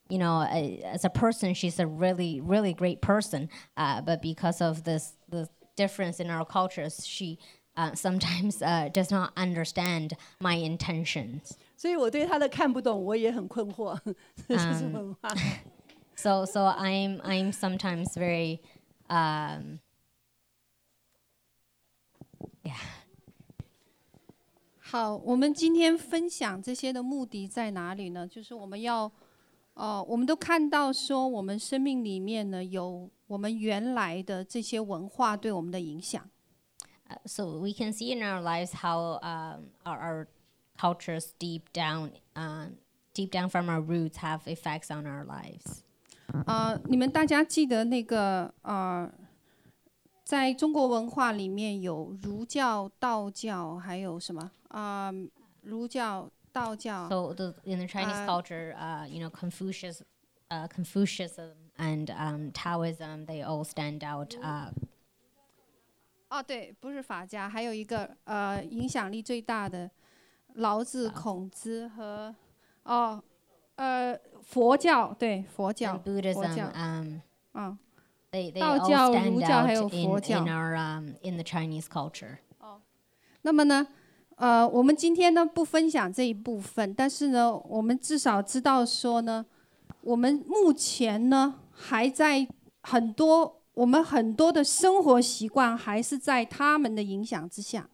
[0.08, 3.48] you know, as a person, she's a really really great person.
[3.76, 7.38] Uh, but because of this the difference in our cultures, she
[7.76, 11.58] uh, sometimes uh, does not understand my intentions.
[11.76, 13.98] 所以我对她的看不懂，我也很困惑。
[14.48, 15.28] 这是文化。
[16.18, 18.60] So so I'm I'm sometimes very
[19.10, 19.80] um,
[22.62, 22.74] yeah.
[24.78, 28.28] 好，我们今天分享这些的目的在哪里呢？
[28.28, 29.10] 就是我们要，
[29.74, 36.30] 呃，我们都看到说，我们生命里面呢有我们原来的这些文化对我们的影响。
[37.10, 40.26] Uh, so we can see in our lives how um, our, our
[40.78, 42.68] cultures deep down, uh,
[43.14, 45.82] deep down from our roots have effects on our lives.
[46.45, 49.11] 啊、呃，你们大家记得那个呃，
[50.23, 55.29] 在中国文化里面有儒教、道教，还有什么啊、呃？
[55.61, 57.09] 儒教、道教。
[57.09, 60.01] So the, in the Chinese culture, uh, you know, Confucius,
[60.49, 64.35] uh, Confucianism and um, Taoism, they all stand out.
[64.41, 64.71] Uh,
[66.29, 69.89] 哦，对，不是法家，还有一个呃，影响力最大的
[70.53, 72.35] 老子、孔子和
[72.83, 73.21] 哦。
[73.75, 74.13] 呃，
[74.49, 77.21] 佛教对佛教，佛教，嗯，
[77.53, 77.77] 嗯，
[78.59, 80.43] 道教、儒教还有佛教。
[80.43, 81.11] Um
[83.43, 83.87] 那么呢，
[84.37, 89.45] 呃，我们今天呢不分享这一部分，但是呢，我们至少知道说呢，
[90.01, 92.47] 我们目前呢还在
[92.81, 97.87] 很多我们很多的生活习惯还是在他们的影响之下。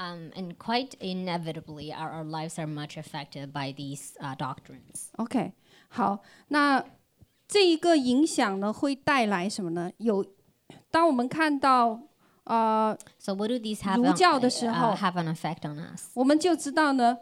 [0.00, 5.10] Um, and quite inevitably, our, our lives are much affected by these uh, doctrines.
[5.16, 5.52] OK，
[5.88, 6.84] 好，那
[7.48, 9.90] 这一个影响呢，会带来什么呢？
[9.96, 10.24] 有，
[10.92, 12.00] 当我们看到
[12.44, 16.10] 呃，so what do these have 儒教的时 on, 候 uh, have an effect on us?
[16.14, 17.18] 我们就知道呢，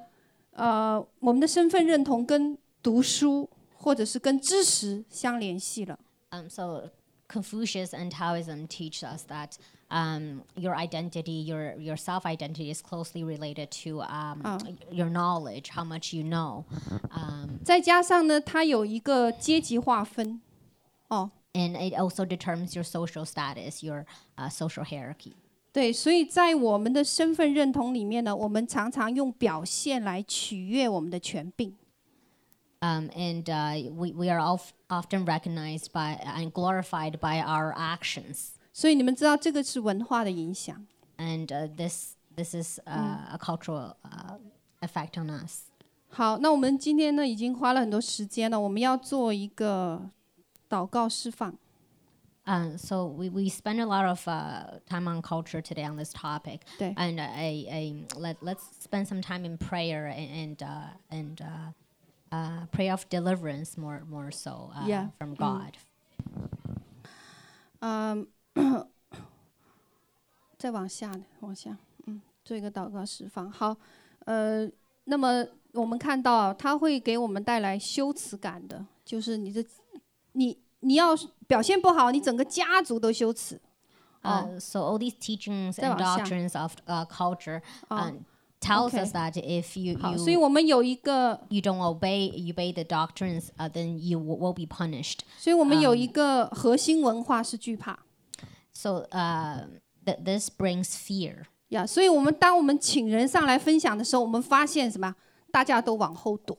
[0.51, 5.99] 呃，我们的身份认同跟读书或者是跟知识相联系了。
[6.31, 6.91] Um, so
[7.31, 9.59] Confucius and Taoism teach us that.
[9.89, 14.59] Um, your identity, your your self identity is closely related to um, oh.
[14.91, 16.65] your knowledge, how much you know.
[17.13, 20.41] Um, 再加上呢，它有一个阶级划分，
[21.07, 21.31] 哦。
[21.53, 24.07] And it also determines your social status, your
[24.37, 25.35] uh, social hierarchy.
[25.73, 31.73] 对，所以在我们的身份认同里面呢，我们常常用表现来取悦我们的权柄。
[32.81, 38.51] Um, and uh, we we are of, often recognized by and glorified by our actions.
[38.73, 40.87] 所以你们知道这个是文化的影响。
[41.17, 44.39] And uh, this this is uh, a cultural uh,
[44.83, 45.63] effect on us.
[46.11, 50.11] 好，那我们今天呢已经花了很多时间了，我们要做一个
[50.69, 51.57] 祷告释放。
[52.45, 56.13] Um, so we, we spend a lot of uh, time on culture today on this
[56.13, 56.61] topic.
[56.79, 56.95] 对。
[56.95, 61.73] And I, I let let's spend some time in prayer and and uh, and uh,
[62.31, 65.09] uh, prayer of deliverance more more so uh, Yeah.
[65.19, 65.73] from God.
[67.81, 68.27] 嗯。
[70.59, 73.51] 再往下，往下，嗯，做一个祷告释放。
[73.53, 73.77] 好，
[74.25, 74.67] 呃，
[75.05, 79.65] 那么我们看到，它会给我们带来羞耻感的，就是你的，
[80.33, 81.15] 你你要
[81.47, 83.61] 表现不好，你整个家族都羞耻。
[84.23, 86.25] Uh, so all these teachings 再 and 往下。
[86.25, 88.15] doctrines of uh, culture 哦 uh,
[88.61, 89.03] tells Okay.
[89.03, 93.69] us that if you 好，所以 you 我们有一个， you don't obey you obey the doctrines, uh,
[93.69, 95.21] then you w- will be punished.
[95.39, 97.99] 所以我们有一个核心文化是惧怕。
[98.73, 99.67] So uh,
[100.05, 101.45] th- this brings fear.
[101.69, 105.15] 呀，所以我们当我们请人上来分享的时候，我们发现什么？
[105.51, 106.57] 大家都往后躲。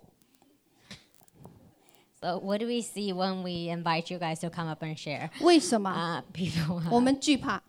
[2.20, 5.30] So what do we see when we invite you guys to come up and share?
[5.42, 5.92] 为什么？
[5.92, 6.82] Uh, people.
[6.90, 7.62] 我们惧怕。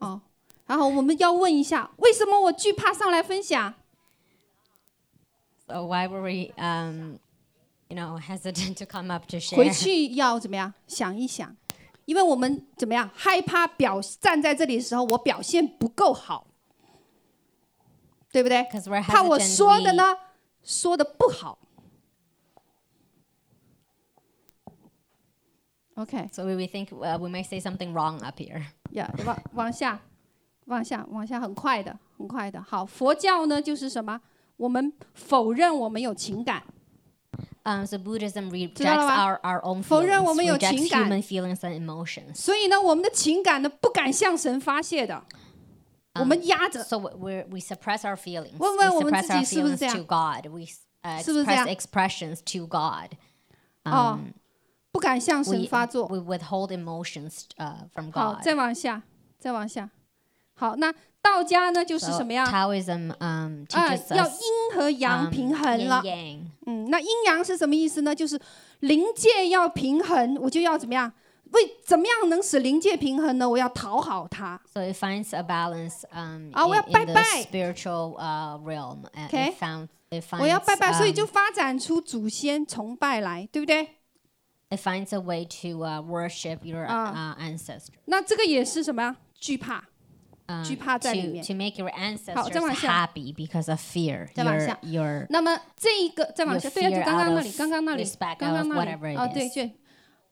[0.00, 0.20] 哦，
[0.66, 3.74] 然后我们要问一下，为什么我惧怕上来分享？
[5.66, 7.18] So why were we, um,
[7.88, 9.74] you know, hesitant to come up to 回 share?
[9.82, 11.56] 去要怎么样想一想？
[12.06, 16.46] 因为我们怎么样害怕表站在这里的时候，我表现不够好，
[18.32, 18.58] 对不对？
[18.64, 19.56] Because we're 怕我 hesitant.
[19.56, 20.16] 说的 we- 呢，
[20.64, 21.58] 说的不好。
[25.94, 28.62] OK， So we, we think uh, we might say something wrong up here.
[28.92, 30.00] 呀、往往下，
[30.65, 32.61] 往下，往下，很快的，很快的。
[32.61, 34.19] 好，佛教呢就是什么？
[34.57, 36.63] 我们否认我们有情感
[37.63, 41.09] ，Um, so Buddhism rejects？our, our own 否认我们 feelings, 有 rejects 情感。
[41.09, 42.35] human feelings and emotions.
[42.35, 45.21] 所以呢，我们的情感呢不敢向神发泄的，
[46.13, 46.81] 我们压着。
[46.83, 48.53] So we we suppress our feelings.
[48.57, 50.47] 问问我们自己是不是这样？to God.
[50.47, 50.61] We
[51.03, 53.11] uh, 是不是这样？express expressions to God.
[53.83, 54.31] 哦 Um,，
[54.93, 56.07] 不敢向神发作。
[56.07, 58.41] we withhold emotions uh, from 好，God.
[58.41, 59.03] 再往下，
[59.37, 59.89] 再往下。
[60.57, 66.01] 好，那道家呢就是什么样？Taoism um, 啊要阴和阳 um, 平衡了。
[66.65, 68.15] 嗯，那阴阳是什么意思呢？
[68.15, 68.39] 就是
[68.79, 71.11] 灵界要平衡，我就要怎么样？
[71.51, 73.47] 为怎么样能使灵界平衡呢？
[73.47, 74.59] 我要讨好他。
[74.73, 77.21] So it finds a balance um, 啊，我要拜拜。
[77.43, 79.03] spiritual uh, realm.
[79.29, 79.51] Okay.
[79.51, 79.89] it, found,
[80.39, 83.89] 我要拜拜，所以就 um, 发展出祖先崇拜来，对不对
[84.69, 87.35] ？it finds a way to uh, worship your Ah.
[87.35, 87.87] uh, ancestors.
[88.05, 89.17] 那这个也是什么呀？
[89.37, 89.83] 惧怕。
[90.47, 91.43] Um, 惧怕在里面。
[91.43, 93.07] to, to make your ancestors 再往下。
[93.07, 94.27] happy because of fear.
[94.35, 94.77] 再往下。
[94.83, 98.03] your 那么这一个再往下，对啊，就刚刚那里，刚刚那里，
[98.37, 99.71] 刚刚那里哦，对对。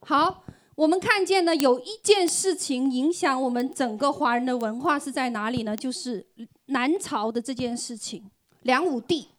[0.01, 0.43] 好，
[0.75, 5.75] 我们看见呢，有一件事情影响我们整个华人的文化是在哪里呢？
[5.75, 6.27] 就是
[6.67, 8.29] 南朝的这件事情，
[8.61, 9.29] 梁武帝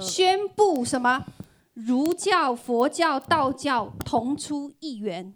[0.00, 1.24] 宣布什么？
[1.74, 5.34] 儒教、佛教、道教同出一源，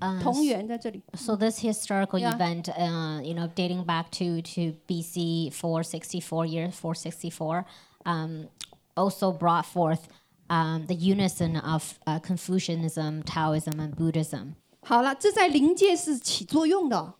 [0.00, 1.02] um, 同源在这里。
[1.14, 2.34] So this historical Yeah.
[2.36, 7.64] event, uh, you know, dating back to to BC 464 years, 464,
[8.04, 8.48] um,
[8.94, 10.08] also brought forth
[10.48, 14.54] um, the unison of uh, Confucianism, Taoism, and Buddhism.
[14.82, 17.14] 好了，这在灵界是起作用的哦，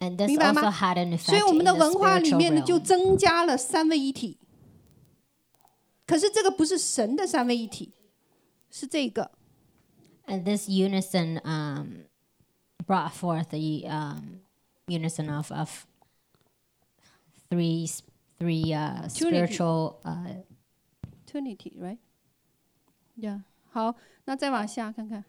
[0.00, 0.62] And this 明白吗？
[0.62, 2.82] also had an 所以 effect 我们 in 的 the 文化里 spiritual 面呢，就 realm.
[2.82, 4.38] 增加了三位一体。
[6.06, 7.92] 可是这个不是神的三位一体，
[8.70, 9.30] 是这个。
[10.26, 12.04] And this unison um,
[12.86, 14.40] brought forth the um,
[14.86, 15.86] unison of, of
[17.50, 18.02] three s-
[18.38, 19.10] three uh, Trinity.
[19.10, 20.42] spiritual uh,
[21.26, 21.98] Trinity, right?
[23.16, 23.42] Yeah.
[23.72, 25.24] 好，那再往下看看。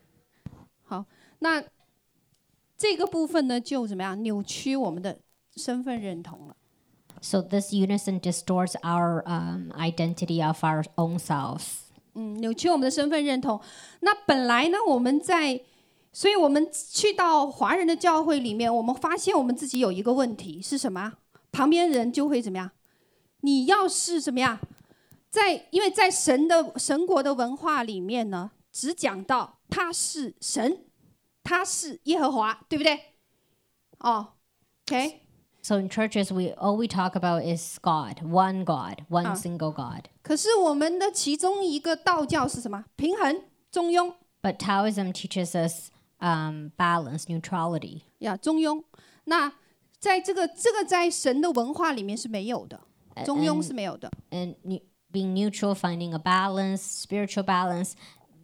[0.84, 1.06] 好，
[1.40, 1.64] 那
[2.78, 5.20] 这个部分呢，就怎么样扭曲我们的
[5.56, 6.56] 身份认同了。
[7.22, 11.85] So this unison distorts our um, identity of our own selves.
[12.17, 13.61] 嗯，扭曲我们的身份认同。
[14.01, 15.61] 那本来呢，我们在，
[16.13, 21.13] 所以我们去到华人的教会里面，我们发现我们自己有一个问题是什么？
[21.53, 22.71] 旁边人就会怎么样？
[23.43, 24.59] 你要是怎么样，
[25.31, 30.85] 在因为在神的神国的文化里面呢，只讲到他是神，
[31.45, 32.99] 他是耶和华，对不对？
[33.99, 34.35] 哦
[34.87, 35.26] ，OK。
[35.66, 39.36] So in churches, we all we talk about is God, one God, one Ah.
[39.36, 40.06] single God.
[40.24, 42.84] 可是我们的其中一个道教是什么？
[42.96, 43.42] 平衡、
[43.72, 44.14] 中庸。
[44.42, 48.02] But Taoism teaches us um, balance, neutrality.
[48.20, 48.84] 呀，中庸。
[49.26, 49.54] 那
[50.00, 52.80] 在这个这个在神的文化里面是没有的，
[53.14, 54.12] A- 中庸 and, 是没有的。
[54.32, 54.82] and ne-
[55.12, 57.94] being neutral, finding a balance, spiritual balance,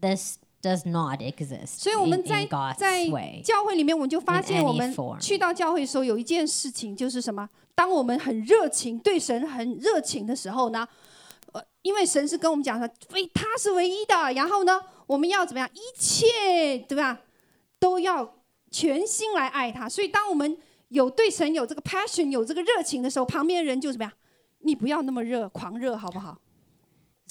[0.01, 2.46] this does not exist 所以我们在
[2.78, 3.06] 在
[3.42, 7.48] 教会里面，我们就发现，我们去到教会的时候，有一件事情就是什么？
[7.74, 10.86] 当我们很热情，对神很热情的时候呢，
[11.52, 15.68] 呃，因为神是跟我们讲说，唯他是唯一的，然后呢，我们要怎么样？
[15.74, 17.20] 一切对吧，
[17.78, 18.34] 都要
[18.70, 19.88] 全心来爱他。
[19.88, 20.56] 所以，当我们
[20.88, 24.12] 有对神有这个 passion，有这个热情的时候，旁边的人就怎么样？
[24.60, 26.38] 你不要那么热，狂热，好不好？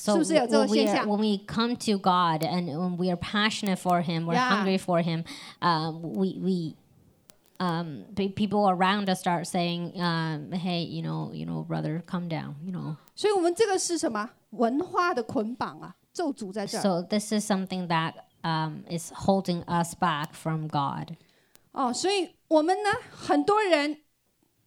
[0.00, 1.06] So 是不是有这个 when we, 现 are, 象？
[1.08, 4.50] when we come to God and when we are passionate for Him, we're Yeah.
[4.50, 5.24] hungry for Him,
[5.62, 6.76] um, we, we
[7.58, 12.28] um, pe- people around us start saying, um, "Hey, you know, you know, brother, come
[12.28, 12.96] down," you know.
[13.14, 15.96] 所以我们这个是什么文化的捆绑啊？
[16.12, 16.82] 咒诅在这儿。
[16.82, 18.12] So this is something that
[18.42, 21.16] um, is holding us back from God.
[21.72, 23.98] 哦，所以我们呢，很多人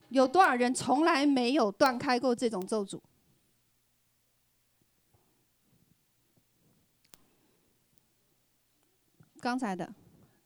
[0.09, 2.99] 有多少人从来没有断开过这种咒诅？
[9.44, 9.92] 刚才的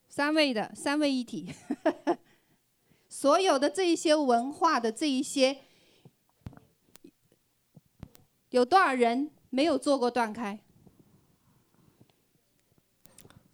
[0.09, 1.55] 三位的三位一体，
[3.09, 5.59] 所有的这一些文化的这一些，
[8.51, 10.59] 有多少人没有做过断开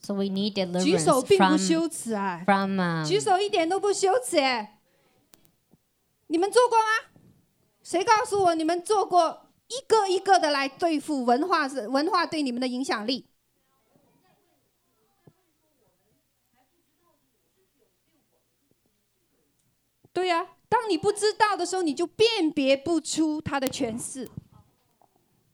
[0.00, 4.80] ？So we need 举手并不羞耻啊，from um, 举手一点都不羞耻哎。
[6.28, 6.84] 你们做过吗？
[7.82, 13.26] 谁告诉我你们做过一个一个的来对付文化是文化对你们的影响力？
[20.24, 24.26] 对呀、当你不知道的时候，你就辨别不出它的诠释，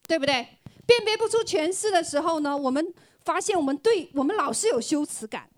[0.07, 0.47] 对不对？
[0.87, 2.95] 辨别不出诠释的时候呢，我们
[3.25, 5.51] 发现我们对我们老是有羞耻感，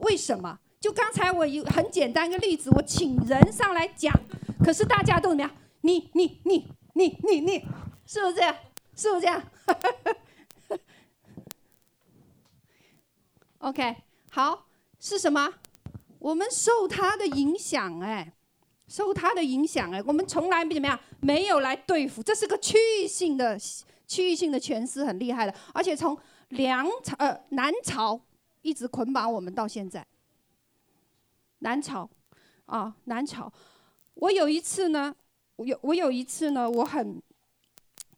[0.00, 0.58] 为什么？
[0.78, 4.12] 就刚才我有很简单一个例子，我请人上来讲，
[4.62, 5.50] 可是大家都怎么样？
[5.80, 7.64] 你你你你你你，
[8.04, 8.54] 是不是这样？
[8.94, 9.42] 是不是这样？
[13.60, 13.96] OK，
[14.30, 14.66] 好，
[15.00, 15.54] 是什么？
[16.18, 18.34] 我们受他的影响，哎。
[18.88, 23.58] 受他的影响，哎，我们从来不怎么样，没有来对付，这是个区域性的
[24.06, 28.18] 区域性的权势，很厉害的，而且从梁朝呃南朝
[28.62, 30.04] 一直捆绑我们到现在。
[31.58, 32.08] 南朝，
[32.64, 33.52] 啊南朝，
[34.14, 35.14] 我有一次呢，
[35.56, 37.20] 我有我有一次呢，我很，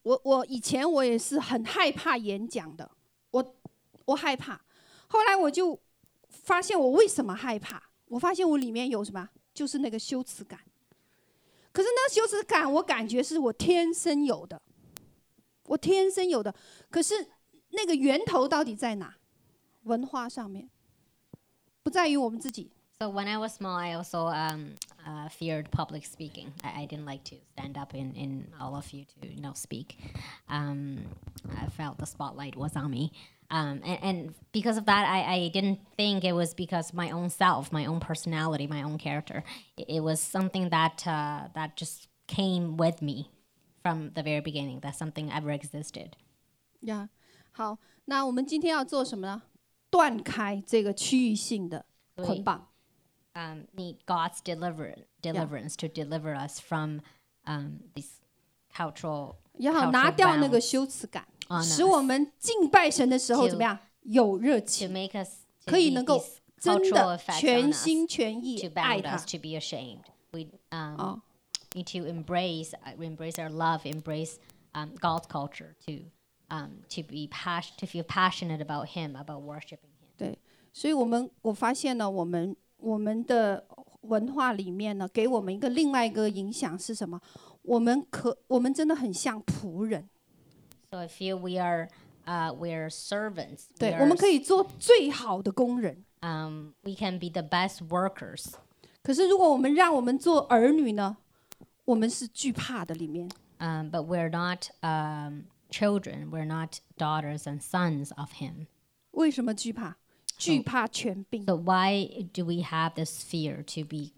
[0.03, 2.89] 我我以前我也是很害怕演讲的，
[3.31, 3.55] 我
[4.05, 4.61] 我害怕，
[5.07, 5.77] 后来我就
[6.29, 9.27] 发现我为什么害怕，我发现我里面有什么？
[9.53, 10.59] 就是那个羞耻感，
[11.71, 14.61] 可是那个羞耻感，我感觉是我天生有的，
[15.63, 16.53] 我天生有的。
[16.89, 17.13] 可是
[17.69, 19.15] 那个源头到底在哪？
[19.83, 20.69] 文化上面，
[21.81, 22.71] 不在于我们自己。
[22.99, 26.53] So when I was small, I also um, uh, feared public speaking.
[26.61, 29.55] I, I didn't like to stand up in, in all of you to you know
[29.55, 29.97] speak.
[30.47, 30.99] Um,
[31.49, 33.11] I felt the spotlight was on me,
[33.50, 37.30] um, and, and because of that, I, I didn't think it was because my own
[37.30, 39.44] self, my own personality, my own character.
[39.76, 43.30] It, it was something that uh, that just came with me
[43.82, 44.80] from the very beginning.
[44.80, 46.16] That something ever existed.
[46.80, 47.08] 呀、
[47.52, 49.42] 好，那我们今天要做什么呢？
[49.90, 51.86] 断开这个区域性的
[52.16, 52.68] 捆绑。
[53.36, 57.02] um, need God's deliver deliverance to deliver us from
[57.46, 58.20] um, this
[58.74, 61.26] cultural 也好， cultural 拿掉那个 bounds 羞耻感，
[61.59, 63.77] On 使我们敬拜神的时候 To- 怎么样？
[64.03, 66.23] 有热 to 情，make us to 可以 be 能够
[66.59, 70.03] 真 cultural 的全 on us, 心全意 to 爱 bound 他 to be ashamed.
[70.31, 71.21] We um, 哦
[71.73, 74.35] ，need to embrace uh, embrace our love, embrace
[74.73, 76.05] um, God's culture to
[76.49, 80.09] um, to be passion to feel passionate about Him, about worshiping Him.
[80.17, 80.37] 对
[80.73, 83.67] 所以我们我发现呢，我们我们的
[84.01, 87.19] 文化里面呢，给我们一个另外一个影响是什么？
[87.63, 90.09] 我们可我们真的很像仆人，
[90.90, 91.88] So I feel we are
[92.26, 93.66] uh, we are servants.
[93.72, 96.04] We 对， are 我们可以做最好的工人。
[96.20, 98.52] um, we can be the best workers.
[99.02, 101.16] 可是如果我们让我们做儿女呢，
[101.84, 103.28] 我们是惧怕的里面。
[103.58, 106.30] Um, but we're not um, children.
[106.30, 108.66] We're not daughters and sons of Him.
[109.12, 109.96] 为什么惧怕？
[110.36, 114.12] 惧怕权柄， So why do we have this fear to be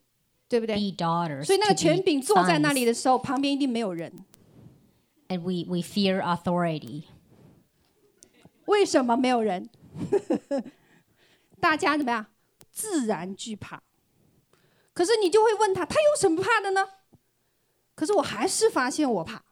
[0.49, 0.75] 对不对？
[0.75, 1.45] be daughters?
[1.45, 4.13] 所以那个 to 权 be 柄坐在那 sons, 里的时候，旁边一定没有人。
[5.33, 7.05] and we we fear authority.
[8.67, 9.71] 为什么没有人？
[11.61, 12.27] 大家怎么样？
[12.71, 13.83] 自然惧怕。
[14.93, 16.89] 可是你就会问他，他有什么怕的呢？
[17.95, 19.43] 可是我还是发现我怕。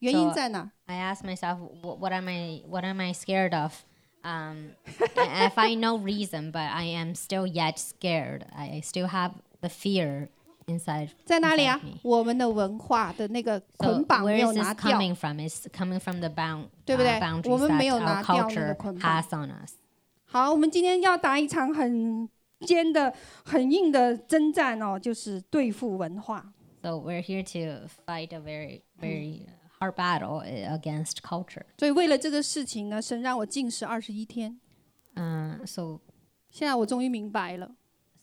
[0.00, 0.70] 原因在哪？
[0.86, 3.84] I ask myself, what, what am I what am I scared of?
[4.22, 4.74] Um,
[5.16, 8.44] I I find no reason, but I am still yet scared.
[8.54, 10.28] I, I still have the fear
[10.65, 11.09] inside.
[11.25, 14.99] 在哪里啊我们的文化的那个捆绑没有 is this 拿掉。
[14.99, 15.39] coming from?
[15.39, 19.23] It's coming from the bound, 对不对？uh, 我们没有拿掉那个 culture 捆绑。
[19.23, 19.73] has on us.
[20.25, 22.27] 好，我们今天要打一场很
[22.61, 23.13] 尖的、
[23.45, 26.53] 很硬的征战哦，就是对付文化。
[26.81, 29.45] So we're here to fight a very, very
[29.79, 31.63] hard battle uh, against culture.
[31.77, 34.59] 所以为了这个事情呢，神让我禁食二十一天。
[35.15, 35.99] Uh, so,
[36.49, 37.69] 现在我终于明白了，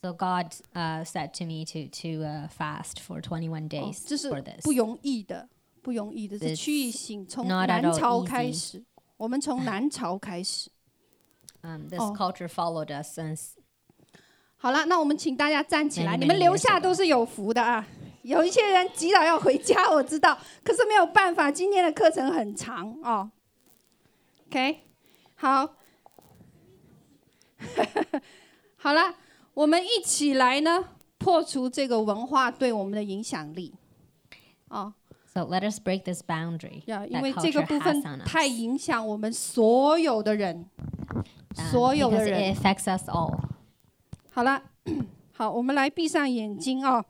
[0.02, 4.42] so God uh, said to me to to uh, fast for 21哦 days 这是 for
[4.42, 4.62] this.
[4.62, 5.48] 不容易的，
[5.82, 8.26] 不容易的，是 It's 区域性，从 not at 南 all 朝 easy.
[8.26, 8.84] 开始，
[9.16, 10.70] 我们从南朝开始。
[11.62, 12.16] Um, this Oh.
[12.16, 13.50] culture followed us since
[14.56, 16.82] 好了，那我们请大家站起来，Many, 你们留 years 下 ago.
[16.82, 17.86] 都是有福的啊。
[18.22, 23.30] 有一些人急着要回家，我知道，可是没有办法，今天的课程很长哦。
[24.46, 24.80] OK，
[25.36, 25.74] 好，
[28.76, 29.14] 好了，
[29.60, 30.82] 我们一起来呢，
[31.18, 33.74] 破除这个文化对我们的影响力。
[34.68, 34.94] 哦、
[35.26, 36.82] So let us break this boundary.
[36.86, 40.64] yeah,，因为这个部分太影响我们所有的人
[41.70, 42.54] 所有的人。
[42.54, 43.38] It affects us all.
[44.30, 44.62] 好了，
[45.36, 47.04] 好，我们来闭上眼睛啊、哦。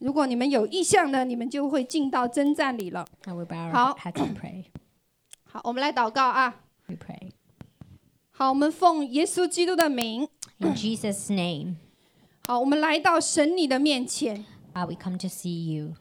[0.00, 3.06] 如果你们有意向呢，你们就会进到征战里了。
[3.72, 3.96] 好，
[5.44, 6.54] 好，我们来祷告啊。
[6.86, 7.30] We pray.
[8.30, 10.28] 好，我们奉耶稣基督的名。
[10.59, 11.75] In Jesus' name,
[12.45, 14.45] 好，我们来到神你的面前。
[14.73, 15.95] uh, we come to see you.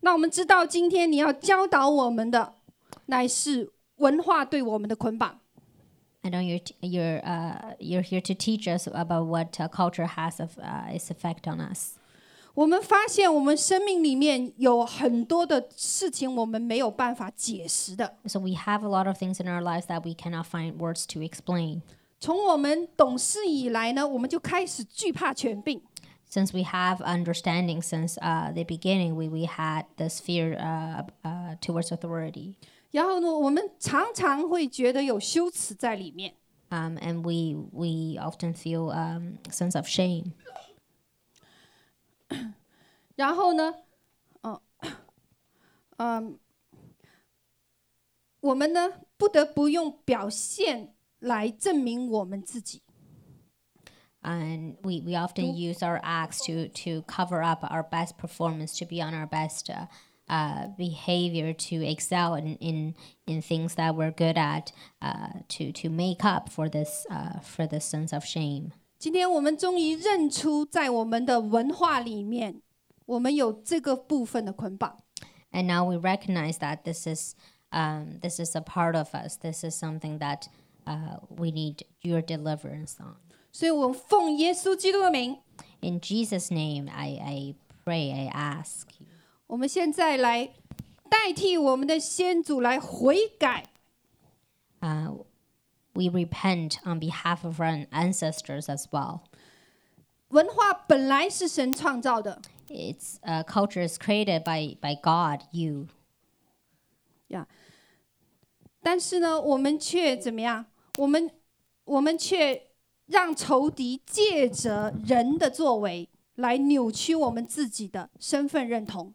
[0.00, 2.54] 那我们知道，今天你要教导我们的，
[3.06, 5.38] 乃是文化对我们的捆绑。
[6.22, 10.06] I know you're t- you're uh, you're here to teach us about what uh, culture
[10.06, 11.96] has of uh, its effect on us.
[12.54, 18.18] 我们发现，我们生命里面有很多的事情，我们没有办法解释的。
[18.26, 21.06] So we have a lot of things in our lives that we cannot find words
[21.14, 21.80] to explain.
[22.19, 25.81] 从我们懂事以来呢，我们就开始惧怕权柄。
[26.29, 31.91] Since we have understanding since uh, the beginning, we, we had this fear uh, uh, towards
[31.91, 32.55] authority.
[32.91, 36.33] 然后呢，我们常常会觉得有羞耻在里面。
[36.69, 40.33] Um, and we we often feel um, sense of shame.
[43.15, 43.75] 然后呢，
[44.41, 44.59] 嗯、
[45.95, 46.39] 嗯，
[48.41, 52.82] 我们呢不得不用表现来证明我们自己。
[54.24, 58.86] and we, we often use our acts to, to cover up our best performance, to
[58.86, 59.86] be on our best uh,
[60.28, 62.94] uh, behavior, to excel in, in,
[63.26, 67.66] in things that we're good at, uh, to, to make up for this, uh, for
[67.66, 68.72] this sense of shame.
[68.98, 72.62] 今天我们终于认出，在我们的文化里面，
[73.06, 75.02] 我们有这个部分的捆绑。
[75.50, 77.34] And now we recognize that this is,
[77.72, 79.36] um, this is a part of us.
[79.36, 80.46] This is something that
[80.86, 83.16] uh, we need your deliverance on.
[83.52, 85.38] 所以我奉耶稣基督的名，
[85.80, 87.54] In Jesus' name, I, I
[87.84, 89.06] pray, I ask you.
[89.46, 90.54] 我们现在来
[91.10, 93.66] 代替我们的先祖来悔改，
[94.80, 95.24] uh,
[95.92, 99.20] we repent on behalf of our ancestors as well.
[100.28, 105.88] 文化本来是神创造的， It's uh, culture is created by by God, you,
[108.80, 110.64] 但是呢，我们却怎么样？
[110.97, 111.31] 我们
[111.85, 112.69] 我们却
[113.05, 119.13] 让仇敌借着人的作为来扭曲我们自己的身份认同。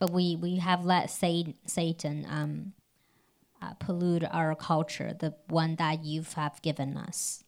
[0.00, 2.72] but we we have let Satan Satan um,
[3.62, 7.44] uh, pollute our culture, the one that you have given us.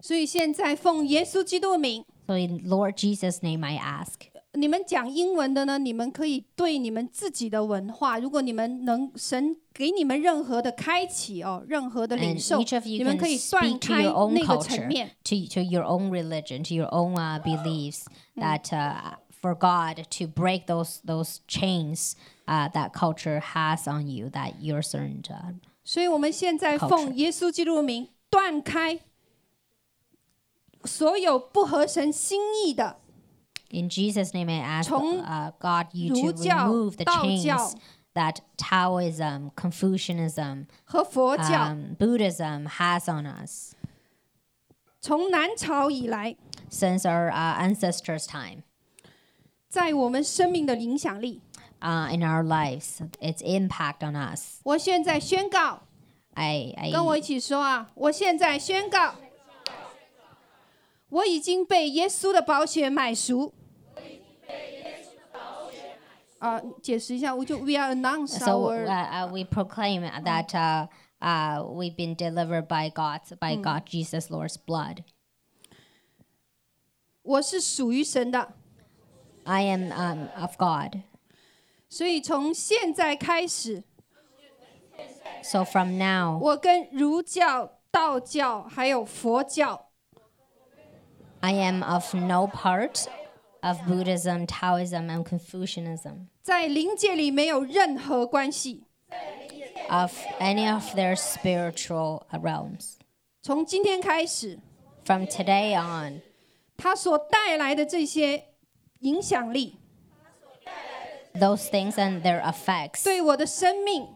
[0.00, 4.28] 所以现在奉耶稣基督的名，So in Lord Jesus' name, I ask.
[4.58, 15.10] 你们讲英文的呢，你们可以对你们自己的文化，如果你们能神给你们任何的开启哦，任何的领受你们可以断开那个层面。
[15.22, 18.04] to to your own religion, to your own uh, beliefs.
[18.36, 22.14] That uh, for God to break those those chains
[22.46, 25.54] uh, that culture has on you, that you're certain uh,
[25.84, 29.00] 所以我们现在奉耶稣基督的名断开
[30.84, 32.98] 所有不合神心意的
[33.69, 37.43] In Jesus' name, I ask 从 uh, God you to 儒教、 remove the 道 chains
[37.43, 37.73] 教
[38.13, 43.73] that Taoism, Confucianism, 和佛教， um, Buddhism has on us
[45.01, 46.35] 从南朝以来，
[46.69, 48.61] since our uh, ancestors' time
[49.67, 51.41] 在我们生命的影响力。
[51.83, 54.61] uh, in our lives, its impact on us.
[54.63, 55.81] 我现在宣告，
[56.35, 57.91] I, 跟我 I 一起说啊！
[57.95, 59.15] 我现在宣告，
[61.09, 63.53] 我已经被耶稣的宝血买赎。
[66.39, 70.87] 啊，解释一下，我就 We are announced so our uh, uh, we proclaim that uh,
[71.19, 75.03] uh, we've been delivered by God, by God Jesus Lord's blood.
[77.21, 78.53] 我是属于神的，
[79.45, 81.03] I am um, of God.
[81.87, 83.83] 所以从现在开始，
[85.41, 89.89] So from now, 我跟儒教、道教还有佛教
[91.39, 93.05] I am of no part
[93.61, 98.83] of Buddhism, Taoism, and Confucianism, 在灵界里没有任何关系。
[99.89, 102.95] of any of their spiritual realms.
[103.41, 104.59] 从今天开始，
[105.03, 106.21] From today on,
[106.77, 108.45] 它所带来的这些
[108.99, 109.77] 影响力，
[111.33, 114.07] those things and their effects 对我的生命，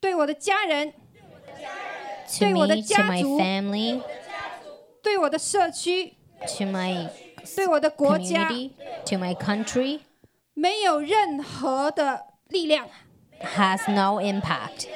[0.00, 4.02] 对我的家人， to 对我的 me, to 家 my 族 family,
[5.02, 7.08] 对我的社区， to my
[7.56, 8.72] 对我的国家， community,
[9.04, 10.00] to my country,
[10.54, 12.88] 没有任何的力量。
[13.40, 14.88] has no impact.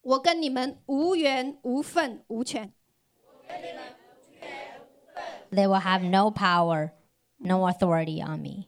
[0.00, 2.72] 我跟你们无缘无分无权。
[5.50, 6.92] They will have no power,
[7.38, 8.66] no authority on me.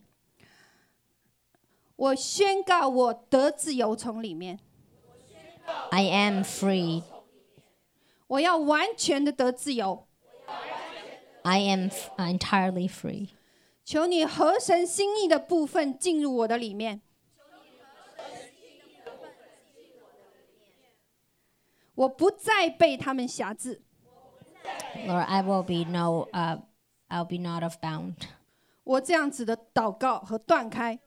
[1.96, 4.60] 我宣告，我得自由从里面，
[5.90, 7.02] I am free.
[8.26, 10.06] 我要完全的得自由。
[11.45, 13.29] I am entirely free。
[13.83, 17.01] 求你合神心意的部分进入我的里面。
[21.93, 23.83] 我不再被他们辖制。
[25.05, 26.61] Lord, I will be no, uh,
[27.09, 28.15] I'll be not of bound.
[28.83, 30.99] 我这样子的祷告和断开，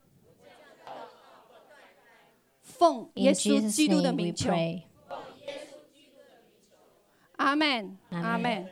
[2.62, 4.52] 奉耶稣基督的名求。
[7.36, 8.68] 阿门，阿门。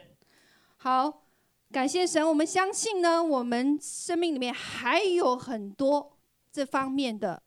[0.77, 1.26] 好。
[1.76, 6.18] 感谢神，我们相信呢，我们生命里面还有很多
[6.52, 7.42] 这方面的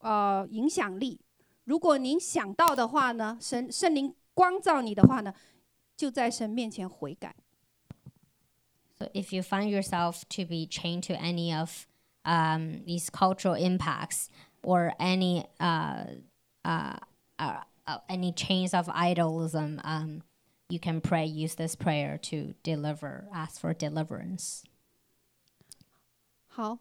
[0.00, 1.20] 呃影响力。
[1.64, 5.32] 如果您想到的话呢，神圣灵光照你的话呢，
[5.96, 7.34] 就在神面前悔改。
[8.98, 11.86] So if you find yourself to be chained to any of
[12.24, 14.26] um, these cultural impacts
[14.62, 16.20] or any uh,
[16.62, 16.98] uh,
[17.38, 20.22] uh, uh, any chains of idolism, um,
[20.68, 21.24] you can pray.
[21.26, 23.28] Use this prayer to deliver.
[23.32, 24.62] Ask for deliverance.
[26.46, 26.78] 好，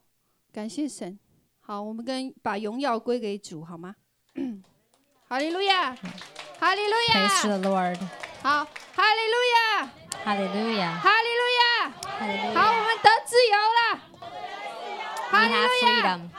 [0.52, 1.20] 感谢神。
[1.60, 3.95] 好，我们跟把荣耀归给主，好吗？
[5.28, 5.95] 哈利路亚，
[6.60, 8.00] 哈利路 Praise to 亚， the Lord.
[8.41, 9.91] 好，哈利路亚，
[10.26, 11.00] Hallelujah.
[11.00, 11.90] 哈利路亚。
[11.90, 12.86] 好，我 Hallelujah.
[12.86, 13.82] 们得自由了。
[15.32, 16.18] We 哈利 have 路亚。
[16.18, 16.30] freedom.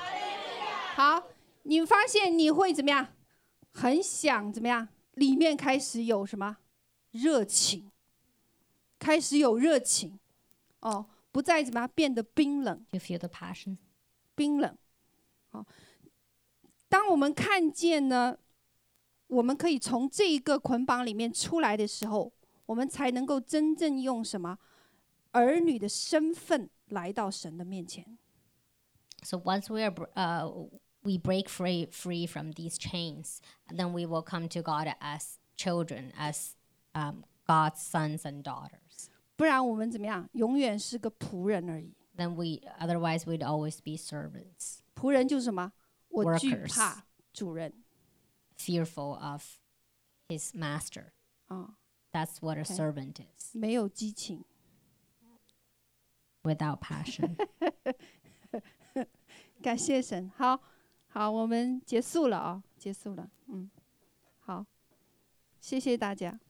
[0.95, 1.23] 好，
[1.65, 3.09] 你发现你会怎么样？
[3.73, 4.89] 很想怎么样？
[5.15, 6.59] 里面开始有什么
[7.12, 7.92] 热情？
[8.98, 10.20] 开始有热情
[10.82, 12.86] 哦，不再怎么样变得冰冷。
[12.92, 13.78] You feel the passion.
[14.36, 14.78] 冰冷。
[15.52, 15.66] 好，
[16.90, 18.38] 当我们看见呢，
[19.28, 22.32] 我们可以从这一个捆绑里面出来的时候，
[22.66, 24.58] 我们才能够真正用什么
[25.32, 28.18] 儿女的身份来到神的面前。
[29.24, 30.70] So once we are uh,
[31.02, 36.12] we break free free from these chains, then we will come to God as children,
[36.18, 36.52] as
[36.95, 39.09] um, God's sons and daughters.
[39.37, 40.29] 不然我们怎么样？
[40.33, 41.95] 永远是个仆人而已。
[42.17, 45.73] Then we otherwise we'd always be servants, 仆人就是什么？
[46.09, 47.85] 我惧 Workers 怕主人
[48.57, 49.59] fearful of
[50.29, 51.07] his master.
[51.47, 51.77] 啊，
[52.13, 52.77] That's what a Okay.
[52.77, 54.45] servant is, 没有激情。
[56.45, 57.35] without passion.
[59.61, 60.61] 感谢神，好
[61.09, 63.69] 好，我们结束了啊、结束了，嗯，
[64.41, 64.65] 好，
[65.59, 66.39] 谢谢大家。